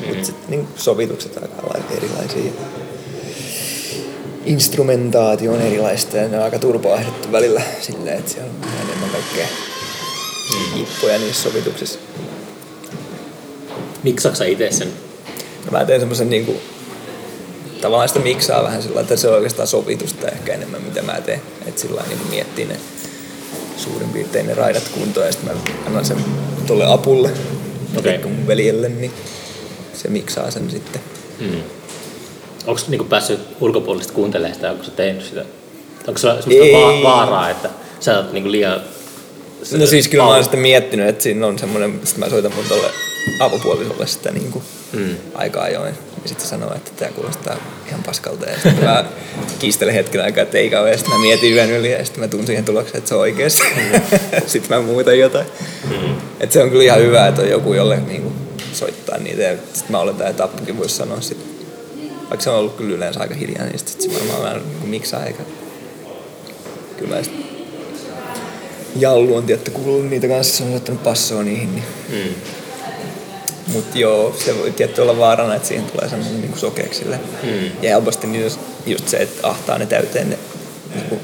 Mm. 0.00 0.06
Mutta 0.06 0.24
sitten 0.26 0.50
niin 0.50 0.68
sovitukset 0.76 1.36
alkaa 1.36 1.60
olla 1.62 1.84
erilaisia. 1.96 2.52
Instrumentaatio 4.44 5.52
on 5.52 5.60
erilaista 5.60 6.16
ja 6.16 6.28
ne 6.28 6.38
on 6.38 6.44
aika 6.44 6.58
turboahdettu 6.58 7.32
välillä 7.32 7.62
silleen, 7.80 8.18
että 8.18 8.30
siellä 8.30 8.50
on 8.50 8.68
enemmän 8.84 9.10
kaikkea 9.10 9.46
jippoja 10.76 11.18
niissä 11.18 11.42
sovituksissa. 11.42 11.98
Miksaksa 14.02 14.38
sä 14.38 14.44
itse 14.44 14.70
sen? 14.70 14.92
No 15.64 15.70
mä 15.70 15.84
teen 15.84 16.00
semmoisen 16.00 16.30
niinku, 16.30 16.56
tavallaan 17.80 18.08
sitä 18.08 18.20
miksaa 18.20 18.62
vähän 18.62 18.82
sillä 18.82 19.00
että 19.00 19.16
se 19.16 19.28
on 19.28 19.34
oikeastaan 19.34 19.68
sovitusta 19.68 20.28
ehkä 20.28 20.52
enemmän 20.52 20.82
mitä 20.82 21.02
mä 21.02 21.20
teen. 21.20 21.42
Että 21.66 21.80
sillä 21.80 22.02
niinku 22.08 22.24
miettii 22.30 22.64
ne 22.64 22.76
suurin 23.76 24.08
piirtein 24.08 24.46
ne 24.46 24.54
raidat 24.54 24.88
kuntoon 24.88 25.26
ja 25.26 25.32
sitten 25.32 25.54
mä 25.54 25.60
annan 25.86 26.04
sen 26.04 26.24
tuolle 26.66 26.84
apulle, 26.86 27.30
Okei. 27.96 28.16
okay. 28.16 28.30
mun 28.30 28.46
veljelle, 28.46 28.88
niin 28.88 29.12
se 29.94 30.08
miksaa 30.08 30.50
sen 30.50 30.70
sitten. 30.70 31.00
Mm. 31.40 31.62
Onko 32.66 32.80
niinku 32.88 33.04
päässyt 33.04 33.40
ulkopuolista 33.60 34.12
kuuntelemaan 34.12 34.54
sitä, 34.54 34.70
onko 34.70 34.84
sä 34.84 34.90
tehnyt 34.90 35.24
sitä? 35.24 35.44
Onko 36.08 36.18
sulla 36.18 36.34
Ei. 36.34 36.42
semmoista 36.42 36.78
va- 36.78 37.02
vaaraa, 37.02 37.50
että 37.50 37.70
sä 38.00 38.16
oot 38.18 38.32
niinku 38.32 38.50
liian... 38.50 38.80
No 39.78 39.86
siis 39.86 40.08
kyllä 40.08 40.24
mä 40.24 40.30
oon 40.34 40.42
sitten 40.44 40.60
miettinyt, 40.60 41.08
että 41.08 41.22
siinä 41.22 41.46
on 41.46 41.58
semmoinen, 41.58 42.00
sitten 42.04 42.20
mä 42.24 42.30
soitan 42.30 42.52
mun 42.54 42.64
tolle 42.68 42.86
avopuolisolle 43.40 44.06
sitä 44.06 44.30
niin 44.30 44.52
kuin 44.52 44.64
Mm. 44.92 45.16
aika 45.34 45.62
ajoin. 45.62 45.94
Ja 46.22 46.28
sitten 46.28 46.44
se 46.46 46.50
sanoo, 46.50 46.74
että 46.74 46.90
tämä 46.96 47.10
kuulostaa 47.12 47.56
ihan 47.88 48.02
paskalta. 48.02 48.46
Ja 48.46 48.54
sitten 48.54 48.84
mä 48.84 49.04
kiistelen 49.58 49.94
hetken 49.94 50.22
aikaa, 50.24 50.42
että 50.42 50.58
ei 50.58 50.70
kauhean. 50.70 50.98
Sitten 50.98 51.14
mä 51.14 51.20
mietin 51.20 51.52
yön 51.54 51.70
yli 51.70 51.92
ja 51.92 52.04
sitten 52.04 52.20
mä 52.24 52.28
tuun 52.28 52.46
siihen 52.46 52.64
tulokseen, 52.64 52.98
että 52.98 53.08
se 53.08 53.14
on 53.14 53.20
oikeassa. 53.20 53.64
sitten 54.46 54.76
mä 54.78 54.82
muutan 54.86 55.18
jotain. 55.18 55.46
Mm. 55.90 56.16
Et 56.40 56.52
se 56.52 56.62
on 56.62 56.70
kyllä 56.70 56.84
ihan 56.84 56.98
hyvä, 57.00 57.26
että 57.26 57.42
on 57.42 57.48
joku, 57.50 57.74
jolle 57.74 57.96
niin 58.00 58.22
kuin, 58.22 58.34
soittaa 58.72 59.18
niitä. 59.18 59.42
Ja 59.42 59.56
sitten 59.72 59.90
mä 59.92 59.98
oletan, 60.00 60.26
että 60.26 60.44
Appukin 60.44 60.78
voisi 60.78 60.96
sanoa 60.96 61.20
sit. 61.20 61.38
Vaikka 62.30 62.40
se 62.40 62.50
on 62.50 62.56
ollut 62.56 62.76
kyllä 62.76 62.96
yleensä 62.96 63.20
aika 63.20 63.34
hiljaa, 63.34 63.64
niin 63.64 63.78
sitten 63.78 64.10
se 64.10 64.18
varmaan 64.18 64.42
vähän 64.42 64.58
niin 64.58 64.78
kuin 64.80 64.90
miksaa 64.90 65.24
eikä... 65.26 65.42
Kyllä 66.98 67.16
mä 67.16 67.22
sit 67.22 67.32
Jallu 68.96 69.36
on 69.36 69.42
tietty 69.42 69.70
kuullut 69.70 70.10
niitä 70.10 70.28
kanssa, 70.28 70.56
se 70.56 70.64
on 70.64 70.70
soittanut 70.70 71.02
passoa 71.02 71.42
niihin. 71.42 71.74
Niin. 71.74 71.84
Mm. 72.08 72.34
Mutta 73.72 73.98
joo, 73.98 74.34
se 74.44 74.58
voi 74.58 74.70
tietty 74.70 75.00
olla 75.00 75.18
vaarana, 75.18 75.54
että 75.54 75.68
siihen 75.68 75.84
tulee 75.86 76.08
semmoinen 76.08 76.40
niinku 76.40 76.58
sokeeksi 76.58 76.98
sille. 76.98 77.20
Mm. 77.42 77.64
Ja 77.82 77.90
helposti 77.90 78.26
niin 78.26 78.42
just, 78.42 78.60
just 78.86 79.08
se, 79.08 79.16
että 79.16 79.48
ahtaa 79.48 79.78
ne 79.78 79.86
täyteen 79.86 80.30
ne 80.30 80.38
niinku, 80.94 81.18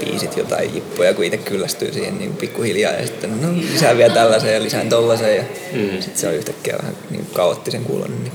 biisit 0.00 0.36
jotain 0.36 0.74
jippoja, 0.74 1.14
kun 1.14 1.24
itse 1.24 1.36
kyllästyy 1.38 1.92
siihen 1.92 2.18
niin 2.18 2.36
pikkuhiljaa 2.36 2.92
ja 2.92 3.06
sitten 3.06 3.42
no 3.42 3.48
lisää 3.72 3.96
vielä 3.96 4.14
tällaisen 4.14 4.54
ja 4.54 4.62
lisään 4.62 4.88
tollasen 4.88 5.36
ja 5.36 5.42
Mm. 5.72 5.90
sitten 6.00 6.18
se 6.20 6.28
on 6.28 6.34
yhtäkkiä 6.34 6.76
vähän 6.78 6.96
niin 7.10 7.26
kaoottisen 7.32 7.84
kuulonen. 7.84 8.22
Niin 8.22 8.32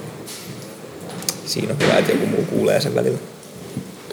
siinä 1.50 1.74
on 1.74 1.80
hyvä, 1.88 1.97
että 1.97 2.12
joku 2.12 2.26
muu 2.26 2.45
kuulee 2.50 2.82
sen 2.82 2.95
välillä. 2.95 3.18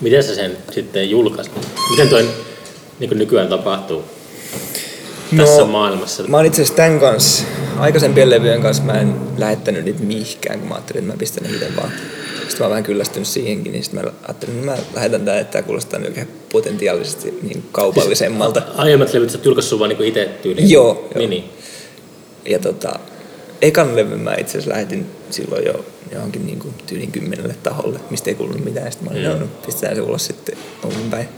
Miten 0.00 0.22
sä 0.22 0.34
sen 0.34 0.56
sitten 0.70 1.10
julkaisit? 1.10 1.52
Miten 1.90 2.08
toi 2.08 2.28
niin 3.00 3.18
nykyään 3.18 3.48
tapahtuu 3.48 4.04
tässä 5.36 5.64
maailmassa? 5.64 6.22
Mä 6.22 6.36
oon 6.36 6.46
itse 6.46 6.62
asiassa 6.62 6.76
tämän 6.76 7.00
kanssa, 7.00 7.44
aikaisempien 7.78 8.30
levyjen 8.30 8.62
kanssa 8.62 8.82
mä 8.82 9.00
en 9.00 9.14
lähettänyt 9.38 9.84
niitä 9.84 10.02
mihinkään, 10.02 10.58
kun 10.58 10.68
mä 10.68 10.74
ajattelin, 10.74 11.02
että 11.02 11.12
mä 11.12 11.18
pistän 11.18 11.44
ne 11.44 11.54
itse 11.54 11.76
vaan. 11.76 11.92
Sitten 12.38 12.58
mä 12.58 12.64
oon 12.64 12.70
vähän 12.70 12.84
kyllästynyt 12.84 13.28
siihenkin, 13.28 13.72
niin 13.72 13.84
sitten 13.84 14.04
mä 14.04 14.10
ajattelin, 14.22 14.54
että 14.54 14.70
mä 14.70 14.76
lähetän 14.94 15.24
tää, 15.24 15.38
että 15.38 15.52
tää 15.52 15.62
kuulostaa 15.62 16.00
nyt 16.00 16.28
potentiaalisesti 16.52 17.38
niin 17.42 17.64
kaupallisemmalta. 17.72 18.62
Aiemmat 18.76 19.12
levyt 19.12 19.30
sä 19.30 19.38
oot 19.38 19.44
julkaissut 19.44 19.78
vaan 19.78 19.88
niin 19.90 20.04
itse 20.04 20.28
tyyliin? 20.42 20.70
Joo, 20.70 20.86
joo. 20.86 21.18
Niin, 21.18 21.30
niin. 21.30 21.44
Ja 22.48 22.58
tota, 22.58 22.98
ekan 23.62 23.96
levyn 23.96 24.20
mä 24.20 24.34
itse 24.34 24.50
asiassa 24.50 24.70
lähetin 24.70 25.06
silloin 25.30 25.64
jo 25.64 25.84
johonkin 26.12 26.46
niin 26.46 26.58
kuin 26.58 26.74
tyylin 26.86 27.12
kymmenelle 27.12 27.56
taholle, 27.62 28.00
mistä 28.10 28.30
ei 28.30 28.34
kuulunut 28.34 28.64
mitään. 28.64 28.92
Sitten 28.92 29.08
mä 29.12 29.18
olin, 29.18 29.28
Mm. 29.28 29.34
mm. 29.34 29.40
no, 29.40 29.46
pistetään 29.66 29.96
se 29.96 30.02
ulos 30.02 30.26
sitten 30.26 30.58
omin 30.84 31.10
päin. 31.10 31.28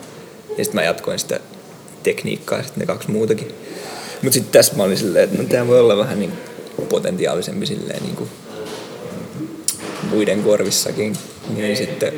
Ja 0.59 0.65
sitten 0.65 0.75
mä 0.75 0.83
jatkoin 0.83 1.19
sitä 1.19 1.41
tekniikkaa 2.03 2.63
sitten 2.63 2.81
ne 2.81 2.87
kaksi 2.87 3.11
muutakin. 3.11 3.55
Mutta 4.23 4.35
sitten 4.35 4.53
tässä 4.53 4.77
mä 4.77 4.83
olin 4.83 4.97
silleen, 4.99 5.25
että 5.25 5.43
no, 5.43 5.49
tämä 5.49 5.67
voi 5.67 5.81
olla 5.81 5.97
vähän 5.97 6.19
niin 6.19 6.33
potentiaalisempi 6.89 7.67
silleen 7.67 8.03
niin 8.03 8.17
kuin 8.17 8.31
muiden 10.11 10.43
korvissakin. 10.43 11.17
Niin 11.57 11.77
sitten 11.77 12.13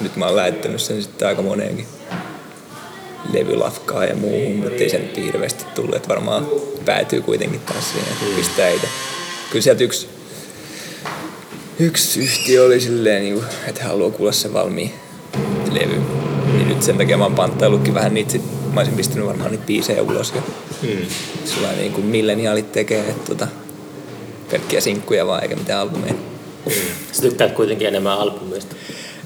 nyt 0.00 0.16
mä 0.16 0.26
oon 0.26 0.36
lähettänyt 0.36 0.80
sen 0.82 1.02
sitten 1.02 1.28
aika 1.28 1.42
moneenkin 1.42 1.86
levylafkaa 3.32 4.04
ja 4.04 4.14
muuhun, 4.16 4.56
mutta 4.56 4.74
ei 4.74 4.90
se 4.90 4.98
nyt 4.98 5.16
hirveästi 5.16 5.64
tullut, 5.74 5.94
että 5.96 6.08
varmaan 6.08 6.46
päätyy 6.84 7.20
kuitenkin 7.22 7.60
taas 7.60 7.90
siihen, 7.92 8.12
että 8.12 8.36
pistää 8.36 8.68
itse. 8.68 8.88
Kyllä 9.50 9.62
sieltä 9.62 9.84
yksi, 9.84 10.08
yksi 11.80 12.20
yhtiö 12.20 12.64
oli 12.64 12.80
silleen, 12.80 13.22
niin 13.22 13.34
kuin, 13.34 13.46
että 13.66 13.84
haluaa 13.84 14.10
kuulla 14.10 14.32
sen 14.32 14.52
valmiin 14.52 14.92
levy. 15.72 16.00
Niin 16.52 16.68
nyt 16.68 16.82
sen 16.82 16.98
takia 16.98 17.16
mä 17.18 17.24
oon 17.24 17.34
panttaillutkin 17.34 17.94
vähän 17.94 18.14
niitä 18.14 18.32
sit 18.32 18.42
mä 18.72 18.80
olisin 18.80 18.96
pistänyt 18.96 19.26
varmaan 19.26 19.50
niitä 19.50 19.66
biisejä 19.66 20.02
ulos 20.02 20.32
ja 20.36 20.42
Mm. 20.82 21.06
sillä 21.44 21.72
niin 21.72 21.92
kuin 21.92 22.06
milleniaalit 22.06 22.72
tekee, 22.72 23.00
että 23.00 23.26
tota, 23.26 23.48
pelkkiä 24.50 24.80
sinkkuja 24.80 25.26
vaan 25.26 25.42
eikä 25.42 25.56
mitään 25.56 25.80
albumeja. 25.80 26.14
Sä 27.12 27.22
tykkäät 27.22 27.52
kuitenkin 27.52 27.88
enemmän 27.88 28.18
albumista. 28.18 28.74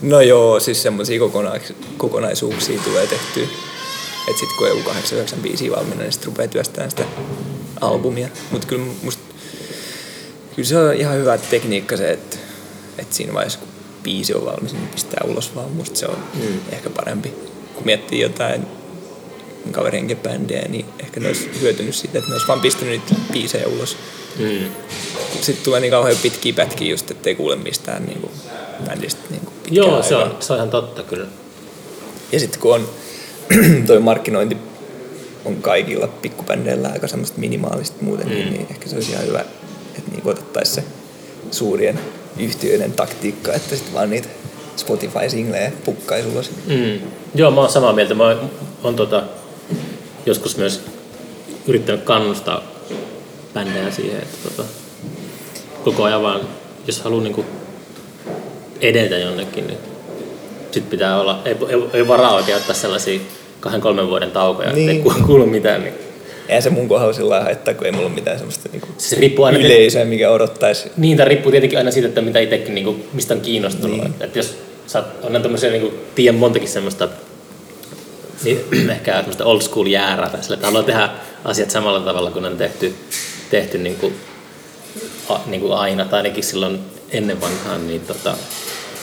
No 0.02 0.20
joo, 0.20 0.60
siis 0.60 0.82
semmoisia 0.82 1.18
kokonais- 1.18 1.72
kokonaisuuksia 1.96 2.80
tulee 2.84 3.06
tehtyä. 3.06 3.42
Että 4.28 4.40
sit 4.40 4.48
kun 4.58 4.70
on 4.70 4.78
joku 4.78 4.90
8-9 4.90 5.40
biisiä 5.42 5.70
valmiina, 5.70 6.02
niin 6.02 6.12
sit 6.12 6.24
rupeaa 6.26 6.48
työstämään 6.48 6.90
sitä 6.90 7.04
albumia. 7.80 8.28
Mutta 8.50 8.66
kyllä 8.66 8.84
musta, 9.02 9.22
kyllä 10.56 10.68
se 10.68 10.78
on 10.78 10.94
ihan 10.94 11.16
hyvä 11.16 11.38
tekniikka 11.38 11.96
se, 11.96 12.10
että, 12.10 12.36
että 12.98 13.14
siinä 13.14 13.34
vaiheessa 13.34 13.58
kun 13.58 13.68
biisi 14.02 14.34
on 14.34 14.44
valmis, 14.44 14.72
niin 14.72 14.88
pistää 14.88 15.24
ulos 15.28 15.54
vaan. 15.54 15.70
Musta 15.70 15.98
se 15.98 16.06
on 16.06 16.18
mm. 16.34 16.58
ehkä 16.72 16.90
parempi. 16.90 17.34
Kun 17.74 17.84
miettii 17.84 18.20
jotain 18.20 18.66
kaverien 19.72 20.16
bändejä, 20.22 20.68
niin 20.68 20.86
ehkä 21.00 21.20
ne 21.20 21.26
olisi 21.26 21.50
hyötynyt 21.60 21.94
siitä, 21.94 22.18
että 22.18 22.30
ne 22.30 22.34
olisi 22.34 22.48
vaan 22.48 22.60
pistänyt 22.60 22.90
niitä 23.08 23.22
biisejä 23.32 23.68
ulos. 23.68 23.96
Mm. 24.38 24.70
Sitten 25.40 25.64
tulee 25.64 25.80
niin 25.80 25.90
kauhean 25.90 26.16
pitkiä 26.22 26.52
pätkiä 26.52 26.90
just, 26.90 27.10
ettei 27.10 27.34
kuule 27.34 27.56
mistään 27.56 28.04
niin 28.06 28.20
kuin, 28.20 28.32
bändistä 28.86 29.22
niin 29.30 29.44
kuin 29.44 29.54
pitkään 29.62 29.88
Joo, 29.88 30.02
se 30.02 30.14
aikaan. 30.14 30.36
on, 30.36 30.42
se 30.42 30.52
on 30.52 30.56
ihan 30.56 30.70
totta 30.70 31.02
kyllä. 31.02 31.26
Ja 32.32 32.40
sitten 32.40 32.60
kun 32.60 32.74
on 32.74 32.88
toi 33.86 34.00
markkinointi 34.00 34.56
on 35.44 35.56
kaikilla 35.56 36.08
pikkubändeillä 36.08 36.88
aika 36.88 37.08
semmoista 37.08 37.40
minimaalista 37.40 37.96
muutenkin, 38.00 38.46
mm. 38.46 38.52
niin 38.52 38.66
ehkä 38.70 38.88
se 38.88 38.94
olisi 38.94 39.12
ihan 39.12 39.26
hyvä, 39.26 39.40
että 39.98 40.10
niinku 40.10 40.28
otettaisiin 40.28 40.74
se 40.74 40.84
suurien 41.50 42.00
yhtiöiden 42.38 42.92
taktiikka, 42.92 43.52
että 43.52 43.76
sitten 43.76 43.94
vaan 43.94 44.10
niitä 44.10 44.28
Spotify-singlejä 44.76 45.72
pukkaisi 45.84 46.28
ulos. 46.28 46.50
Mm. 46.66 46.98
Joo, 47.34 47.50
mä 47.50 47.60
oon 47.60 47.70
samaa 47.70 47.92
mieltä. 47.92 48.14
Mä 48.14 48.36
oon, 48.84 48.96
tota, 48.96 49.22
joskus 50.26 50.56
myös 50.56 50.80
yrittänyt 51.66 52.02
kannustaa 52.02 52.62
bändejä 53.54 53.90
siihen, 53.90 54.22
että 54.22 54.48
tota, 54.48 54.68
koko 55.84 56.04
ajan 56.04 56.22
vaan, 56.22 56.40
jos 56.86 57.00
haluaa 57.00 57.22
niinku 57.22 57.44
edetä 58.80 59.18
jonnekin, 59.18 59.66
niin 59.66 59.78
sit 60.70 60.90
pitää 60.90 61.20
olla, 61.20 61.42
ei, 61.44 61.56
ei, 61.68 61.82
ei 61.92 62.08
varaa 62.08 62.34
oikein 62.34 62.56
ottaa 62.56 62.74
sellaisia 62.74 63.20
kahden 63.60 63.80
kolmen 63.80 64.08
vuoden 64.08 64.30
taukoja, 64.30 64.72
niin. 64.72 64.90
Ettei 64.90 65.02
ku- 65.02 65.26
kuulu 65.26 65.46
mitään. 65.46 65.80
Niin. 65.82 65.94
Eihän 66.48 66.62
se 66.62 66.70
mun 66.70 66.88
kohdalla 66.88 67.12
sillä 67.12 67.30
lailla 67.30 67.44
haittaa, 67.44 67.74
kun 67.74 67.86
ei 67.86 67.92
mulla 67.92 68.06
ole 68.06 68.14
mitään 68.14 68.38
semmoista 68.38 68.68
niinku 68.72 68.88
Se 68.98 69.16
riippuu 69.16 69.44
aina 69.44 69.58
yleisöä, 69.58 70.04
mikä 70.04 70.30
odottaisi. 70.30 70.90
Niin, 70.96 71.16
tämä 71.16 71.28
riippuu 71.28 71.52
tietenkin 71.52 71.78
aina 71.78 71.90
siitä, 71.90 72.08
että 72.08 72.20
mitä 72.20 72.38
itsekin, 72.40 72.74
niin 72.74 72.84
kuin, 72.84 73.04
mistä 73.12 73.34
on 73.34 73.40
kiinnostunut. 73.40 73.98
Niin. 73.98 74.14
Että 74.20 74.38
jos 74.38 74.58
sä 74.86 75.04
on 75.22 75.42
tämmöisiä, 75.42 75.70
niin 75.70 75.82
kuin, 75.82 75.94
tiedän 76.14 76.34
montakin 76.34 76.68
semmoista, 76.68 77.08
niin 78.44 78.60
ehkä 78.90 79.16
semmoista 79.16 79.44
old 79.44 79.60
school 79.60 79.86
jäärää 79.86 80.30
tässä, 80.30 80.54
että 80.54 80.66
haluaa 80.66 80.82
tehdä 80.82 81.10
asiat 81.44 81.70
samalla 81.70 82.00
tavalla 82.00 82.30
kuin 82.30 82.44
on 82.44 82.56
tehty, 82.56 82.94
tehty 83.50 83.78
niin 83.78 83.96
kuin, 83.96 84.14
a, 85.28 85.38
niin 85.46 85.60
kuin 85.60 85.72
aina, 85.72 86.04
tai 86.04 86.18
ainakin 86.18 86.44
silloin 86.44 86.78
ennen 87.10 87.40
vanhaan, 87.40 87.86
niin 87.86 88.00
tota, 88.00 88.36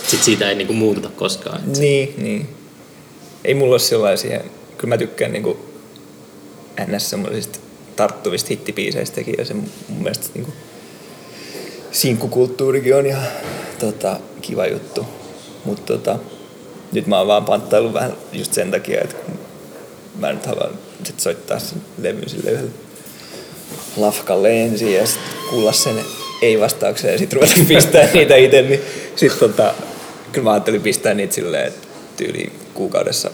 sit 0.08 0.24
siitä 0.24 0.50
ei 0.50 0.56
niin 0.56 0.68
kuin, 0.68 0.78
muututa 0.78 1.10
koskaan. 1.16 1.62
Niin, 1.78 2.14
niin. 2.18 2.50
Ei 3.46 3.54
mulla 3.54 3.74
ole 3.74 3.80
sellaisia, 3.80 4.40
kyllä 4.78 4.90
mä 4.90 4.98
tykkään 4.98 5.32
niinku 5.32 5.69
ns. 6.88 7.10
semmoisista 7.10 7.60
tarttuvista 7.96 8.48
hittibiiseistäkin 8.50 9.36
ja 9.38 9.46
se 9.46 9.54
mun 9.54 9.70
mielestä 9.88 10.28
niinku 10.34 10.54
sinkkukulttuurikin 11.92 12.96
on 12.96 13.06
ihan 13.06 13.24
tota, 13.80 14.20
kiva 14.42 14.66
juttu. 14.68 15.06
Mutta 15.66 15.94
tota, 15.94 16.20
nyt 16.92 17.08
mä 17.08 17.18
oon 17.18 17.28
vaan 17.28 17.46
panttailu 17.46 17.94
vähän 17.94 18.14
just 18.34 18.54
sen 18.54 18.72
takia, 18.72 19.02
että 19.02 19.16
mä 20.16 20.34
nyt 20.34 20.46
haluan 20.46 20.72
sit 21.04 21.20
soittaa 21.20 21.60
sen 21.60 21.82
levyn 21.98 22.30
sille 22.30 22.52
yhdelle 22.52 22.72
lafkalle 23.98 24.64
ensin 24.64 24.94
ja 24.94 25.08
sitten 25.08 25.34
kuulla 25.50 25.72
sen 25.72 25.96
ei-vastauksen 26.42 27.12
ja 27.12 27.18
sitten 27.18 27.42
ruveta 27.42 27.54
pistää 27.68 28.08
niitä 28.14 28.36
itse, 28.36 28.62
niin 28.62 28.82
sitten 29.16 29.40
tota, 29.40 29.74
kyllä 30.32 30.44
mä 30.44 30.52
ajattelin 30.52 30.82
pistää 30.82 31.14
niitä 31.14 31.36
silleen, 31.36 31.68
että 31.68 31.88
tyyli 32.18 32.52
kuukaudessa 32.74 33.32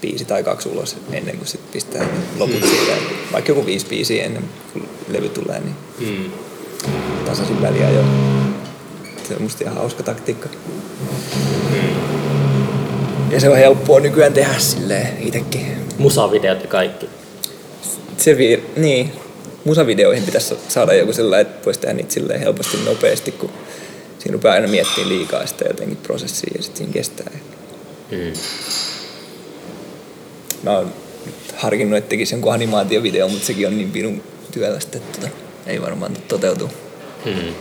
biisi 0.00 0.24
tai 0.24 0.42
kaksi 0.42 0.68
ulos 0.68 0.96
ennen 1.12 1.36
kuin 1.36 1.48
sitten 1.48 1.72
pistää 1.72 2.06
loput 2.38 2.60
mm. 2.60 2.68
siitä. 2.68 2.92
Vaikka 3.32 3.50
joku 3.50 3.66
viisi 3.66 3.86
biisiä 3.86 4.24
ennen 4.24 4.44
kuin 4.72 4.88
levy 5.08 5.28
tulee, 5.28 5.60
niin 5.60 5.74
Mm. 6.00 6.30
tasaisin 7.26 7.62
väliä 7.62 7.90
jo. 7.90 8.04
Se 9.28 9.34
on 9.36 9.42
musta 9.42 9.64
ihan 9.64 9.76
hauska 9.76 10.02
taktiikka. 10.02 10.48
Ja 13.30 13.40
se 13.40 13.48
on 13.48 13.56
helppoa 13.56 14.00
nykyään 14.00 14.32
tehdä 14.32 14.58
silleen 14.58 15.16
itekin. 15.20 15.66
Musavideot 15.98 16.60
ja 16.62 16.66
kaikki. 16.68 17.08
Se 18.18 18.36
vi- 18.38 18.62
niin, 18.76 19.12
musavideoihin 19.64 20.24
pitäisi 20.24 20.54
saada 20.68 20.94
joku 20.94 21.12
sellainen, 21.12 21.46
että 21.46 21.64
voisi 21.64 21.80
tehdä 21.80 21.94
niitä 21.94 22.14
silleen 22.14 22.40
helposti 22.40 22.76
nopeasti, 22.84 23.32
kun 23.32 23.50
siinä 24.18 24.32
rupeaa 24.32 24.54
aina 24.54 24.68
miettimään 24.68 25.08
liikaa 25.08 25.46
sitä 25.46 25.64
jotenkin 25.68 25.96
prosessia 25.96 26.50
ja 26.56 26.62
sitten 26.62 26.78
siinä 26.78 26.92
kestää. 26.92 27.30
Mm. 28.10 28.32
Mä 30.62 30.70
oon 30.70 30.92
harkinnut, 31.56 31.98
että 31.98 32.08
tekisi 32.08 32.34
jonkun 32.34 32.52
animaatiovideo, 32.52 33.28
mutta 33.28 33.46
sekin 33.46 33.66
on 33.66 33.78
niin 33.78 33.92
vinun 33.92 34.22
työlästä, 34.52 34.98
että 34.98 35.20
tota, 35.20 35.32
ei 35.66 35.82
varmaan 35.82 36.16
toteutu. 36.28 36.70
Mm. 37.24 37.54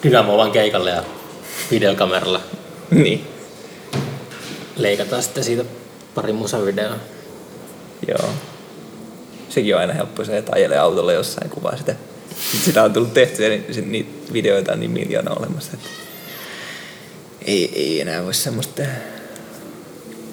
Kyllä 0.00 0.22
mä 0.22 0.36
vaan 0.36 0.52
keikalle 0.52 0.90
ja 0.90 1.04
videokameralla 1.70 2.40
niin, 2.90 3.26
leikataan 4.76 5.22
sitten 5.22 5.44
siitä 5.44 5.64
pari 6.14 6.32
musavideoa. 6.32 6.96
joo. 8.08 8.28
Sekin 9.48 9.74
on 9.74 9.80
aina 9.80 9.92
helppo 9.92 10.24
se, 10.24 10.38
että 10.38 10.52
ajelee 10.54 10.78
autolla 10.78 11.12
jossain 11.12 11.50
kuvaa 11.50 11.76
sitä. 11.76 11.94
Sit 12.52 12.62
sitä 12.64 12.82
on 12.82 12.92
tullut 12.92 13.14
tehtyä, 13.14 13.48
niin 13.48 13.90
niitä 13.90 14.32
videoita 14.32 14.72
on 14.72 14.80
niin 14.80 14.90
miljoona 14.90 15.34
olemassa, 15.34 15.72
että 15.74 15.88
ei, 17.46 17.72
ei 17.74 18.00
enää 18.00 18.24
voi 18.24 18.34
semmoista 18.34 18.74
tehdä. 18.74 19.13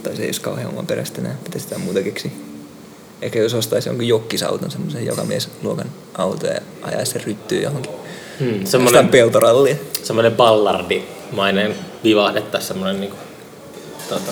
Tai 0.04 0.16
se 0.16 0.22
ei 0.22 0.28
olisi 0.28 0.42
kauhean 0.42 0.70
oman 0.70 0.88
perästä 0.88 1.22
enää, 1.22 1.36
pitäisi 1.44 1.64
sitä 1.64 1.80
muuta 1.80 2.02
keksiä. 2.02 2.32
Ehkä 3.22 3.40
jos 3.40 3.54
ostaisi 3.54 3.90
jonkun 3.90 4.08
jokkisauton, 4.08 4.72
semmoisen 4.72 5.06
jokamiesluokan 5.06 5.90
auto 6.18 6.48
ja 6.48 6.60
ajaisi 6.82 7.12
sen 7.12 7.24
ryttyyn 7.24 7.62
johonkin. 7.64 7.92
Hmm, 8.40 8.66
Semmoinen 8.66 9.08
peltorallia. 9.10 9.76
semmoinen 10.04 10.32
ballardimainen 10.32 11.76
vivahde 12.04 12.42
tai 12.42 12.62
semmoinen 12.62 13.00
niinku, 13.02 13.18
tota, 14.10 14.32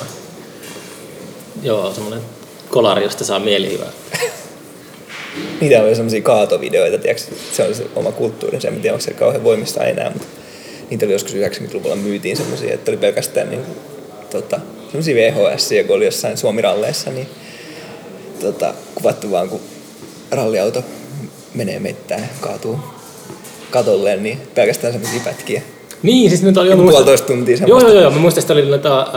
joo, 1.63 1.93
semmoinen 1.93 2.22
kolari, 2.70 3.03
josta 3.03 3.24
saa 3.24 3.39
mielihyvää. 3.39 3.91
Niitä 5.61 5.84
on 5.84 5.95
semmoisia 5.95 6.22
kaatovideoita, 6.22 6.97
tiiäks, 6.97 7.28
se 7.51 7.63
on 7.63 7.76
se 7.76 7.88
oma 7.95 8.11
kulttuuri, 8.11 8.61
se 8.61 8.67
en 8.67 8.82
tiedä, 8.82 8.93
onko 8.93 9.05
se 9.05 9.13
kauhean 9.13 9.43
voimista 9.43 9.84
enää, 9.84 10.09
mutta 10.09 10.28
niitä 10.89 11.05
oli 11.05 11.13
joskus 11.13 11.34
90-luvulla 11.34 11.95
myytiin 11.95 12.38
semmoisia, 12.38 12.74
että 12.74 12.91
oli 12.91 12.97
pelkästään 12.97 13.49
niin, 13.49 13.61
tota, 14.32 14.59
semmoisia 14.91 15.15
VHS, 15.15 15.69
kun 15.87 15.95
oli 15.95 16.05
jossain 16.05 16.37
Suomiralleissa, 16.37 17.09
niin 17.09 17.27
tota, 18.41 18.73
kuvattu 18.95 19.31
vaan, 19.31 19.49
kun 19.49 19.59
ralliauto 20.31 20.83
menee 21.53 21.79
mettään, 21.79 22.29
kaatuu 22.41 22.79
katolleen, 23.71 24.23
niin 24.23 24.41
pelkästään 24.55 24.93
semmoisia 24.93 25.21
pätkiä. 25.25 25.61
Niin, 26.03 26.29
siis 26.29 26.41
nyt 26.43 26.57
oli 26.57 26.69
jo 26.69 26.75
muista- 26.75 26.91
puolitoista 26.91 27.27
tuntia 27.27 27.51
Joo, 27.53 27.57
semmoista. 27.57 27.89
joo, 27.89 28.01
joo. 28.01 28.11
Mä 28.11 28.17
muistan, 28.19 28.41
että 28.41 28.53
oli 28.53 28.65
noita 28.65 29.07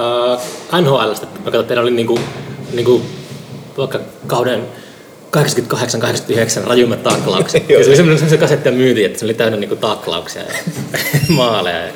uh, 0.72 0.80
NHLstä. 0.80 1.26
Mä 1.26 1.44
katsoin, 1.44 1.60
että 1.62 1.74
ne 1.74 1.80
oli 1.80 1.90
niinku, 1.90 2.18
niinku 2.72 3.02
vaikka 3.78 4.00
kauden 4.26 4.62
88-89 5.36 5.40
rajummat 6.66 7.02
taklaukset. 7.02 7.62
Joo. 7.70 7.78
ja 7.78 7.84
se 7.84 7.90
oli 7.90 7.96
semmoinen, 7.96 8.18
semmoinen 8.18 8.38
kasetti 8.40 8.68
ja 8.68 8.72
myytiin, 8.74 9.06
että 9.06 9.18
se 9.18 9.24
oli 9.24 9.34
täynnä 9.34 9.58
niinku 9.58 9.76
taklauksia 9.76 10.42
ja 10.42 10.48
maaleja. 11.28 11.78
Ja 11.86 11.92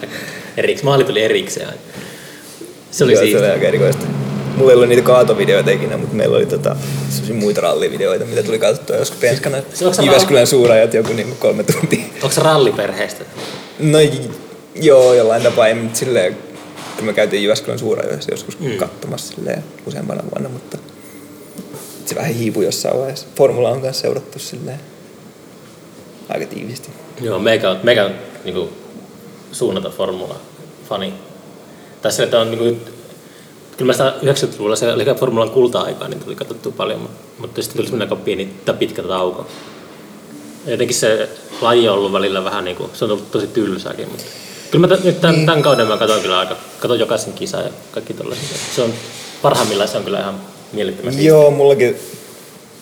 eriks, 0.56 0.82
maali 0.82 1.04
tuli 1.04 1.22
erikseen. 1.22 1.68
Se 2.90 3.04
oli 3.04 3.12
Joo, 3.12 3.22
se 3.22 3.38
oli 3.38 3.46
aika 3.46 3.66
erikoista. 3.66 4.06
Mulla 4.56 4.70
ei 4.70 4.74
ollut 4.74 4.88
niitä 4.88 5.02
kaatovideoita 5.02 5.70
ikinä, 5.70 5.96
mutta 5.96 6.14
meillä 6.14 6.36
oli 6.36 6.46
tota, 6.46 6.76
muita 7.34 7.60
rallivideoita, 7.60 8.24
mitä 8.24 8.42
tuli 8.42 8.58
katsottua 8.58 8.96
joskus 8.96 9.20
penskana. 9.20 9.56
Jyväskylän 10.04 10.46
suurajat 10.46 10.94
joku 10.94 11.12
niinku 11.12 11.34
kolme 11.38 11.62
tuntia. 11.62 12.04
Onko 12.14 12.30
se 12.30 12.40
ralliperheestä? 12.40 13.24
No 13.78 13.98
joo, 14.74 15.14
jollain 15.14 15.42
tapaa. 15.42 15.68
Nyt 15.68 15.96
silleen, 15.96 16.36
kyllä 16.96 17.06
me 17.06 17.12
käytiin 17.12 17.42
Jyväskylän 17.42 17.78
suurajoissa 17.78 18.30
joskus 18.30 18.58
mm. 18.58 18.76
katsomassa 18.76 19.34
silleen 19.34 19.64
useampana 19.86 20.22
vuonna, 20.30 20.48
mutta 20.48 20.78
se 22.06 22.14
vähän 22.14 22.34
hiipui 22.34 22.64
jossain 22.64 22.98
vaiheessa. 22.98 23.26
Formula 23.36 23.70
on 23.70 23.82
kanssa 23.82 24.02
seurattu 24.02 24.38
silleen 24.38 24.80
aika 26.28 26.46
tiivisti. 26.46 26.90
Joo, 27.20 27.38
meikä 27.38 27.70
on, 27.70 27.80
meikä 27.82 28.04
on 28.04 28.12
niinku, 28.44 28.70
suunnata 29.52 29.90
formula-fani. 32.06 32.18
Tässä 32.18 32.24
että 32.24 32.40
on 32.40 32.50
niinku, 32.50 32.90
kyllä 33.76 33.86
mä 33.86 33.92
sitä 33.92 34.14
90-luvulla 34.46 34.76
se 34.76 34.92
oli 34.92 35.04
formulan 35.18 35.50
kulta-aikaa, 35.50 36.08
niin 36.08 36.20
tuli 36.20 36.34
katsottu 36.34 36.72
paljon, 36.72 37.00
mutta, 37.00 37.18
mutta 37.38 37.62
sitten 37.62 37.76
tuli 37.76 37.86
semmoinen 37.86 38.12
aika 38.12 38.24
pieni 38.24 38.54
tai 38.64 38.74
pitkä 38.74 39.02
tauko. 39.02 39.46
Jotenkin 40.66 40.96
se 40.96 41.28
laji 41.60 41.88
on 41.88 41.94
ollut 41.94 42.12
välillä 42.12 42.44
vähän 42.44 42.64
niinku, 42.64 42.90
se 42.92 43.04
on 43.04 43.10
ollut 43.10 43.30
tosi 43.30 43.46
tylsääkin, 43.46 44.08
mutta 44.08 44.24
kyllä 44.70 44.86
mä 44.86 44.96
t- 44.96 45.04
nyt 45.04 45.20
tämän, 45.20 45.46
tämän 45.46 45.62
kauden 45.62 45.86
mä 45.86 45.96
katson 45.96 46.20
kyllä 46.20 46.38
aika, 46.38 46.56
katson 46.80 46.98
jokaisen 46.98 47.32
kisan 47.32 47.64
ja 47.64 47.70
kaikki 47.90 48.14
tollaset. 48.14 48.44
Se 48.76 48.82
on 48.82 48.92
parhaimmillaan 49.42 49.88
se 49.88 49.98
on 49.98 50.04
kyllä 50.04 50.20
ihan 50.20 50.40
mielettömän. 50.72 51.24
Joo, 51.24 51.50
mullakin 51.50 51.96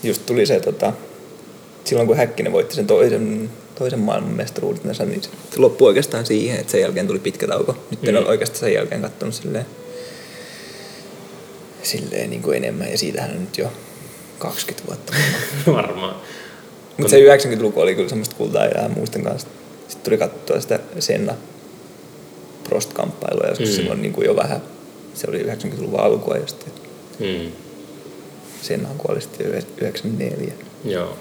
just 0.03 0.27
tuli 0.27 0.47
se, 0.47 0.61
tota, 0.61 0.93
silloin 1.85 2.07
kun 2.07 2.17
Häkkinen 2.17 2.53
voitti 2.53 2.75
sen 2.75 2.87
toisen, 2.87 3.51
toisen 3.75 3.99
maailmanmestaruutensa, 3.99 5.05
niin 5.05 5.23
se 5.23 5.31
loppui 5.57 5.89
oikeastaan 5.89 6.27
siihen, 6.27 6.61
että 6.61 6.71
sen 6.73 6.81
jälkeen 6.81 7.07
tuli 7.07 7.19
pitkä 7.19 7.47
tauko. 7.47 7.77
Nyt 7.91 8.03
mm. 8.03 8.09
en 8.09 8.17
ole 8.17 8.29
oikeastaan 8.29 8.61
sen 8.61 8.73
jälkeen 8.73 9.03
katsonut 9.03 9.35
silleen, 9.35 9.67
silleen 11.83 12.31
niin 12.31 12.43
kuin 12.43 12.57
enemmän, 12.57 12.91
ja 12.91 12.99
siitähän 12.99 13.31
on 13.31 13.41
nyt 13.41 13.59
jo 13.59 13.73
20 14.39 14.87
vuotta. 14.87 15.13
Varmaan. 15.83 16.17
Mutta 16.99 17.11
se 17.11 17.37
90-luku 17.37 17.81
oli 17.81 17.95
kyllä 17.95 18.09
semmoista 18.09 18.37
kultaa 18.37 18.65
ja 18.67 18.89
muistan 18.89 19.23
kanssa. 19.23 19.49
Sitten 19.89 20.05
tuli 20.05 20.19
katsottua 20.19 20.61
sitä 20.61 20.79
Senna 20.99 21.35
Prost-kamppailua 22.69 23.49
joskus 23.49 23.69
Mm. 23.69 23.75
silloin 23.75 24.03
niin 24.03 24.13
kuin 24.13 24.25
jo 24.27 24.37
vähän. 24.37 24.63
Se 25.15 25.27
oli 25.31 25.43
90-luvun 25.43 26.01
alkua 26.01 26.37
ja 26.37 26.47
sitten 26.47 26.73
Mm. 27.19 27.53
Sennahan 28.63 28.99
kuoli 28.99 29.21
sitten 29.21 29.47
jo 29.47 29.53
94. 29.77 30.53
Joo. 30.85 31.17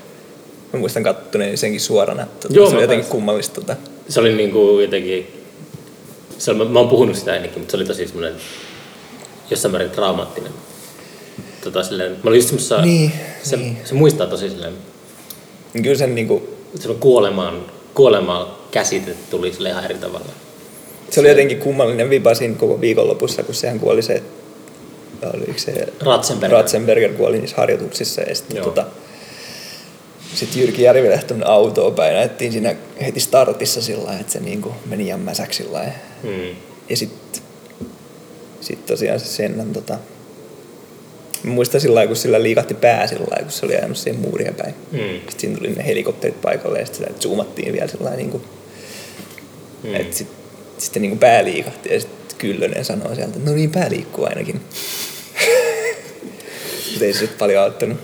Mä 0.74 0.80
muistan 0.80 1.04
kattoneen 1.04 1.58
senkin 1.58 1.82
suorana. 1.82 2.28
Tota, 2.40 2.54
Joo, 2.54 2.70
se 2.70 2.76
oli 2.76 2.84
jotenkin 2.84 3.04
kans. 3.04 3.12
kummallista. 3.12 3.62
Tota. 3.62 3.76
Se 4.10 4.20
oli 4.20 4.36
niinku 4.36 4.80
jotenkin... 4.80 5.44
Se 6.38 6.52
oli, 6.52 6.58
mä, 6.58 6.66
mä 6.66 6.80
oon 6.80 6.90
puhunut 6.90 7.16
sitä 7.16 7.36
ennenkin, 7.36 7.60
mutta 7.60 7.72
se 7.72 7.78
oli 7.78 7.86
tosi 7.86 8.08
semmoinen 8.08 8.34
jossain 9.50 9.72
määrin 9.72 9.92
traumaattinen. 9.92 10.52
Tota, 11.64 11.84
silleen, 11.84 12.12
mä 12.12 12.18
olin 12.24 12.38
just 12.38 12.48
semmoisessa... 12.48 12.82
Niin, 12.82 13.12
se, 13.44 13.58
niin. 13.58 13.78
se, 13.84 13.94
muistaa 13.94 14.28
tosi 14.28 14.50
silleen... 14.50 14.74
Niin 15.74 15.84
Kyllä 15.84 15.98
sen 15.98 16.16
niin 16.16 16.28
kuin, 16.28 16.44
Silloin 16.80 17.00
kuolemaan, 17.00 17.66
kuolemaan 17.94 18.48
käsite 18.72 19.12
tuli 19.30 19.54
sille 19.54 19.70
ihan 19.70 19.86
eri 19.86 19.96
tavalla. 19.96 20.26
se 21.10 21.20
oli 21.20 21.30
jotenkin 21.30 21.58
kummallinen 21.60 22.10
vipa 22.10 22.34
siinä 22.34 22.56
koko 22.56 22.82
viikonlopussa, 22.82 23.44
kun 23.44 23.56
sehän 23.56 23.80
kuoli 23.80 24.02
se, 24.02 24.24
oliko 25.34 25.54
se 25.60 25.88
Ratzenberger. 26.00 26.58
Ratzenberger 26.58 27.14
kuoli 27.14 27.40
niissä 27.40 27.56
harjoituksissa 27.58 28.22
ja 28.22 28.36
sitten 28.36 28.58
Joo. 28.58 28.66
tota, 28.66 28.86
sitten 30.34 30.62
Jyrki 30.62 30.82
Järvilehtonen 30.82 31.48
autoon 31.48 31.96
päin 31.96 32.14
näettiin 32.14 32.52
siinä 32.52 32.76
heti 33.02 33.20
startissa 33.20 33.82
sillä 33.82 34.20
että 34.20 34.34
se 34.34 34.40
niinku 34.40 34.72
meni 34.86 35.08
jämmäsäksi 35.08 35.64
sillä. 35.64 35.84
Mm. 36.24 36.56
Ja 36.90 36.98
sitten 36.98 37.42
sit 38.62 38.86
tosiaan 38.86 39.20
se 39.20 39.26
Sennan 39.26 39.74
tota, 39.74 39.98
muistan 41.44 41.82
sillä 41.82 41.96
lailla, 41.96 42.08
kun 42.08 42.16
sillä 42.16 42.44
liikahti 42.44 42.74
pää 42.74 43.08
sillä 43.08 43.26
lailla, 43.30 43.44
kun 43.44 43.52
se 43.52 43.66
oli 43.66 43.76
ajanut 43.76 43.98
siihen 43.98 44.22
muuria 44.22 44.54
päin. 44.58 44.74
Mm. 44.92 45.00
Sitten 45.00 45.40
siinä 45.40 45.58
tuli 45.58 45.70
ne 45.70 45.86
helikopterit 45.86 46.42
paikalle 46.42 46.80
ja 46.80 46.86
sitten 46.86 47.16
zoomattiin 47.20 47.74
vielä 47.74 47.88
sillä 47.88 48.04
lailla, 48.04 48.18
niinku, 48.18 48.42
Mm. 49.84 49.96
että 49.96 50.18
sit, 50.18 50.28
sitten 50.78 51.02
niinku 51.02 51.18
pää 51.18 51.44
liikahti 51.44 51.94
ja 51.94 52.00
sitten 52.00 52.38
Kyllönen 52.38 52.86
sanoi 52.86 53.16
sieltä, 53.16 53.40
no 53.46 53.54
niin 53.54 53.72
pää 53.72 53.90
liikkuu 53.90 54.26
ainakin. 54.26 54.56
Mutta 56.92 57.06
ei 57.06 57.14
se 57.14 57.28
paljon 57.28 57.64
auttanut. 57.64 57.98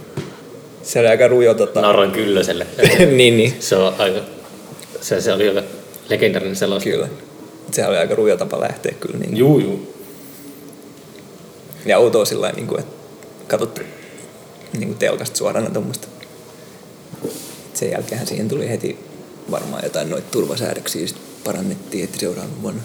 Se 0.83 0.99
oli 0.99 1.07
aika 1.07 1.27
rujo 1.27 1.53
tota. 1.53 1.81
Nauroin 1.81 2.11
Kyllöselle. 2.11 2.67
niin, 3.17 3.37
niin. 3.37 3.55
se, 3.59 3.75
on 3.75 3.93
aika, 3.97 4.19
se, 5.01 5.21
se 5.21 5.33
oli 5.33 5.49
aika 5.49 5.63
legendarinen 6.09 6.55
selos. 6.55 6.83
Kyllä. 6.83 7.07
Se 7.71 7.87
oli 7.87 7.97
aika 7.97 8.15
rujo 8.15 8.37
tapa 8.37 8.59
lähteä 8.59 8.93
kyllä. 8.99 9.17
Niin. 9.17 9.37
Juu, 9.37 9.59
juu. 9.59 9.95
Ja 11.85 11.97
outoa 11.97 12.25
sillä 12.25 12.41
lailla, 12.41 12.55
niin 12.55 12.67
kuin, 12.67 12.79
että 12.79 12.95
katsot 13.47 13.79
niin 14.73 14.87
kuin 14.87 14.97
telkasta 14.97 15.37
suorana 15.37 15.69
tuommoista. 15.69 16.07
Sen 17.73 17.91
jälkeen 17.91 18.27
siihen 18.27 18.49
tuli 18.49 18.69
heti 18.69 18.99
varmaan 19.51 19.83
jotain 19.83 20.09
noita 20.09 20.27
turvasäädöksiä 20.31 21.07
sit 21.07 21.17
parannettiin 21.43 22.07
heti 22.07 22.19
seuraavan 22.19 22.61
vuonna. 22.61 22.81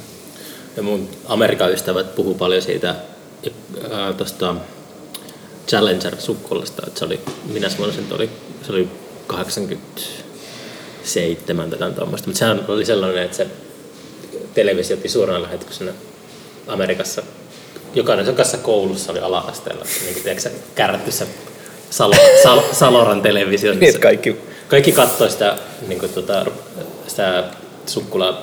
Ja 0.76 0.82
mun 0.82 1.08
Amerikan 1.24 1.72
ystävät 1.72 2.14
puhuu 2.14 2.34
paljon 2.34 2.62
siitä 2.62 2.94
tuosta 4.16 4.54
Challenger-sukkulosta, 5.68 6.82
että 6.86 6.98
se 6.98 7.04
oli, 7.04 7.20
minä 7.52 7.70
vuonna 7.78 7.94
se 7.94 8.00
oli, 8.14 8.30
se 8.66 8.72
oli 8.72 8.88
87 9.26 11.70
tai 11.70 11.92
tuommoista, 11.92 12.28
mutta 12.28 12.38
sehän 12.38 12.64
oli 12.68 12.84
sellainen, 12.84 13.24
että 13.24 13.36
se 13.36 13.46
televisiotti 14.54 15.08
suoraan 15.08 15.42
lähetyksenä 15.42 15.92
Amerikassa. 16.66 17.22
Jokainen 17.94 18.26
jokaisessa 18.26 18.58
koulussa 18.58 19.12
oli 19.12 19.20
ala-asteella, 19.20 19.84
niin 20.02 20.14
kuin 20.14 20.22
tiedätkö, 20.22 20.50
kärrätty 20.74 21.12
se 21.12 21.26
Salo, 21.90 22.14
Sal, 22.42 22.60
Saloran 22.72 23.22
televisio. 23.22 23.74
Niin, 23.74 23.88
että 23.88 24.00
kaikki 24.00 24.36
Kaikki 24.68 24.92
katsoi 24.92 25.30
sitä, 25.30 25.58
niin 25.88 26.00
kuin, 26.00 26.12
tota, 26.12 26.46
sitä 27.06 27.44
sukkula 27.86 28.42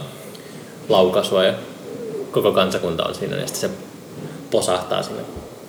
laukaisua 0.90 1.44
ja 1.44 1.54
koko 2.32 2.52
kansakunta 2.52 3.04
on 3.04 3.16
siinä 3.16 3.36
ja 3.36 3.48
sitten 3.48 3.70
se 3.70 3.76
posahtaa 4.52 5.04
sinne 5.04 5.22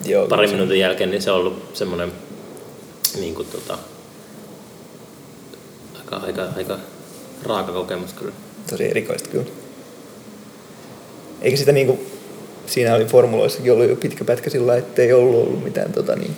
Joo, 0.04 0.26
parin 0.26 0.48
se- 0.50 0.54
minuutin 0.56 0.78
jälkeen, 0.78 1.10
niin 1.10 1.22
se 1.22 1.30
on 1.30 1.36
ollut 1.40 1.70
semmoinen 1.76 2.12
niin 3.20 3.34
kuin, 3.34 3.48
tota, 3.52 3.78
aika, 5.98 6.16
aika, 6.16 6.48
aika 6.56 6.78
raaka 7.42 7.72
kokemus 7.72 8.12
kyllä. 8.12 8.32
tosi 8.70 8.90
erikoista 8.90 9.28
kyllä. 9.28 9.44
Eikä 11.42 11.56
sitä 11.56 11.72
niinku, 11.72 12.00
siinä 12.66 12.94
oli 12.94 13.04
formuloissakin 13.04 13.72
ollut 13.72 13.88
jo 13.88 13.96
pitkä 13.96 14.24
pätkä 14.24 14.50
sillä 14.50 14.76
ettei 14.76 15.12
ollut 15.12 15.46
ollut 15.46 15.64
mitään 15.64 15.92
tota, 15.92 16.16
niin, 16.16 16.36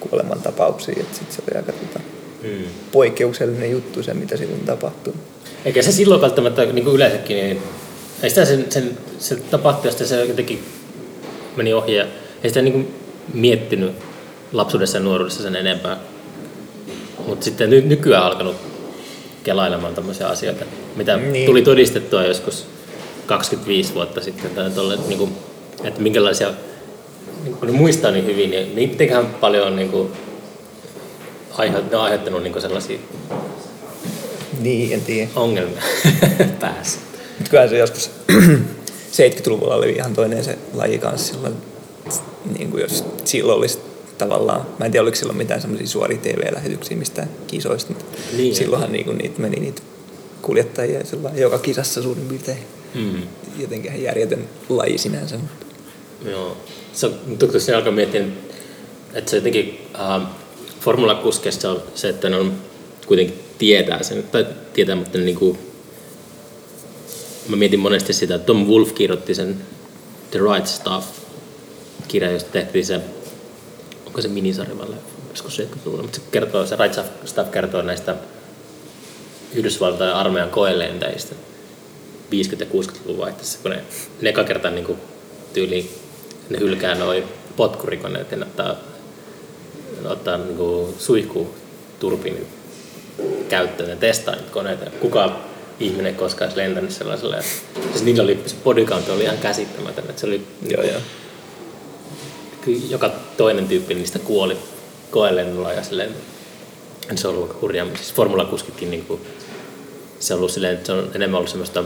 kuolemantapauksia. 0.00 0.94
Et 1.00 1.14
sit 1.14 1.32
se 1.32 1.42
oli 1.48 1.56
aika 1.56 1.72
tota, 1.72 2.00
Mm. 2.42 2.64
poikkeuksellinen 2.92 3.70
juttu 3.70 4.02
se, 4.02 4.14
mitä 4.14 4.36
silloin 4.36 4.60
tapahtui. 4.60 5.14
Eikä 5.64 5.82
se 5.82 5.92
silloin 5.92 6.20
välttämättä 6.20 6.64
niin 6.64 6.84
kuin 6.84 6.94
yleensäkin, 6.96 7.36
niin 7.36 7.62
ei 8.22 8.28
sitä 8.30 8.44
sen, 8.44 8.66
sen, 8.72 8.98
se 9.18 9.36
tapahtui 9.36 9.86
ja 9.88 9.90
sitten 9.90 10.08
se 10.08 10.24
jotenkin 10.24 10.64
meni 11.56 11.72
ohi 11.72 11.94
ja 11.94 12.06
ei 12.42 12.50
sitä 12.50 12.62
niin 12.62 12.94
miettinyt 13.34 13.92
lapsuudessa 14.52 14.98
ja 14.98 15.04
nuoruudessa 15.04 15.42
sen 15.42 15.56
enempää. 15.56 15.96
Mutta 17.26 17.44
sitten 17.44 17.70
ny, 17.70 17.80
nykyään 17.80 18.24
alkanut 18.24 18.56
kelailemaan 19.44 19.94
tämmöisiä 19.94 20.28
asioita, 20.28 20.64
mitä 20.96 21.16
niin. 21.16 21.46
Tuli 21.46 21.62
todistettua 21.62 22.24
joskus 22.24 22.66
25 23.26 23.94
vuotta 23.94 24.20
sitten, 24.20 24.50
tai 24.50 24.70
tolle, 24.70 24.98
niin 25.08 25.18
kuin, 25.18 25.32
että 25.84 26.00
minkälaisia, 26.00 26.52
niin 27.44 27.54
kun 27.54 27.74
muistaa 27.74 28.10
niin 28.10 28.26
hyvin, 28.26 28.50
niin 28.50 28.68
mitenköhän 28.74 29.26
paljon 29.26 29.66
on, 29.66 29.76
niin 29.76 29.88
kuin, 29.88 30.12
aihe, 31.58 31.78
ne 31.90 31.96
on 31.96 32.02
aiheuttanut 32.02 32.42
niin 32.42 32.60
sellaisia 32.60 32.98
Niin, 34.60 34.92
en 34.92 35.00
tiedä. 35.00 35.30
ongelmia 35.36 35.82
päässä. 36.60 37.00
Mutta 37.38 37.50
kyllä 37.50 37.68
se 37.68 37.78
joskus 37.78 38.10
70-luvulla 39.18 39.74
oli 39.74 39.92
ihan 39.92 40.14
toinen 40.14 40.44
se 40.44 40.58
laji 40.74 40.98
kanssa 40.98 41.34
silloin, 41.34 41.54
niin 42.58 42.70
kuin 42.70 42.80
jos 42.80 43.04
silloin 43.24 43.58
olisi 43.58 43.78
tavallaan, 44.18 44.66
mä 44.78 44.84
en 44.84 44.92
tiedä 44.92 45.02
oliko 45.02 45.16
silloin 45.16 45.36
mitään 45.36 45.60
semmoisia 45.60 45.86
suoria 45.86 46.18
TV-lähetyksiä 46.18 46.96
mistään 46.96 47.30
kisoista, 47.46 47.92
mutta 47.92 48.18
Niin. 48.36 48.54
silloinhan 48.54 48.92
niin 48.92 49.04
kuin 49.04 49.18
niitä 49.18 49.40
meni 49.40 49.60
niitä 49.60 49.82
kuljettajia 50.42 51.04
sillä 51.06 51.30
joka 51.34 51.58
kisassa 51.58 52.02
suurin 52.02 52.28
piirtein. 52.28 52.58
Mm. 52.94 53.22
Jotenkin 53.58 53.90
ihan 53.90 54.02
järjetön 54.02 54.44
laji 54.68 54.98
sinänsä. 54.98 55.36
Joo. 56.24 56.56
Se, 56.92 57.10
mutta 57.26 57.46
kun 57.46 57.60
se 57.60 57.74
alkaa 57.74 57.92
miettiä, 57.92 58.24
että 59.14 59.30
se 59.30 59.36
jotenkin 59.36 59.88
äh, 60.00 60.22
formulakuskeista 60.80 61.70
on 61.70 61.82
se, 61.94 62.08
että 62.08 62.28
ne 62.28 62.36
on 62.36 62.52
kuitenkin 63.06 63.38
tietää 63.58 64.02
sen, 64.02 64.22
tai 64.22 64.46
tietää, 64.72 64.96
mutta 64.96 65.18
niin 65.18 65.36
kuin, 65.36 65.58
mä 67.48 67.56
mietin 67.56 67.80
monesti 67.80 68.12
sitä, 68.12 68.34
että 68.34 68.46
Tom 68.46 68.66
Wolf 68.66 68.94
kirjoitti 68.94 69.34
sen 69.34 69.56
The 70.30 70.38
Right 70.38 70.66
Stuff 70.66 71.06
kirja, 72.08 72.30
josta 72.30 72.50
tehtiin 72.50 72.86
se, 72.86 73.00
onko 74.06 74.22
se 74.22 74.28
minisarja 74.28 74.78
vai 74.78 74.86
joskus 75.30 75.58
70-luvulla, 75.58 76.02
mutta 76.02 76.18
se, 76.18 76.22
kertoo, 76.30 76.66
se 76.66 76.76
Right 76.76 77.00
Stuff 77.24 77.50
kertoo 77.50 77.82
näistä 77.82 78.14
Yhdysvaltain 79.54 80.12
armeijan 80.12 80.50
koelentäjistä 80.50 81.34
50- 81.34 81.36
ja 82.30 82.66
60-luvun 82.66 83.18
vaihteessa, 83.18 83.58
kun 83.62 83.70
ne, 83.70 83.80
ne 84.20 84.28
eka 84.28 84.44
kertaa 84.44 84.70
niin 84.70 84.84
kuin, 84.84 84.98
tyyliin 85.52 85.90
ne 86.50 86.58
hylkää 86.58 86.94
noin 86.94 87.24
potkurikoneet 87.56 88.30
ja 88.30 88.36
ne 88.36 88.44
ottaa, 88.44 88.76
ne 90.02 90.08
ottaa 90.08 90.36
niin 90.36 90.56
kuin, 90.56 90.94
suihkuturbiinin 90.98 92.46
käyttöön 93.48 93.90
ja 93.90 93.96
testaa 93.96 94.34
niitä 94.34 94.50
koneita. 94.50 94.90
Kuka 95.00 95.40
ihminen 95.80 96.14
koskaan 96.14 96.48
edes 96.48 96.56
lentänyt 96.56 96.90
sellaisella. 96.90 97.36
Siis 97.92 98.04
niillä 98.04 98.22
oli, 98.22 98.40
se 98.46 98.56
bodycount 98.64 99.08
oli 99.08 99.22
ihan 99.22 99.38
käsittämätön. 99.38 100.04
Että 100.08 100.20
se 100.20 100.26
oli, 100.26 100.46
Joo, 100.68 100.82
joo. 100.82 101.00
Kyllä 102.66 102.82
joka 102.88 103.10
toinen 103.36 103.68
tyyppi 103.68 103.94
niistä 103.94 104.18
kuoli 104.18 104.56
koelennolla 105.10 105.72
ja 105.72 105.82
silleen, 105.82 106.14
se 107.14 107.28
on 107.28 107.34
ollut 107.34 107.48
aika 107.48 107.60
hurjaa. 107.60 107.86
Siis 107.86 108.14
formulakuskitkin 108.14 108.90
niin 108.90 109.04
kuin, 109.04 109.20
se 110.20 110.34
on 110.34 110.38
ollut 110.38 110.50
silleen, 110.50 110.86
se 110.86 110.92
on 110.92 111.10
enemmän 111.14 111.38
ollut 111.38 111.50
semmoista 111.50 111.84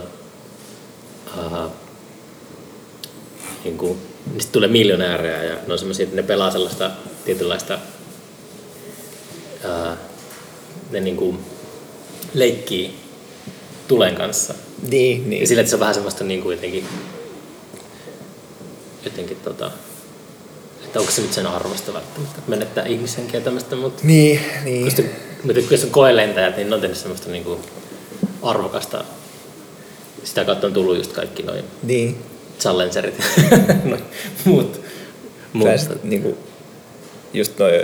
uh, 1.39 1.71
niin 3.65 3.79
kuin, 3.79 3.99
niistä 4.33 4.53
tulee 4.53 4.69
miljonäärejä 4.69 5.45
ja 5.45 5.57
ne 5.67 5.73
on 5.73 5.79
semmoisia, 5.79 6.05
että 6.05 6.17
ne 6.17 6.23
pelaa 6.23 6.51
sellaista 6.51 6.91
tietynlaista 7.25 7.79
uh, 9.65 9.99
ne 10.91 11.01
niin 11.01 11.17
kuin 11.17 11.39
leikkii 12.35 12.95
tulen 13.89 14.15
kanssa. 14.15 14.55
Niin, 14.89 15.31
niin. 15.31 15.41
Ja 15.41 15.47
sillä, 15.47 15.61
että 15.61 15.71
se 15.71 15.77
on 15.77 15.81
vähän 15.81 15.95
semmoista 15.95 16.25
niin 16.25 16.43
kuin 16.43 16.57
jotenkin, 16.57 16.87
jotenkin 19.05 19.37
tota, 19.37 19.71
että 20.91 21.01
onko 21.01 21.13
se 21.13 21.23
nyt 21.23 21.33
sen 21.33 21.47
arvosta 21.47 21.93
välttämättä, 21.95 22.39
että 22.39 22.51
menettää 22.51 22.87
ihmishenkiä 22.87 23.41
tämmöistä, 23.41 23.77
mutta 23.77 24.01
Niin, 24.07 24.41
niin. 24.65 24.85
Koska 24.85 25.03
jos 25.71 25.85
on 25.85 25.91
koelentäjät, 25.91 26.57
niin 26.57 26.69
ne 26.69 26.75
on 26.75 26.81
tehnyt 26.81 26.99
semmoista 26.99 27.31
niinku 27.31 27.61
arvokasta. 28.43 29.05
Sitä 30.25 30.45
kautta 30.45 30.67
on 30.67 30.73
tullut 30.73 30.97
just 30.97 31.13
kaikki 31.13 31.43
noin 31.43 31.65
Niin. 31.83 32.17
challengerit 32.61 33.15
no, 33.85 33.97
muut. 34.45 34.81
muut. 35.53 35.69
Pääset 35.69 36.05
niinku, 36.05 36.39
just 37.35 37.59
noin, 37.59 37.81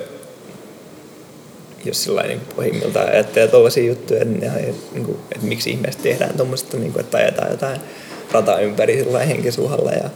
jos 1.84 2.04
sillä 2.04 2.22
niin 2.22 2.40
pohjimmiltaan 2.56 3.08
ajattelee 3.08 3.48
tuollaisia 3.48 3.84
juttuja, 3.86 4.24
niin 4.24 4.40
nehän, 4.40 4.58
ei, 4.60 4.74
niin 4.92 5.04
kuin, 5.04 5.18
että 5.32 5.46
miksi 5.46 5.70
ihmeessä 5.70 6.00
tehdään 6.02 6.36
tuommoista, 6.36 6.76
niin 6.76 6.92
kuin, 6.92 7.00
että 7.04 7.18
ajetaan 7.18 7.50
jotain 7.50 7.80
rataa 8.32 8.60
ympäri 8.60 9.04
sillä 9.04 9.18
henkisuhalla 9.18 9.92
ja 9.92 10.10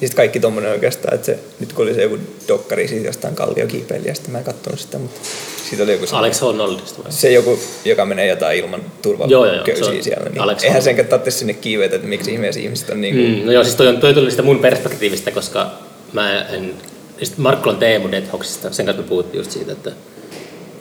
sitten 0.00 0.16
kaikki 0.16 0.40
tuommoinen 0.40 0.72
oikeastaan, 0.72 1.14
että 1.14 1.26
se, 1.26 1.38
nyt 1.60 1.72
kun 1.72 1.84
oli 1.84 1.94
se 1.94 2.02
joku 2.02 2.18
dokkari 2.48 2.88
siitä 2.88 3.06
jostain 3.06 3.34
kalliokiipeilijästä, 3.34 4.30
mä 4.30 4.38
en 4.38 4.44
katsonut 4.44 4.80
sitä, 4.80 4.98
mutta 4.98 5.20
siitä 5.68 5.84
oli 5.84 5.92
joku 5.92 6.06
Alex 6.12 6.40
Honnoldista 6.40 7.02
vai? 7.04 7.12
se 7.12 7.32
joku, 7.32 7.58
joka 7.84 8.04
menee 8.04 8.26
jotain 8.26 8.58
ilman 8.58 8.82
turvaköysiä 9.02 10.02
siellä, 10.02 10.30
niin 10.30 10.40
Alex 10.40 10.64
eihän 10.64 10.82
senkään 10.82 11.08
tarvitse 11.08 11.30
sinne 11.30 11.54
kiivetä, 11.54 11.96
että 11.96 12.08
miksi 12.08 12.32
ihmeessä 12.32 12.60
ihmiset 12.60 12.90
on 12.90 13.00
niin 13.00 13.14
kuin, 13.14 13.40
Mm, 13.40 13.46
no 13.46 13.52
joo, 13.52 13.64
siis 13.64 13.76
toi, 13.76 13.88
on, 13.88 14.00
toi 14.00 14.14
tuli 14.14 14.30
sitä 14.30 14.42
mun 14.42 14.58
perspektiivistä, 14.58 15.30
koska 15.30 15.70
mä 16.12 16.42
en... 16.42 16.74
Siis 17.18 17.38
Markkulan 17.38 17.78
Teemu 17.78 18.10
Dead 18.10 18.26
Hawksista, 18.26 18.72
sen 18.72 18.86
kanssa 18.86 19.02
me 19.02 19.08
puhuttiin 19.08 19.38
just 19.38 19.50
siitä, 19.50 19.72
että, 19.72 19.92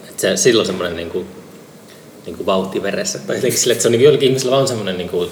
että 0.10 0.22
se, 0.22 0.38
silloin 0.38 0.66
semmoinen 0.66 0.96
niinku, 0.96 1.26
niinku 2.26 2.46
vauhti 2.46 2.84
veressä. 2.84 3.20
Tai 3.20 3.36
jotenkin 3.36 3.60
sille, 3.60 3.72
että 3.72 3.82
se 3.82 3.88
on 3.88 3.92
niinku 3.92 4.06
jollakin 4.06 4.28
ihmisellä 4.28 4.56
vaan 4.56 4.68
semmoinen, 4.68 4.98
niinku, 4.98 5.30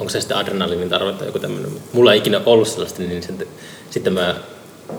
onko 0.00 0.10
se 0.10 0.20
sitten 0.20 0.36
adrenaliinin 0.36 0.88
tarve 0.88 1.12
tai 1.12 1.26
joku 1.26 1.38
tämmöinen. 1.38 1.70
Mulla 1.92 2.12
ei 2.12 2.18
ikinä 2.18 2.40
ollut 2.46 2.68
sellaista, 2.68 3.02
niin 3.02 3.22
sitten, 3.22 3.46
sitten 3.90 4.12
mä 4.12 4.34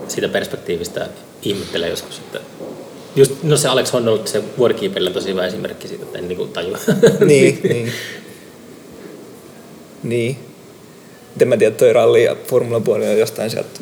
siitä 0.08 0.28
perspektiivistä 0.28 1.08
ihmettelen 1.42 1.90
joskus, 1.90 2.18
että 2.18 2.40
Just, 3.16 3.42
no 3.42 3.56
se 3.56 3.68
Alex 3.68 3.92
Honnold, 3.92 4.26
se 4.26 4.42
vuorikiipeillä 4.58 5.08
on 5.08 5.14
tosi 5.14 5.28
hyvä 5.30 5.46
esimerkki 5.46 5.88
siitä, 5.88 6.04
että 6.04 6.18
en 6.18 6.28
niinku 6.28 6.46
tajua. 6.46 6.78
niin, 7.26 7.60
niin. 7.62 7.92
Niin. 10.02 10.36
En 11.40 11.48
mä 11.48 11.56
tiedä, 11.56 11.76
toi 11.76 11.92
ralli 11.92 12.24
ja 12.24 12.36
formulapuoli 12.46 13.08
on 13.08 13.18
jostain 13.18 13.50
sieltä 13.50 13.80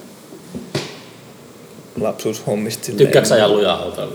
lapsuushommista. 2.01 2.85
silleen- 2.85 3.07
Tykkääksä 3.07 3.35
ajaa 3.35 3.49
lujaa 3.49 3.83
autoilla? 3.83 4.15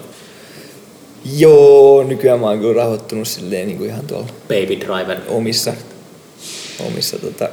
Joo, 1.38 2.04
nykyään 2.04 2.40
mä 2.40 2.46
oon 2.48 2.60
kyllä 2.60 2.74
rahoittunut 2.84 3.28
silleen 3.28 3.68
niin 3.68 3.78
kuin 3.78 3.90
ihan 3.90 4.08
tuolla 4.08 4.28
Baby 4.48 4.80
driver. 4.80 5.18
omissa, 5.28 5.74
omissa 6.80 7.20
tota, 7.20 7.50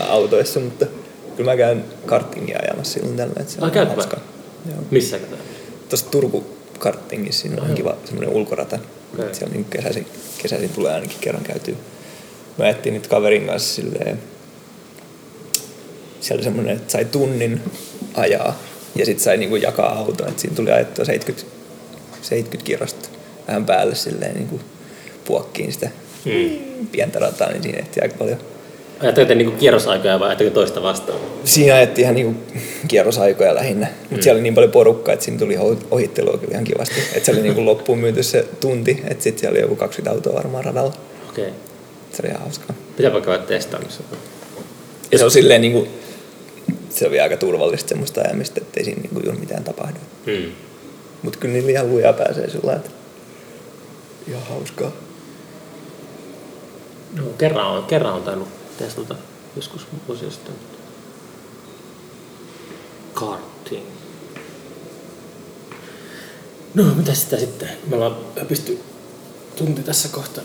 autoissa, 0.00 0.60
mutta 0.60 0.86
kyllä 1.36 1.50
mä 1.50 1.56
käyn 1.56 1.84
kartingia 2.06 2.58
ajamassa 2.62 2.92
silloin 2.92 3.16
tällä, 3.16 3.34
että 3.40 3.52
se 3.52 3.58
Ai, 3.60 3.80
on 3.80 3.88
hauskaa. 3.88 4.20
Joo. 4.70 4.78
Missä 4.90 5.18
katsotaan? 5.18 5.48
Tuossa 5.88 6.06
Turku 6.10 6.46
kartingissa 6.78 7.42
siinä 7.42 7.62
on 7.62 7.74
kiva 7.74 7.96
semmoinen 8.04 8.34
ulkorata. 8.34 8.78
Okay. 9.14 9.34
Siellä 9.34 9.54
niin 9.54 9.64
kesäisin, 9.64 10.06
kesäisin 10.42 10.70
tulee 10.70 10.94
ainakin 10.94 11.18
kerran 11.20 11.44
käytyä. 11.44 11.74
Mä 12.58 12.64
ajattelin 12.64 12.94
nyt 12.94 13.06
kaverin 13.06 13.46
kanssa 13.46 13.74
silleen, 13.74 14.22
siellä 16.20 16.38
oli 16.38 16.44
semmoinen, 16.44 16.76
että 16.76 16.92
sai 16.92 17.04
tunnin 17.04 17.60
ajaa 18.14 18.58
ja 18.96 19.06
sitten 19.06 19.24
sai 19.24 19.36
niinku 19.36 19.56
jakaa 19.56 19.98
auton, 19.98 20.28
että 20.28 20.40
siinä 20.40 20.56
tuli 20.56 20.70
ajettua 20.70 21.04
70, 21.04 21.56
70 22.22 22.66
kierrosta 22.66 23.08
vähän 23.48 23.66
päälle 23.66 23.94
silleen 23.94 24.34
niinku 24.34 24.60
puokkiin 25.24 25.72
sitä 25.72 25.90
Hmm. 26.24 26.86
pientä 26.92 27.18
rataa, 27.18 27.50
niin 27.50 27.62
siinä 27.62 27.78
ehti 27.78 28.00
aika 28.02 28.14
paljon. 28.18 28.38
Ajatteko 29.00 29.28
te 29.28 29.34
niinku 29.34 29.56
kierrosaikoja 29.58 30.20
vai 30.20 30.28
ajatteko 30.28 30.50
toista 30.50 30.82
vastaan? 30.82 31.18
Siinä 31.44 31.74
ajettiin 31.74 32.02
ihan 32.02 32.14
niinku 32.14 32.40
kierrosaikoja 32.88 33.54
lähinnä, 33.54 33.86
mutta 34.00 34.16
Mm. 34.16 34.22
siellä 34.22 34.36
oli 34.36 34.42
niin 34.42 34.54
paljon 34.54 34.72
porukkaa, 34.72 35.12
että 35.12 35.24
siinä 35.24 35.38
tuli 35.38 35.56
ohi- 35.56 35.86
ohittelua 35.90 36.38
kyllä 36.38 36.52
ihan 36.52 36.64
kivasti. 36.64 36.94
Että 37.14 37.26
se 37.26 37.32
oli 37.32 37.42
niinku 37.42 37.64
loppuun 37.64 37.98
myyty 37.98 38.22
se 38.22 38.46
tunti, 38.60 39.02
että 39.08 39.24
sitten 39.24 39.40
siellä 39.40 39.54
oli 39.54 39.60
joku 39.60 39.76
20 39.76 40.10
autoa 40.16 40.34
varmaan 40.34 40.64
radalla. 40.64 40.92
Okei. 41.30 41.44
Okay. 41.44 41.54
Se 42.12 42.22
oli 42.22 42.28
ihan 42.30 42.42
hauskaa. 42.42 42.76
Pitääpä 42.96 43.20
käydä 43.20 43.38
testaamassa. 43.44 44.02
Ja 45.12 45.18
se 45.18 45.24
on 45.24 45.30
silleen 45.30 45.60
niinku, 45.60 45.88
se 46.90 47.06
oli 47.06 47.20
aika 47.20 47.36
turvallista 47.36 47.88
semmoista 47.88 48.20
ajamista, 48.20 48.60
ettei 48.60 48.84
siinä 48.84 49.00
niinku 49.02 49.20
juuri 49.24 49.38
mitään 49.40 49.64
tapahdu. 49.64 49.98
Hmm. 50.26 50.52
Mutta 51.22 51.38
kyllä 51.38 51.54
niillä 51.54 51.70
ihan 51.70 51.90
lujaa 51.90 52.12
pääsee 52.12 52.50
sillä 52.50 52.60
lailla, 52.64 52.80
että 52.84 52.90
ihan 54.28 54.42
hauskaa. 54.42 54.92
No, 57.16 57.22
kerran 57.38 57.66
on, 57.66 57.84
kerran 57.84 58.14
on 58.14 58.22
tainnut 58.22 58.48
testata 58.78 59.14
joskus 59.56 59.86
vuosia 60.08 60.30
sitten. 60.30 60.54
Karting. 63.14 63.84
No, 66.74 66.84
mitä 66.84 67.14
sitä 67.14 67.36
sitten? 67.38 67.68
Me 67.86 67.96
ollaan 67.96 68.16
pysty 68.48 68.78
tunti 69.56 69.82
tässä 69.82 70.08
kohta 70.08 70.40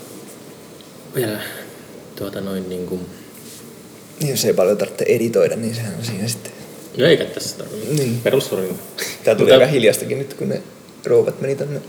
vielä 1.16 1.40
tuota 2.16 2.42
noin 2.42 2.70
niin 2.70 2.88
kuin... 2.88 3.06
Niin 4.20 4.30
jos 4.32 4.46
ei 4.46 4.54
paljon 4.54 4.78
tarvitse 4.78 5.06
editoida, 5.08 5.56
niin 5.56 5.76
sehän 5.76 5.96
on 6.00 6.06
siinä 6.06 6.28
sitten. 6.28 6.52
No 6.98 7.06
eikä 7.06 7.26
tässä 7.26 7.58
tarvitse. 7.58 7.94
Niin. 7.94 8.22
Perussuorin. 8.24 8.80
Tää 9.24 9.36
tuli 9.36 9.46
Mutta- 9.50 9.54
aika 9.54 9.72
hiljastakin 9.72 10.20
nyt, 10.20 10.34
kun 10.34 10.50
ne 10.50 10.64
rouvat 11.06 11.42
meni 11.42 11.56
tonne 11.56 11.82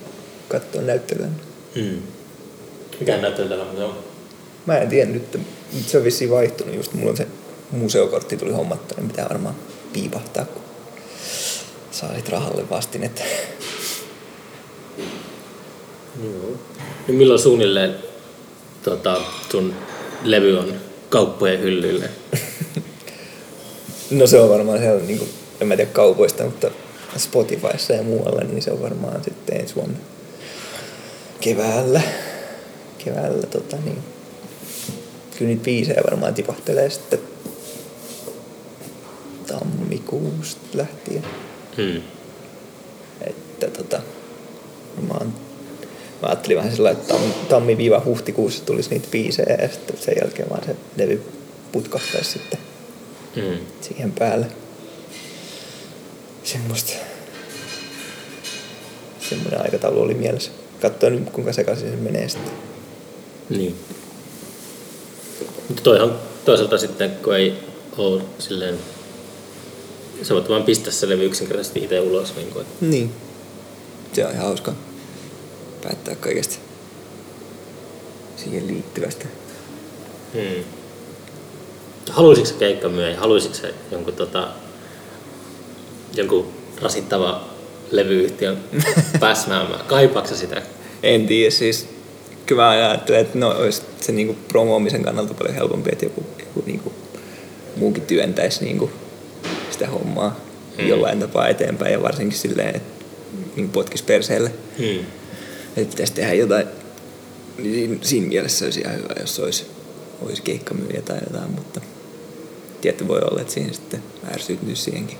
kattoon 0.48 0.86
näyttelyä. 0.86 1.26
Hmm. 1.74 2.02
Mikä 3.00 3.16
näyttää 3.16 3.48
tällä 3.48 3.64
on? 3.64 3.98
Mä 4.66 4.78
en 4.78 4.88
tiedä 4.88 5.10
nyt, 5.10 5.40
nyt 5.72 5.88
se 5.88 5.98
on 5.98 6.04
vissiin 6.04 6.30
vaihtunut 6.30 6.74
just. 6.74 6.92
Mulla 6.92 7.10
on 7.10 7.16
se 7.16 7.26
museokortti 7.70 8.36
tuli 8.36 8.52
hommattua, 8.52 8.98
niin 8.98 9.08
pitää 9.08 9.28
varmaan 9.28 9.54
piipahtaa, 9.92 10.44
kun 10.44 10.62
saa 11.90 12.14
sit 12.14 12.28
rahalle 12.28 12.70
vastinetta. 12.70 13.22
Joo. 16.24 16.50
No 17.08 17.14
milloin 17.14 17.40
suunnilleen 17.40 17.94
tota, 18.82 19.20
sun 19.50 19.74
levy 20.22 20.58
on 20.58 20.74
kauppojen 21.08 21.60
hyllyille? 21.60 22.10
No 24.10 24.26
se 24.26 24.40
on 24.40 24.50
varmaan 24.50 24.78
siellä, 24.78 25.02
niin 25.02 25.18
kuin, 25.18 25.30
en 25.60 25.68
mä 25.68 25.76
tiedä 25.76 25.90
kaupoista, 25.90 26.44
mutta 26.44 26.70
Spotifyssa 27.16 27.92
ja 27.92 28.02
muualla, 28.02 28.40
niin 28.40 28.62
se 28.62 28.70
on 28.70 28.82
varmaan 28.82 29.24
sitten 29.24 29.60
ensi 29.60 29.74
vuonna 29.74 29.98
keväällä. 31.40 32.00
Keväällä 33.04 33.46
tota 33.46 33.76
niin. 33.84 33.98
Kyllä 35.38 35.48
niitä 35.48 35.64
biisejä 35.64 36.02
varmaan 36.10 36.34
tipahtelee 36.34 36.90
sitten 36.90 37.18
tammikuusta 39.46 40.60
lähtien. 40.74 41.24
Hmm. 41.76 42.02
Että 43.20 43.66
tota, 43.66 44.00
mä, 45.08 45.14
oon, 45.14 45.32
mä 46.22 46.28
ajattelin 46.28 46.56
vähän 46.56 46.72
sillä 46.72 46.90
että 46.90 47.14
tam, 47.14 47.20
tammi-huhtikuussa 47.48 48.64
tulisi 48.64 48.90
niitä 48.90 49.08
biisejä 49.10 49.56
ja 49.62 49.68
sitten 49.68 49.96
sen 49.98 50.14
jälkeen 50.22 50.50
vaan 50.50 50.64
se 50.64 50.76
levy 50.96 51.22
putkahtaisi 51.72 52.30
sitten 52.30 52.58
Hmm. 53.36 53.58
siihen 53.80 54.12
päälle. 54.12 54.46
Semmoista. 56.44 56.92
Semmoinen 59.28 59.62
aikataulu 59.62 60.00
oli 60.00 60.14
mielessä. 60.14 60.50
Katsoin 60.80 61.14
nyt 61.16 61.30
kuinka 61.30 61.52
sekaisin 61.52 61.90
se 61.90 61.96
menee 61.96 62.28
sitten. 62.28 62.52
Niin. 63.50 63.76
Mutta 65.68 65.82
toihan 65.82 66.18
toisaalta 66.44 66.78
sitten, 66.78 67.10
kun 67.10 67.36
ei 67.36 67.54
ole 67.96 68.22
silleen... 68.38 68.78
Sä 70.22 70.34
voit 70.34 70.48
vaan 70.48 70.62
pistää 70.62 70.92
se 70.92 71.08
levy 71.08 71.24
yksinkertaisesti 71.24 71.84
itse 71.84 72.00
ulos. 72.00 72.36
Niin 72.36 72.48
kuin, 72.48 72.62
että 72.62 72.84
Niin. 72.84 73.10
Se 74.12 74.26
on 74.26 74.32
ihan 74.32 74.46
hauska 74.46 74.72
päättää 75.82 76.14
kaikesta 76.14 76.56
siihen 78.36 78.66
liittyvästä. 78.66 79.24
Hmm. 80.32 80.64
Haluaisitko 82.10 82.52
sä 82.52 82.58
keikkamyyjä? 82.58 83.20
Haluaisitko 83.20 83.66
jonkun, 83.90 84.14
tota, 84.14 84.48
jonkun 86.14 86.52
rasittava 86.82 87.44
levyyhtiön 87.90 88.58
päsmäämään? 89.20 89.86
Kaipaatko 89.86 90.34
sitä? 90.34 90.62
En 91.02 91.26
tiedä, 91.26 91.50
siis 91.50 91.88
kyllä 92.46 92.62
mä 92.62 92.70
ajattelen, 92.70 93.20
että 93.20 93.38
no, 93.38 93.48
olisi 93.48 93.82
se 94.00 94.12
niinku 94.12 94.36
promoomisen 94.48 95.02
kannalta 95.02 95.34
paljon 95.34 95.54
helpompi, 95.54 95.90
että 95.92 96.04
joku, 96.04 96.26
joku 96.38 96.62
niinku 96.66 96.92
muukin 97.76 98.02
työntäisi 98.02 98.64
niinku 98.64 98.90
sitä 99.70 99.86
hommaa 99.88 100.46
Mm. 100.76 100.82
mm. 100.82 100.88
jollain 100.88 101.20
tapaa 101.20 101.48
eteenpäin 101.48 101.92
ja 101.92 102.02
varsinkin 102.02 102.38
silleen, 102.38 102.76
että 102.76 103.04
niinku 103.56 103.72
potkisi 103.72 104.04
perseelle. 104.04 104.50
Hmm. 104.78 105.06
Että 105.76 105.90
pitäisi 105.90 106.12
tehdä 106.12 106.34
jotain, 106.34 106.66
niin 107.58 108.00
siinä, 108.02 108.28
mielessä 108.28 108.64
olisi 108.64 108.80
ihan 108.80 108.96
hyvä, 108.96 109.14
jos 109.20 109.40
olisi, 109.40 109.66
olisi 110.22 110.42
keikkamyyjä 110.42 111.02
tai 111.02 111.18
jotain, 111.30 111.50
mutta 111.50 111.80
tietty 112.80 113.08
voi 113.08 113.20
olla, 113.20 113.40
että 113.40 113.52
siihen 113.52 113.74
sitten 113.74 114.02
ärsytyy 114.32 114.76
siihenkin. 114.76 115.18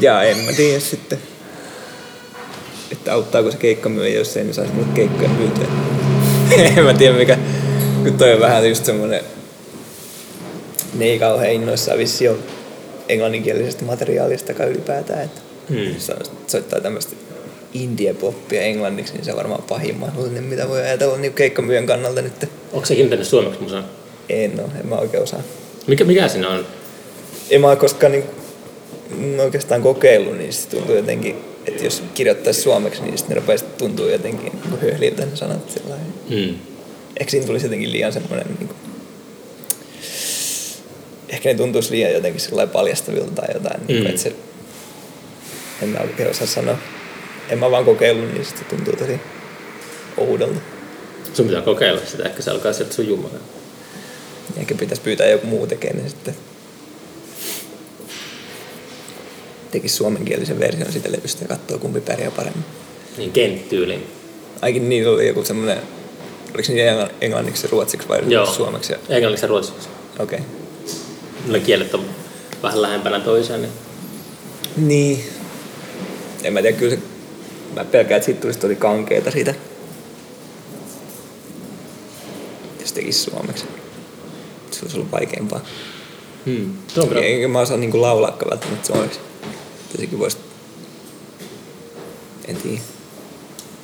Ja 0.00 0.22
en 0.22 0.38
mä 0.38 0.52
tiedä 0.52 0.80
sitten, 0.80 1.18
että 2.92 3.14
auttaako 3.14 3.50
se 3.50 3.56
keikkamyyjä, 3.56 4.18
jos 4.18 4.36
ei 4.36 4.44
niin 4.44 4.54
saisi 4.54 4.72
mulle 4.72 4.88
keikkoja 4.94 5.28
myytyä. 5.28 5.66
en 6.76 6.84
mä 6.84 6.94
tiedä 6.94 7.16
mikä, 7.16 7.38
kun 8.04 8.18
toi 8.18 8.34
on 8.34 8.40
vähän 8.40 8.68
just 8.68 8.84
semmoinen 8.84 9.20
ne 10.94 11.04
ei 11.04 11.18
kauhean 11.18 11.52
innoissaan 11.52 11.98
vissi 11.98 12.28
ole 12.28 12.38
englanninkielisestä 13.08 13.84
materiaalistakaan 13.84 14.68
ylipäätään. 14.68 15.22
Että 15.24 15.40
Hmm. 15.68 16.16
soittaa 16.46 16.80
tämmöistä 16.80 17.16
indie-poppia 17.74 18.60
englanniksi, 18.60 19.12
niin 19.12 19.24
se 19.24 19.30
on 19.30 19.36
varmaan 19.36 19.62
pahin 19.68 19.96
mahdollinen, 19.96 20.44
mitä 20.44 20.68
voi 20.68 20.80
ajatella 20.80 21.16
niin 21.16 21.32
keikkamyön 21.32 21.86
kannalta 21.86 22.22
nyt. 22.22 22.48
Onko 22.72 22.86
se 22.86 22.96
hintanut 22.96 23.26
suomeksi 23.26 23.62
musa? 23.62 23.82
En 24.28 24.60
ole, 24.60 24.70
en 24.80 24.86
mä 24.86 24.94
oikein 24.94 25.22
osaa. 25.22 25.42
Mikä, 25.86 26.04
mikä 26.04 26.28
siinä 26.28 26.48
on? 26.48 26.66
En 27.50 27.60
mä 27.60 27.76
koskaan 27.76 28.12
niin, 28.12 29.40
oikeastaan 29.40 29.82
kokeillut, 29.82 30.38
niin 30.38 30.52
se 30.52 30.68
tuntuu 30.68 30.96
jotenkin, 30.96 31.36
että 31.66 31.84
jos 31.84 32.02
kirjoittaisi 32.14 32.62
suomeksi, 32.62 33.02
niin 33.02 33.18
sitten 33.18 33.34
ne 33.34 33.40
rupeaisi 33.40 33.64
tuntuu 33.78 34.08
jotenkin 34.08 34.52
niin 34.52 34.80
höhliltä 34.80 35.26
ne 35.26 35.36
sanat 35.36 35.70
sillä. 35.70 35.94
Hmm. 36.28 36.54
Ehkä 37.20 37.30
siinä 37.30 37.46
tulisi 37.46 37.66
jotenkin 37.66 37.92
liian 37.92 38.12
semmoinen, 38.12 38.46
niin 38.58 38.68
kuin, 38.68 38.76
ehkä 41.28 41.48
ne 41.48 41.54
tuntuisi 41.54 41.90
liian 41.90 42.12
jotenkin 42.12 42.40
sillä 42.40 42.66
paljastavilta 42.66 43.30
tai 43.32 43.48
jotain, 43.54 43.80
mm. 43.80 43.86
niin 43.86 43.98
Mm. 43.98 44.02
kuin, 44.02 44.10
että 44.10 44.22
se, 44.22 44.32
en 45.82 45.88
mä 45.88 45.98
oikein 45.98 46.30
osaa 46.30 46.46
sanoa. 46.46 46.78
En 47.50 47.58
mä 47.58 47.70
vaan 47.70 47.84
kokeillut, 47.84 48.32
niin 48.32 48.44
se 48.44 48.54
tuntuu 48.70 48.96
tosi 48.96 49.20
oudolta. 50.16 50.60
Sun 51.34 51.46
pitää 51.46 51.62
kokeilla 51.62 52.00
sitä, 52.06 52.22
ehkä 52.24 52.42
se 52.42 52.50
alkaa 52.50 52.72
sieltä 52.72 52.94
sujumaan. 52.94 53.40
Ehkä 54.56 54.74
pitäisi 54.74 55.02
pyytää 55.02 55.26
joku 55.26 55.46
muu 55.46 55.66
tekemään, 55.66 55.96
niin 55.98 56.10
sitten 56.10 56.34
tekisi 59.76 59.96
suomenkielisen 59.96 60.60
version 60.60 60.92
siitä 60.92 61.12
levystä 61.12 61.44
ja 61.44 61.48
katsoo 61.48 61.78
kumpi 61.78 62.00
pärjää 62.00 62.30
paremmin. 62.30 62.64
Niin 63.16 63.32
kenttyyliin. 63.32 64.06
Aikin 64.62 64.88
niillä 64.88 65.10
oli 65.12 65.26
joku 65.28 65.44
semmoinen, 65.44 65.78
oliko 66.54 66.68
engl- 66.72 67.12
englanniksi 67.20 67.66
ja 67.66 67.70
ruotsiksi 67.72 68.08
vai 68.08 68.20
Joo. 68.28 68.46
suomeksi? 68.46 68.92
ja- 68.92 68.98
Englanniksi 69.08 69.44
ja 69.44 69.48
ruotsiksi. 69.48 69.88
Okei. 70.18 70.38
Okay. 70.38 70.50
Ne 71.52 71.60
kielet 71.60 71.94
on 71.94 72.04
vähän 72.62 72.82
lähempänä 72.82 73.20
toisiaan. 73.20 73.62
Niin. 73.62 73.72
Niin. 74.76 75.24
En 76.42 76.52
mä 76.52 76.62
tiedä, 76.62 76.76
kyllä 76.76 76.96
se... 76.96 77.02
Mä 77.74 77.84
pelkään, 77.84 78.16
että 78.16 78.24
siitä 78.26 78.40
tulisi 78.40 78.58
tosi 78.58 78.76
kankeeta 78.76 79.30
siitä. 79.30 79.54
Jos 82.80 82.92
tekisi 82.92 83.18
suomeksi. 83.18 83.64
Se 84.70 84.80
olisi 84.82 84.96
ollut 84.96 85.12
vaikeampaa. 85.12 85.60
Hmm. 86.46 86.72
Enkä 87.22 87.48
mä 87.48 87.60
osaa 87.60 87.76
niinku 87.76 88.00
laulaakaan 88.00 88.50
välttämättä 88.50 88.86
suomeksi. 88.86 89.20
Sekin 89.96 90.18
voisi... 90.18 90.36
En 92.48 92.56
tiedä. 92.56 92.80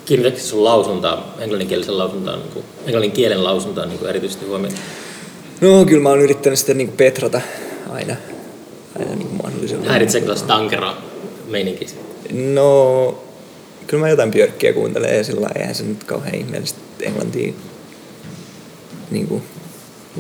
Kiinnitätkö 0.04 0.40
sun 0.40 0.64
lausuntaa, 0.64 1.34
englanninkielisen 1.38 1.98
lausuntaa, 1.98 2.36
niin 2.36 2.50
kuin, 2.52 2.64
englannin 2.84 3.12
kielen 3.12 3.44
lausuntaa 3.44 3.86
niin 3.86 3.98
kuin 3.98 4.08
erityisesti 4.08 4.46
huomioon? 4.46 4.74
No 5.60 5.84
kyllä 5.84 6.02
mä 6.02 6.08
oon 6.08 6.20
yrittänyt 6.20 6.58
sitä 6.58 6.74
niinku 6.74 6.94
petrata 6.96 7.40
aina. 7.90 8.16
Aina 8.98 9.14
niinku 9.14 9.34
mahdollisuuden. 9.42 9.88
Häiritseekö 9.88 10.26
tuossa 10.26 10.46
tankera 10.46 10.96
meininki? 11.48 11.86
No, 12.32 13.18
kyllä 13.86 14.00
mä 14.00 14.08
jotain 14.08 14.30
Björkkiä 14.30 14.72
kuuntelen 14.72 15.16
ja 15.16 15.24
sillä 15.24 15.48
eihän 15.54 15.74
se 15.74 15.82
nyt 15.82 16.04
kauhean 16.04 16.34
ihmeellistä 16.34 16.80
englantia 17.00 17.52
niin 19.10 19.28
kuin, 19.28 19.42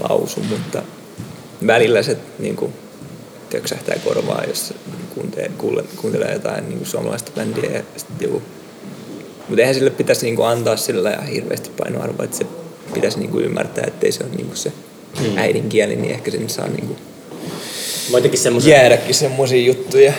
lausu, 0.08 0.40
mutta 0.40 0.82
välillä 1.66 2.02
se 2.02 2.16
niin 2.38 2.56
kuin, 2.56 2.72
töksähtää 3.52 3.96
korvaa, 4.04 4.44
jos 4.48 4.74
kuuntelee, 5.14 5.50
kuule, 5.58 5.84
kuuntelee 5.96 6.32
jotain 6.32 6.68
niin 6.68 6.78
kuin 6.78 6.88
suomalaista 6.88 7.32
bändiä 7.34 7.70
ja 7.70 7.82
sitten 7.96 8.26
joku. 8.28 8.42
Mutta 9.48 9.60
eihän 9.60 9.74
sille 9.74 9.90
pitäisi 9.90 10.26
niin 10.26 10.36
kuin, 10.36 10.48
antaa 10.48 10.76
sillä 10.76 11.10
ja 11.10 11.20
hirveästi 11.20 11.70
painoarvoa, 11.78 12.24
että 12.24 12.36
se 12.36 12.46
pitäisi 12.94 13.18
niin 13.18 13.30
kuin, 13.30 13.44
ymmärtää, 13.44 13.84
ettei 13.86 14.12
se 14.12 14.24
ole 14.24 14.34
niin 14.34 14.46
kuin, 14.46 14.56
se 14.56 14.72
Mm. 15.20 15.38
äidinkieli, 15.38 15.96
niin 15.96 16.14
ehkä 16.14 16.30
sen 16.30 16.50
saa 16.50 16.68
niin 16.68 16.86
kuin, 16.86 16.98
jotenkin 18.12 18.40
semmoisen, 18.40 18.70
jäädäkin 18.70 19.14
semmoisia 19.14 19.66
juttuja. 19.66 20.12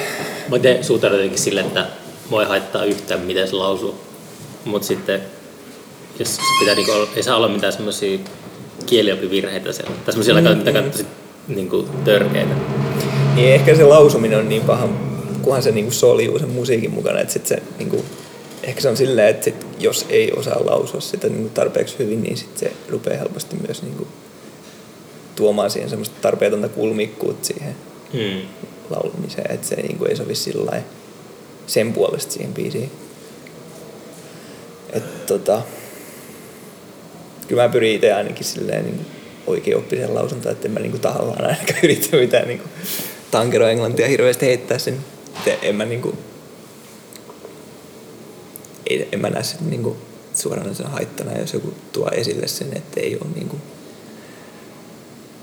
mä 0.49 0.59
teen 0.59 0.83
suhtaudun 0.83 1.19
jotenkin 1.19 1.39
silleen, 1.39 1.67
että 1.67 1.87
mua 2.29 2.41
ei 2.41 2.47
haittaa 2.47 2.85
yhtään 2.85 3.21
miten 3.21 3.47
se 3.47 3.55
lausuu. 3.55 3.95
Mutta 4.65 4.87
sitten, 4.87 5.21
jos 6.19 6.35
se 6.35 6.41
pitää 6.59 6.75
niinku 6.75 6.91
olla, 6.91 7.07
ei 7.15 7.23
saa 7.23 7.37
olla 7.37 7.47
mitään 7.47 7.73
semmoisia 7.73 8.19
kielioppivirheitä 8.85 9.71
siellä. 9.71 9.91
Tai 10.05 10.13
semmoisia, 10.13 10.53
mm, 10.53 10.57
mitä 10.57 10.71
katsoisit 10.71 11.07
niinku 11.47 11.87
törkeitä. 12.05 12.55
Niin 13.35 13.53
ehkä 13.53 13.75
se 13.75 13.83
lausuminen 13.83 14.39
on 14.39 14.49
niin 14.49 14.61
paha, 14.61 14.89
kunhan 15.41 15.63
se 15.63 15.71
niinku 15.71 15.91
soljuu 15.91 16.39
sen 16.39 16.49
musiikin 16.49 16.91
mukana, 16.91 17.19
että 17.19 17.33
sit 17.33 17.47
se 17.47 17.57
niinku, 17.77 18.05
ehkä 18.63 18.81
se 18.81 18.89
on 18.89 18.97
silleen, 18.97 19.27
että 19.29 19.43
sit, 19.43 19.65
jos 19.79 20.05
ei 20.09 20.31
osaa 20.31 20.65
lausua 20.65 21.01
sitä 21.01 21.27
niinku 21.29 21.49
tarpeeksi 21.49 21.95
hyvin, 21.99 22.23
niin 22.23 22.37
sit 22.37 22.57
se 22.57 22.71
rupeaa 22.89 23.17
helposti 23.17 23.55
myös 23.67 23.81
niinku 23.83 24.07
tuomaan 25.35 25.69
siihen 25.71 25.89
semmoista 25.89 26.15
tarpeetonta 26.21 26.69
kulmikkuutta 26.69 27.47
siihen 27.47 27.75
Mm. 28.13 28.41
laulamiseen, 28.89 29.51
että 29.51 29.67
se 29.67 29.75
niinku 29.75 30.05
ei 30.05 30.15
sovi 30.15 30.35
sillä 30.35 30.81
sen 31.67 31.93
puolesta 31.93 32.31
siihen 32.33 32.53
biisiin. 32.53 32.91
Et 34.93 35.25
tota, 35.25 35.61
kyllä 37.47 37.63
mä 37.63 37.69
pyrin 37.69 37.95
itse 37.95 38.13
ainakin 38.13 38.45
silleen 38.45 38.85
niin 38.85 39.05
oikeaoppisen 39.47 40.15
lausuntaan, 40.15 40.53
että 40.53 40.67
en 40.67 40.71
mä 40.73 40.79
niinku 40.79 40.97
tahallaan 40.97 41.45
ainakaan 41.45 41.79
yritä 41.83 42.17
mitään 42.17 42.47
niinku 43.33 43.51
tankeroenglantia 43.51 44.07
hirveästi 44.07 44.45
heittää 44.45 44.77
sen. 44.77 44.97
Et 45.47 45.59
En 45.61 45.75
mä 45.75 45.85
niinku, 45.85 46.13
ei, 48.89 49.09
en 49.11 49.19
mä 49.19 49.29
näe 49.29 49.43
sitä 49.43 49.63
niinku 49.63 49.97
suoranaisena 50.35 50.89
haittana, 50.89 51.39
jos 51.39 51.53
joku 51.53 51.73
tuo 51.91 52.09
esille 52.11 52.47
sen, 52.47 52.77
että 52.77 52.99
ei 52.99 53.15
ole 53.15 53.29
niinku 53.35 53.57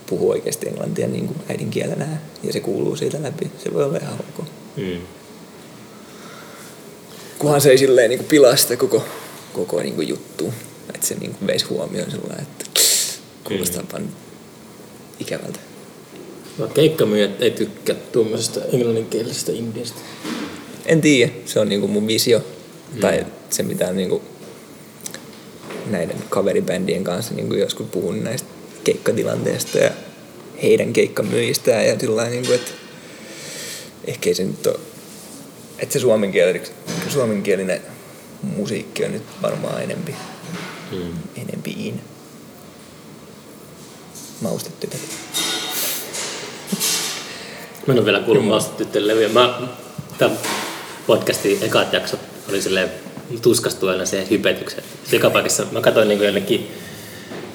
puhu 0.06 0.30
oikeasti 0.30 0.68
englantia 0.68 1.08
niin 1.08 1.26
kuin 1.26 1.38
äidinkielenä 1.48 2.06
ja 2.42 2.52
se 2.52 2.60
kuuluu 2.60 2.96
siitä 2.96 3.22
läpi. 3.22 3.50
Se 3.64 3.74
voi 3.74 3.84
olla 3.84 3.98
ihan 4.02 4.18
ok. 4.18 4.46
Mm. 4.76 5.00
Kunhan 7.38 7.60
se 7.60 7.70
ei 7.70 7.78
silleen 7.78 8.10
niin 8.10 8.18
kuin 8.18 8.28
pilaa 8.28 8.56
sitä 8.56 8.76
koko, 8.76 9.04
koko 9.52 9.80
niin 9.80 9.94
kuin 9.94 10.08
juttu. 10.08 10.52
Että 10.94 11.06
se 11.06 11.14
niin 11.14 11.34
kuin 11.34 11.46
veisi 11.46 11.64
huomioon 11.64 12.10
sillä 12.10 12.34
että 12.42 12.64
kuulostaa 13.44 13.82
vaan 13.92 14.08
ikävältä. 15.20 15.69
No, 16.60 16.66
keikkamyyjät 16.66 17.42
ei 17.42 17.50
tykkää 17.50 17.96
tuommoisesta 18.12 18.60
englanninkielisestä 18.72 19.52
indiasta. 19.52 20.00
En 20.86 21.00
tiedä, 21.00 21.32
se 21.46 21.60
on 21.60 21.68
niin 21.68 21.80
kuin 21.80 21.92
mun 21.92 22.06
visio. 22.06 22.38
Mm. 22.38 23.00
Tai 23.00 23.26
se 23.50 23.62
mitä 23.62 23.88
on 23.88 23.96
niin 23.96 24.08
kuin 24.08 24.22
näiden 25.86 26.16
kaveribändien 26.28 27.04
kanssa 27.04 27.34
niin 27.34 27.48
kuin 27.48 27.60
joskus 27.60 27.86
puhun 27.86 28.24
näistä 28.24 28.48
keikkatilanteesta 28.84 29.78
ja 29.78 29.90
heidän 30.62 30.92
keikkamyyjistään 30.92 31.86
ja 31.86 31.98
sillä 31.98 32.24
niin 32.28 32.46
kuin, 32.46 32.54
että 32.54 32.70
ehkä 34.04 34.30
ei 34.30 34.34
se 34.34 34.44
nyt 34.44 34.66
ole, 34.66 34.80
että 35.78 35.92
se 35.92 35.98
suomenkielinen, 35.98 36.62
suomenkielinen 37.08 37.80
musiikki 38.42 39.04
on 39.04 39.12
nyt 39.12 39.22
varmaan 39.42 39.82
enempi, 39.82 40.14
Mm. 40.92 41.12
enempi 41.36 41.70
in. 41.78 42.00
Maustetytöt. 44.40 45.00
Mä 47.86 47.92
en 47.92 47.98
ole 47.98 48.06
vielä 48.06 48.20
kuullut 48.20 48.46
maastotyttöjen 48.46 49.06
levyjä. 49.06 49.28
Mä, 49.28 49.60
tämän 50.18 50.38
podcastin 51.06 51.58
ekat 51.62 51.92
jaksot 51.92 52.20
oli 52.48 52.62
silleen 52.62 52.90
tuskastuella 53.42 54.06
se 54.06 54.26
hypetyksen. 54.30 54.84
Joka 55.12 55.30
paikassa 55.30 55.66
mä 55.72 55.80
katsoin 55.80 56.08
niin 56.08 56.22
jonnekin, 56.22 56.70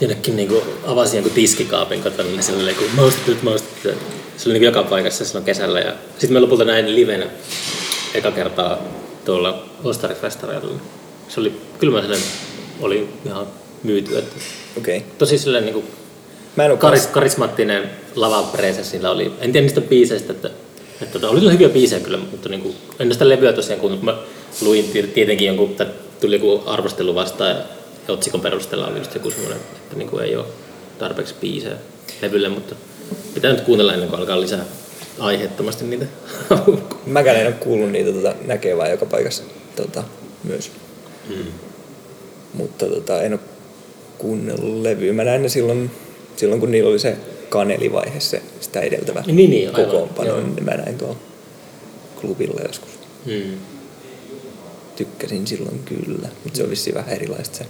jonnekin 0.01 0.35
niin 0.35 0.51
avasin 0.85 1.17
jonkun 1.17 1.33
tiskikaapin 1.33 2.03
kotona, 2.03 2.29
niin 2.29 2.43
siellä 2.43 2.63
oli 2.63 2.71
joku 2.71 2.83
maustetyt, 2.95 3.43
maustetyt. 3.43 3.97
Se 4.37 4.49
oli 4.49 4.53
niin 4.53 4.63
joka 4.63 4.83
paikassa 4.83 5.25
silloin 5.25 5.45
kesällä. 5.45 5.79
Ja 5.79 5.93
sitten 6.11 6.33
mä 6.33 6.41
lopulta 6.41 6.65
näin 6.65 6.95
livenä 6.95 7.25
eka 8.13 8.31
kertaa 8.31 8.77
tuolla 9.25 9.65
Ostarifestareilla. 9.83 10.79
Se 11.29 11.39
oli, 11.39 11.61
kyllä 11.79 11.93
mä 11.93 12.01
silleen, 12.01 12.21
oli 12.81 13.09
ihan 13.25 13.47
myyty. 13.83 14.17
Että 14.17 14.35
Okei. 14.77 14.97
Okay. 14.97 15.09
tosi 15.17 15.37
silleen 15.37 15.65
niin 15.65 15.73
kuin 15.73 15.85
Mä 16.55 16.65
en 16.65 16.71
oo 16.71 16.77
karis, 16.77 17.07
karismaattinen 17.07 17.89
lavapreese 18.15 18.83
sillä 18.83 19.11
oli. 19.11 19.33
En 19.39 19.51
tiedä 19.51 19.65
niistä 19.65 19.81
biiseistä, 19.81 20.33
että, 20.33 20.49
että 21.01 21.13
tota, 21.13 21.29
oli 21.29 21.39
kyllä 21.39 21.51
hyviä 21.51 21.69
biisejä 21.69 21.99
kyllä, 21.99 22.17
mutta 22.17 22.49
niin 22.49 22.61
kuin, 22.61 22.75
en 22.99 23.07
ole 23.07 23.13
sitä 23.13 23.29
levyä 23.29 23.53
tosiaan 23.53 23.79
kuunnellut. 23.79 24.05
Mä 24.05 24.17
luin 24.61 24.89
ti- 24.93 25.03
tietenkin 25.03 25.47
jonkun, 25.47 25.75
tuli 26.21 26.35
joku 26.35 26.63
arvostelu 26.65 27.15
vastaan 27.15 27.49
ja, 27.49 27.57
otsikon 28.07 28.41
perusteella 28.41 28.87
oli 28.87 28.97
just 28.97 29.13
joku 29.13 29.31
semmoinen, 29.31 29.59
että 29.75 29.95
niin 29.95 30.09
kuin 30.09 30.23
ei 30.23 30.35
ole 30.35 30.45
tarpeeksi 30.99 31.35
biisejä 31.41 31.75
levylle, 32.21 32.49
mutta 32.49 32.75
pitää 33.33 33.51
nyt 33.51 33.61
kuunnella 33.61 33.93
ennen 33.93 34.09
kuin 34.09 34.19
alkaa 34.19 34.41
lisää 34.41 34.65
aiheettomasti 35.19 35.85
niitä. 35.85 36.05
Mäkään 37.05 37.37
en 37.37 37.47
ole 37.47 37.55
kuullut 37.55 37.91
niitä 37.91 38.11
tota, 38.11 38.35
näkevää 38.45 38.89
joka 38.89 39.05
paikassa 39.05 39.43
tota, 39.75 40.03
myös. 40.43 40.71
mm. 41.29 41.45
Mutta 42.53 42.85
tota, 42.85 43.21
en 43.21 43.33
ole 43.33 43.39
kuunnellut 44.17 44.81
levyä. 44.81 45.13
Mä 45.13 45.23
näin 45.23 45.41
ne 45.41 45.49
silloin, 45.49 45.91
silloin 46.35 46.59
kun 46.61 46.71
niillä 46.71 46.89
oli 46.89 46.99
se 46.99 47.17
kanelivaihe, 47.49 48.19
se, 48.19 48.41
sitä 48.61 48.79
edeltävä 48.79 49.23
Niin, 49.27 49.49
niin, 49.49 49.71
kokoonpano. 49.71 50.39
niin 50.41 50.63
Mä 50.65 50.71
näin 50.71 50.97
tuolla 50.97 51.15
klubilla 52.21 52.61
joskus. 52.67 52.89
Mm. 53.25 53.57
Tykkäsin 54.95 55.47
silloin 55.47 55.79
kyllä, 55.85 56.27
mutta 56.43 56.57
se 56.57 56.63
on 56.63 56.69
vissiin 56.69 56.95
vähän 56.95 57.09
erilaista 57.15 57.57
se 57.57 57.65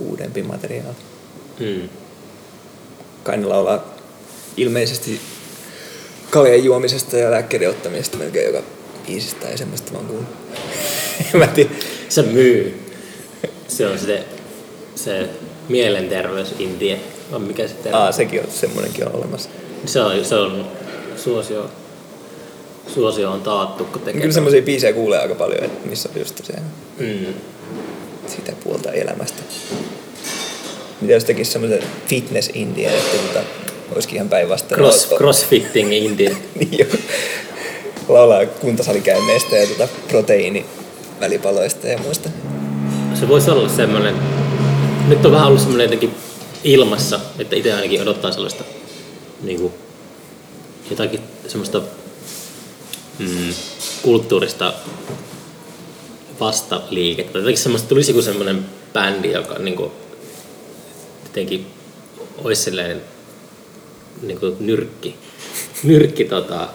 uudempi 0.00 0.42
materiaali. 0.42 0.96
Mm. 1.60 1.88
Kai 3.22 3.36
ne 3.36 3.46
laulaa 3.46 3.94
ilmeisesti 4.56 5.20
kaljan 6.30 6.64
juomisesta 6.64 7.16
ja 7.16 7.30
lääkkeiden 7.30 7.70
ottamisesta 7.70 8.16
melkein 8.18 8.46
joka 8.46 8.62
biisistä 9.06 9.48
ja 9.48 9.58
semmoista 9.58 9.92
vaan 9.92 10.06
kuullut. 10.06 10.28
En 11.34 11.40
mä 11.40 11.46
tiedä. 11.46 11.70
Se 12.08 12.22
myy. 12.22 12.80
Se 13.68 13.86
on 13.86 13.98
se, 13.98 14.24
se 14.94 15.28
mielenterveysintie. 15.72 17.00
On 17.32 17.42
mikä 17.42 17.68
sitten? 17.68 17.94
Aa, 17.94 18.12
sekin 18.12 18.40
on, 18.40 18.46
semmoinenkin 18.50 19.08
on 19.08 19.14
olemassa. 19.16 19.48
Se 19.86 20.00
on, 20.00 20.24
se 20.24 20.34
on 20.34 20.64
suosio, 21.16 21.70
suosio 22.94 23.30
on 23.30 23.40
taattu, 23.40 23.84
kun 23.84 24.00
tekee. 24.02 24.20
Kyllä 24.20 24.34
semmoisia 24.34 24.62
biisejä 24.62 24.92
kuulee 24.92 25.18
aika 25.18 25.34
paljon, 25.34 25.64
että 25.64 25.88
missä 25.88 26.08
on 26.14 26.18
just 26.20 26.44
se, 26.44 26.52
Mm. 26.98 27.34
sitä 28.26 28.52
puolta 28.64 28.92
elämästä. 28.92 29.42
Mitä 31.00 31.12
jos 31.12 31.24
tekisi 31.24 31.50
semmoisen 31.52 31.82
fitness 32.06 32.50
indie, 32.54 32.88
että 32.88 33.16
tota, 33.26 33.40
olisikin 33.92 34.16
ihan 34.16 34.28
päinvastoin. 34.28 34.78
Cross, 34.80 35.08
crossfitting 35.16 35.92
indie. 36.04 36.36
niin 36.54 36.78
jo. 36.78 36.86
Laulaa 38.08 38.46
kuntosalikäynneistä 38.46 39.56
ja 39.56 39.66
tota 39.66 39.88
proteiinivälipaloista 40.08 41.88
ja 41.88 41.98
muista. 41.98 42.28
Se 43.20 43.28
voisi 43.28 43.50
olla 43.50 43.68
semmoinen, 43.68 44.14
nyt 45.08 45.26
on 45.26 45.32
vähän 45.32 45.46
ollut 45.46 45.60
semmoinen 45.60 45.84
jotenkin 45.84 46.14
ilmassa, 46.64 47.20
että 47.38 47.56
itse 47.56 47.72
ainakin 47.72 48.02
odottaa 48.02 48.32
sellaista 48.32 48.64
niin 49.42 49.60
kuin, 49.60 49.72
jotakin 50.90 51.20
semmoista 51.48 51.82
mm, 53.18 53.54
kulttuurista 54.02 54.72
vastaliikettä. 56.40 57.38
Jotenkin 57.38 57.62
semmoista, 57.62 57.88
tulisi 57.88 58.10
joku 58.10 58.22
semmoinen 58.22 58.66
bändi, 58.92 59.32
joka 59.32 59.58
niin 59.58 59.76
kuin, 59.76 59.90
jotenkin 61.24 61.66
olisi 62.38 62.62
silleen 62.62 63.02
niin 64.22 64.40
kuin 64.40 64.56
nyrkki, 64.60 65.14
nyrkki 65.82 66.24
tota, 66.24 66.68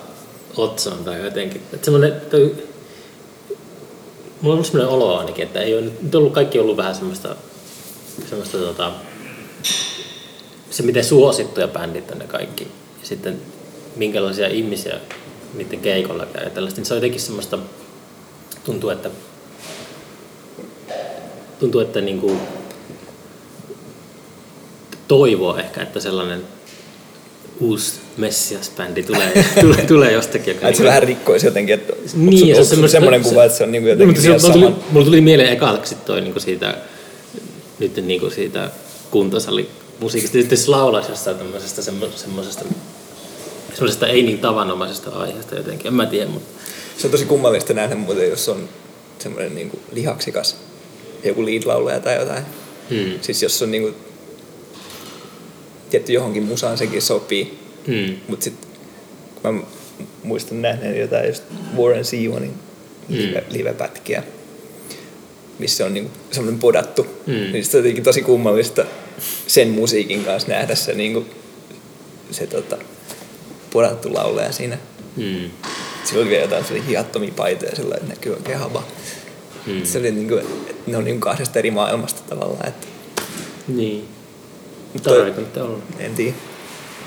otsaan 0.58 1.04
tai 1.04 1.24
jotenkin. 1.24 1.62
Että 1.74 1.86
semmoinen, 1.86 2.22
toi, 2.32 2.56
mulla 4.42 4.44
on 4.44 4.52
ollut 4.52 4.66
semmoinen 4.66 4.94
olo 4.94 5.18
ainakin, 5.18 5.46
että 5.46 5.62
ei 5.62 5.74
ole 5.74 5.92
nyt 6.02 6.16
ollut, 6.16 6.34
kaikki 6.34 6.60
ollut 6.60 6.78
vähän 6.78 6.96
semmoista, 6.96 7.36
semmoista 8.30 8.58
tota, 8.58 8.92
se 10.70 10.84
miten 10.84 11.04
suosittuja 11.04 11.68
bändit 11.68 12.12
on 12.12 12.18
ne 12.18 12.28
kaikki. 12.28 12.64
Ja 13.02 13.08
sitten 13.08 13.42
minkälaisia 13.96 14.48
ihmisiä 14.48 14.96
niiden 15.54 15.80
keikolla 15.80 16.26
käy 16.26 16.44
ja 16.44 16.50
tällaista. 16.50 16.80
Niin 16.80 16.86
se 16.86 16.94
on 16.94 16.98
jotenkin 16.98 17.22
semmoista, 17.22 17.60
tuntuu, 18.64 18.90
että 18.90 19.10
tuntuu, 21.60 21.82
että 21.82 22.02
niinku 22.02 22.38
toivoo 25.08 25.58
ehkä, 25.58 25.82
että 25.82 26.00
sellainen 26.00 26.44
uusi 27.60 27.94
Messias-bändi 28.18 29.04
tulee, 29.04 29.46
tulee, 29.62 29.86
tulee 29.86 30.12
jostakin. 30.12 30.54
Joka 30.54 30.68
Että 30.68 30.78
se 30.78 30.84
niinku- 30.84 30.88
vähän 30.88 31.04
rikkoisi 31.04 31.46
jotenkin, 31.46 31.76
että 31.76 31.94
niin, 32.14 32.56
onko, 32.56 32.66
se 32.66 32.82
on 32.82 32.90
semmoinen 32.90 33.22
kuva, 33.22 33.44
että 33.44 33.58
se 33.58 33.64
on 33.64 33.72
niinku 33.72 33.90
jotenkin 33.90 34.08
mutta 34.08 34.22
vielä 34.22 34.40
mulla, 34.42 34.72
tuli, 34.72 34.84
mulla 34.92 35.06
tuli 35.06 35.22
mieleen 35.22 35.54
ekalaksi 35.54 35.96
toi 35.96 36.22
niinku 36.22 36.40
siitä, 36.40 36.78
nyt 37.80 37.96
niinku 37.96 38.30
siitä 38.30 38.72
kuntosali 39.12 39.70
musiikista. 40.00 40.38
Sitten 40.38 40.58
laulaisi 40.68 41.12
jostain 41.12 41.38
tämmöisestä 41.38 41.82
semmoisesta, 41.82 42.66
semmoisesta 43.74 44.08
ei 44.08 44.24
niin 44.24 44.40
tavanomaisesta 44.40 45.10
aiheesta 45.12 45.56
jotenkin. 45.56 45.88
En 45.88 45.94
mä 45.94 46.06
tiedä, 46.06 46.28
mutta 46.30 46.62
Se 46.98 47.08
on 47.08 47.12
tosi 47.12 47.26
kummallista 47.26 47.74
nähdä 47.74 47.96
muuten, 47.96 48.30
jos 48.30 48.50
on 48.50 48.70
semmoinen 49.20 49.56
niinku 49.56 49.80
lihaksikas 49.92 50.58
joku 51.24 51.46
lead-laulaja 51.46 52.00
tai 52.00 52.16
jotain. 52.16 52.44
hmm. 52.90 53.20
Siis 53.22 53.44
jos 53.44 53.62
on 53.62 53.72
niinku, 53.72 53.94
tietty 55.90 56.14
johonkin 56.14 56.44
musaan 56.44 56.78
sekin 56.78 57.02
sopii, 57.02 57.60
Hmm. 57.88 58.16
mutta 58.28 58.44
sitten 58.44 58.70
kun 59.44 59.56
mä 59.56 59.62
muistan 60.24 60.62
nähneen 60.62 61.00
jotain 61.00 61.28
just 61.28 61.44
Warren 61.78 62.06
Sivonin 62.06 62.54
live, 63.10 63.44
live-pätkiä, 63.50 64.24
missä 65.60 65.86
on 65.86 65.94
niinku 65.94 66.12
semmoinen 66.32 66.60
podattu, 66.60 67.08
Mm. 67.28 67.34
niin 67.34 67.66
se 67.66 67.78
on 67.78 67.84
jotenkin 67.84 68.04
tosi 68.04 68.22
kummallista 68.22 68.86
sen 69.48 69.68
musiikin 69.70 70.26
kanssa 70.26 70.50
nähdä 70.50 70.76
se, 70.76 70.94
niinku, 70.94 71.26
se 72.32 72.48
tota, 72.48 72.78
podattu 73.74 74.14
laulaja 74.14 74.52
siinä. 74.52 74.78
Hmm. 75.18 75.50
Sillä 76.04 76.22
oli 76.22 76.30
vielä 76.30 76.44
jotain 76.44 76.64
sellaisia 76.66 76.90
hihattomia 76.90 77.32
paitoja, 77.36 77.76
sellainen, 77.76 78.04
että 78.04 78.14
näkyy 78.16 78.34
oikein 78.34 78.58
haba. 78.58 78.84
Hmm. 79.66 79.86
Se 79.86 80.00
oli 80.00 80.12
niinku, 80.12 80.40
ne 80.88 80.98
on 80.98 81.04
niinku 81.04 81.20
kahdesta 81.20 81.60
eri 81.60 81.72
maailmasta 81.72 82.22
tavallaan, 82.30 82.68
että 82.68 82.88
Niin. 83.68 84.08
Mutta- 84.94 85.12
nyt 85.26 85.58
olla? 85.58 85.80
en 86.00 86.16
tiedä. 86.16 86.34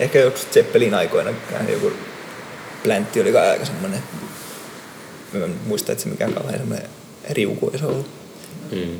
Ehkä 0.01 0.19
joku 0.19 0.39
Zeppelin 0.53 0.95
aikoina 0.95 1.31
joku 1.69 1.93
pläntti 2.83 3.21
oli 3.21 3.37
aika 3.37 3.65
semmoinen, 3.65 4.03
mä 5.33 5.45
en 5.45 5.55
muista, 5.67 5.93
että 5.93 6.05
se 6.05 6.11
mikään 6.11 6.33
kauhean 6.33 6.59
semmoinen 6.59 6.89
riuku 7.31 7.67
olisi 7.69 7.85
ollut. 7.85 8.07
Hmm. 8.71 8.99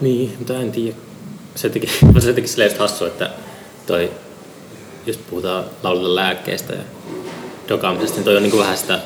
Niin, 0.00 0.34
mutta 0.38 0.54
en 0.54 0.72
tiedä. 0.72 0.96
Se 1.54 1.68
teki, 1.68 1.86
se 2.18 2.32
teki 2.32 2.48
silleen 2.48 2.70
just 2.70 2.80
hassu, 2.80 3.04
että 3.04 3.30
toi, 3.86 4.10
jos 5.06 5.16
puhutaan 5.16 5.64
laulata 5.82 6.14
lääkkeistä 6.14 6.72
ja 6.72 6.82
dokaamisesta, 7.68 8.16
niin 8.16 8.24
toi 8.24 8.36
on 8.36 8.42
niinku 8.42 8.58
vähän 8.58 8.78
sitä 8.78 9.00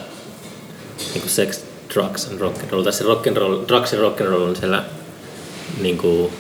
niinku 1.15 1.29
sex, 1.29 1.61
drugs 1.95 2.29
and 2.29 2.39
rock 2.39 2.63
and 2.63 2.71
roll. 2.71 2.83
Tai 2.83 2.93
se 2.93 3.05
rock 3.05 3.27
and 3.27 3.37
roll, 3.37 3.65
drugs 3.69 3.93
and 3.93 4.03
rock 4.03 4.21
and 4.21 4.31
roll 4.31 4.43
on 4.43 4.57
siellä 4.57 4.85
niinku 5.81 6.31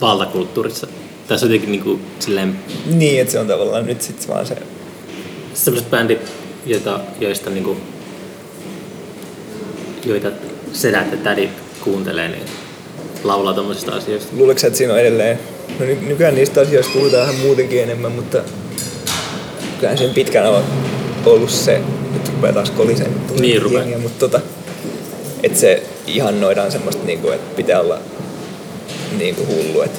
valtakulttuurissa. 0.00 0.86
Tässä 1.28 1.46
on 1.46 1.52
jotenkin 1.52 1.72
niinku 1.72 2.00
silleen 2.18 2.58
Niin, 2.86 3.20
että 3.20 3.32
se 3.32 3.38
on 3.38 3.46
tavallaan 3.46 3.86
nyt 3.86 4.02
sitten 4.02 4.28
vaan 4.28 4.46
se, 4.46 4.56
sellaiset 5.54 5.90
bändit, 5.90 6.32
joita, 6.66 7.00
joista 7.20 7.50
niinku, 7.50 7.76
joita 10.06 10.28
sedät 10.72 11.12
ja 11.12 11.16
tädit 11.18 11.50
kuuntelee, 11.84 12.28
niin 12.28 12.42
laulaa 13.24 13.54
tommosista 13.54 13.92
asioista. 13.94 14.28
luuletko 14.36 14.60
sä, 14.60 14.66
että 14.66 14.76
siinä 14.76 14.92
on 14.92 15.00
edelleen, 15.00 15.38
no 15.80 15.86
ny- 15.86 15.98
nykyään 16.06 16.34
niistä 16.34 16.60
asioista 16.60 16.92
puhutaan 16.92 17.22
vähän 17.28 17.40
muutenkin 17.40 17.82
enemmän, 17.82 18.12
mutta 18.12 18.38
kyllähän 19.76 19.98
siinä 19.98 20.14
pitkään 20.14 20.50
on 20.50 20.62
ollut 21.26 21.50
se, 21.50 21.80
nyt 22.12 22.28
rupeaa 22.28 22.52
taas 22.52 22.70
kolisen 22.70 23.06
Niin 23.40 23.62
rupeaa. 23.62 23.80
jengiä, 23.82 23.98
mutta 23.98 24.18
tota, 24.28 24.40
että 25.42 25.58
se 25.58 25.82
ihannoidaan 26.06 26.72
semmoista, 26.72 27.04
niinku, 27.04 27.30
että 27.30 27.56
pitää 27.56 27.80
olla 27.80 27.98
niinku 29.18 29.46
hullu, 29.46 29.82
että 29.82 29.98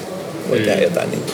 voi 0.49 0.59
Mm. 0.59 0.65
tehdä 0.65 0.81
jotain 0.81 1.11
niinku 1.11 1.31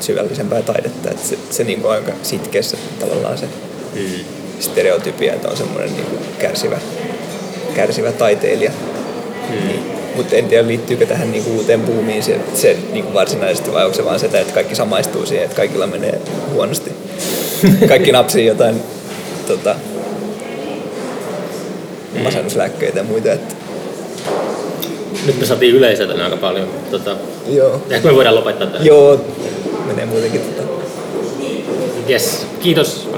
syvällisempää 0.00 0.62
taidetta, 0.62 1.10
että 1.10 1.28
se, 1.28 1.38
se 1.50 1.64
niinku 1.64 1.88
aika 1.88 2.12
sitkeässä 2.22 2.76
tavallaan 3.00 3.38
se 3.38 3.46
Mm. 3.94 4.00
stereotypia, 4.60 5.32
että 5.34 5.48
on 5.48 5.56
semmoinen 5.56 5.92
niinku 5.92 6.16
kärsivä, 6.38 6.78
kärsivä 7.74 8.12
taiteilija. 8.12 8.70
Mm. 9.48 9.68
Niin. 9.68 9.80
Mutta 10.16 10.36
en 10.36 10.44
tiedä, 10.48 10.68
liittyykö 10.68 11.06
tähän 11.06 11.32
niinku 11.32 11.50
uuteen 11.50 11.80
boomiin 11.80 12.22
se, 12.22 12.36
se 12.54 12.76
niinku 12.92 13.14
varsinaisesti 13.14 13.72
vai 13.72 13.84
onko 13.84 13.96
se 13.96 14.04
vaan 14.04 14.20
sitä, 14.20 14.40
että 14.40 14.52
kaikki 14.52 14.74
samaistuu 14.74 15.26
siihen, 15.26 15.44
että 15.44 15.56
kaikilla 15.56 15.86
menee 15.86 16.20
huonosti. 16.52 16.92
Kaikki 17.88 18.12
napsii 18.12 18.46
jotain 18.46 18.82
tota, 19.46 19.76
masennuslääkkeitä 22.22 22.98
ja 22.98 23.04
muita. 23.04 23.32
Että, 23.32 23.54
Nyt 25.26 25.40
me 25.40 25.46
saatiin 25.46 25.74
yleisöä 25.74 26.06
tänne 26.06 26.24
aika 26.24 26.36
paljon. 26.36 26.68
Tota, 26.90 27.16
joo. 27.48 27.82
ehkä 27.90 28.08
me 28.08 28.14
voidaan 28.14 28.34
lopettaa 28.34 28.66
tämä. 28.66 28.84
Joo, 28.84 29.20
menee 29.86 30.06
muutenkin 30.06 30.40
tota. 30.40 30.62
Yes. 32.10 32.46
Kiitos. 32.60 33.08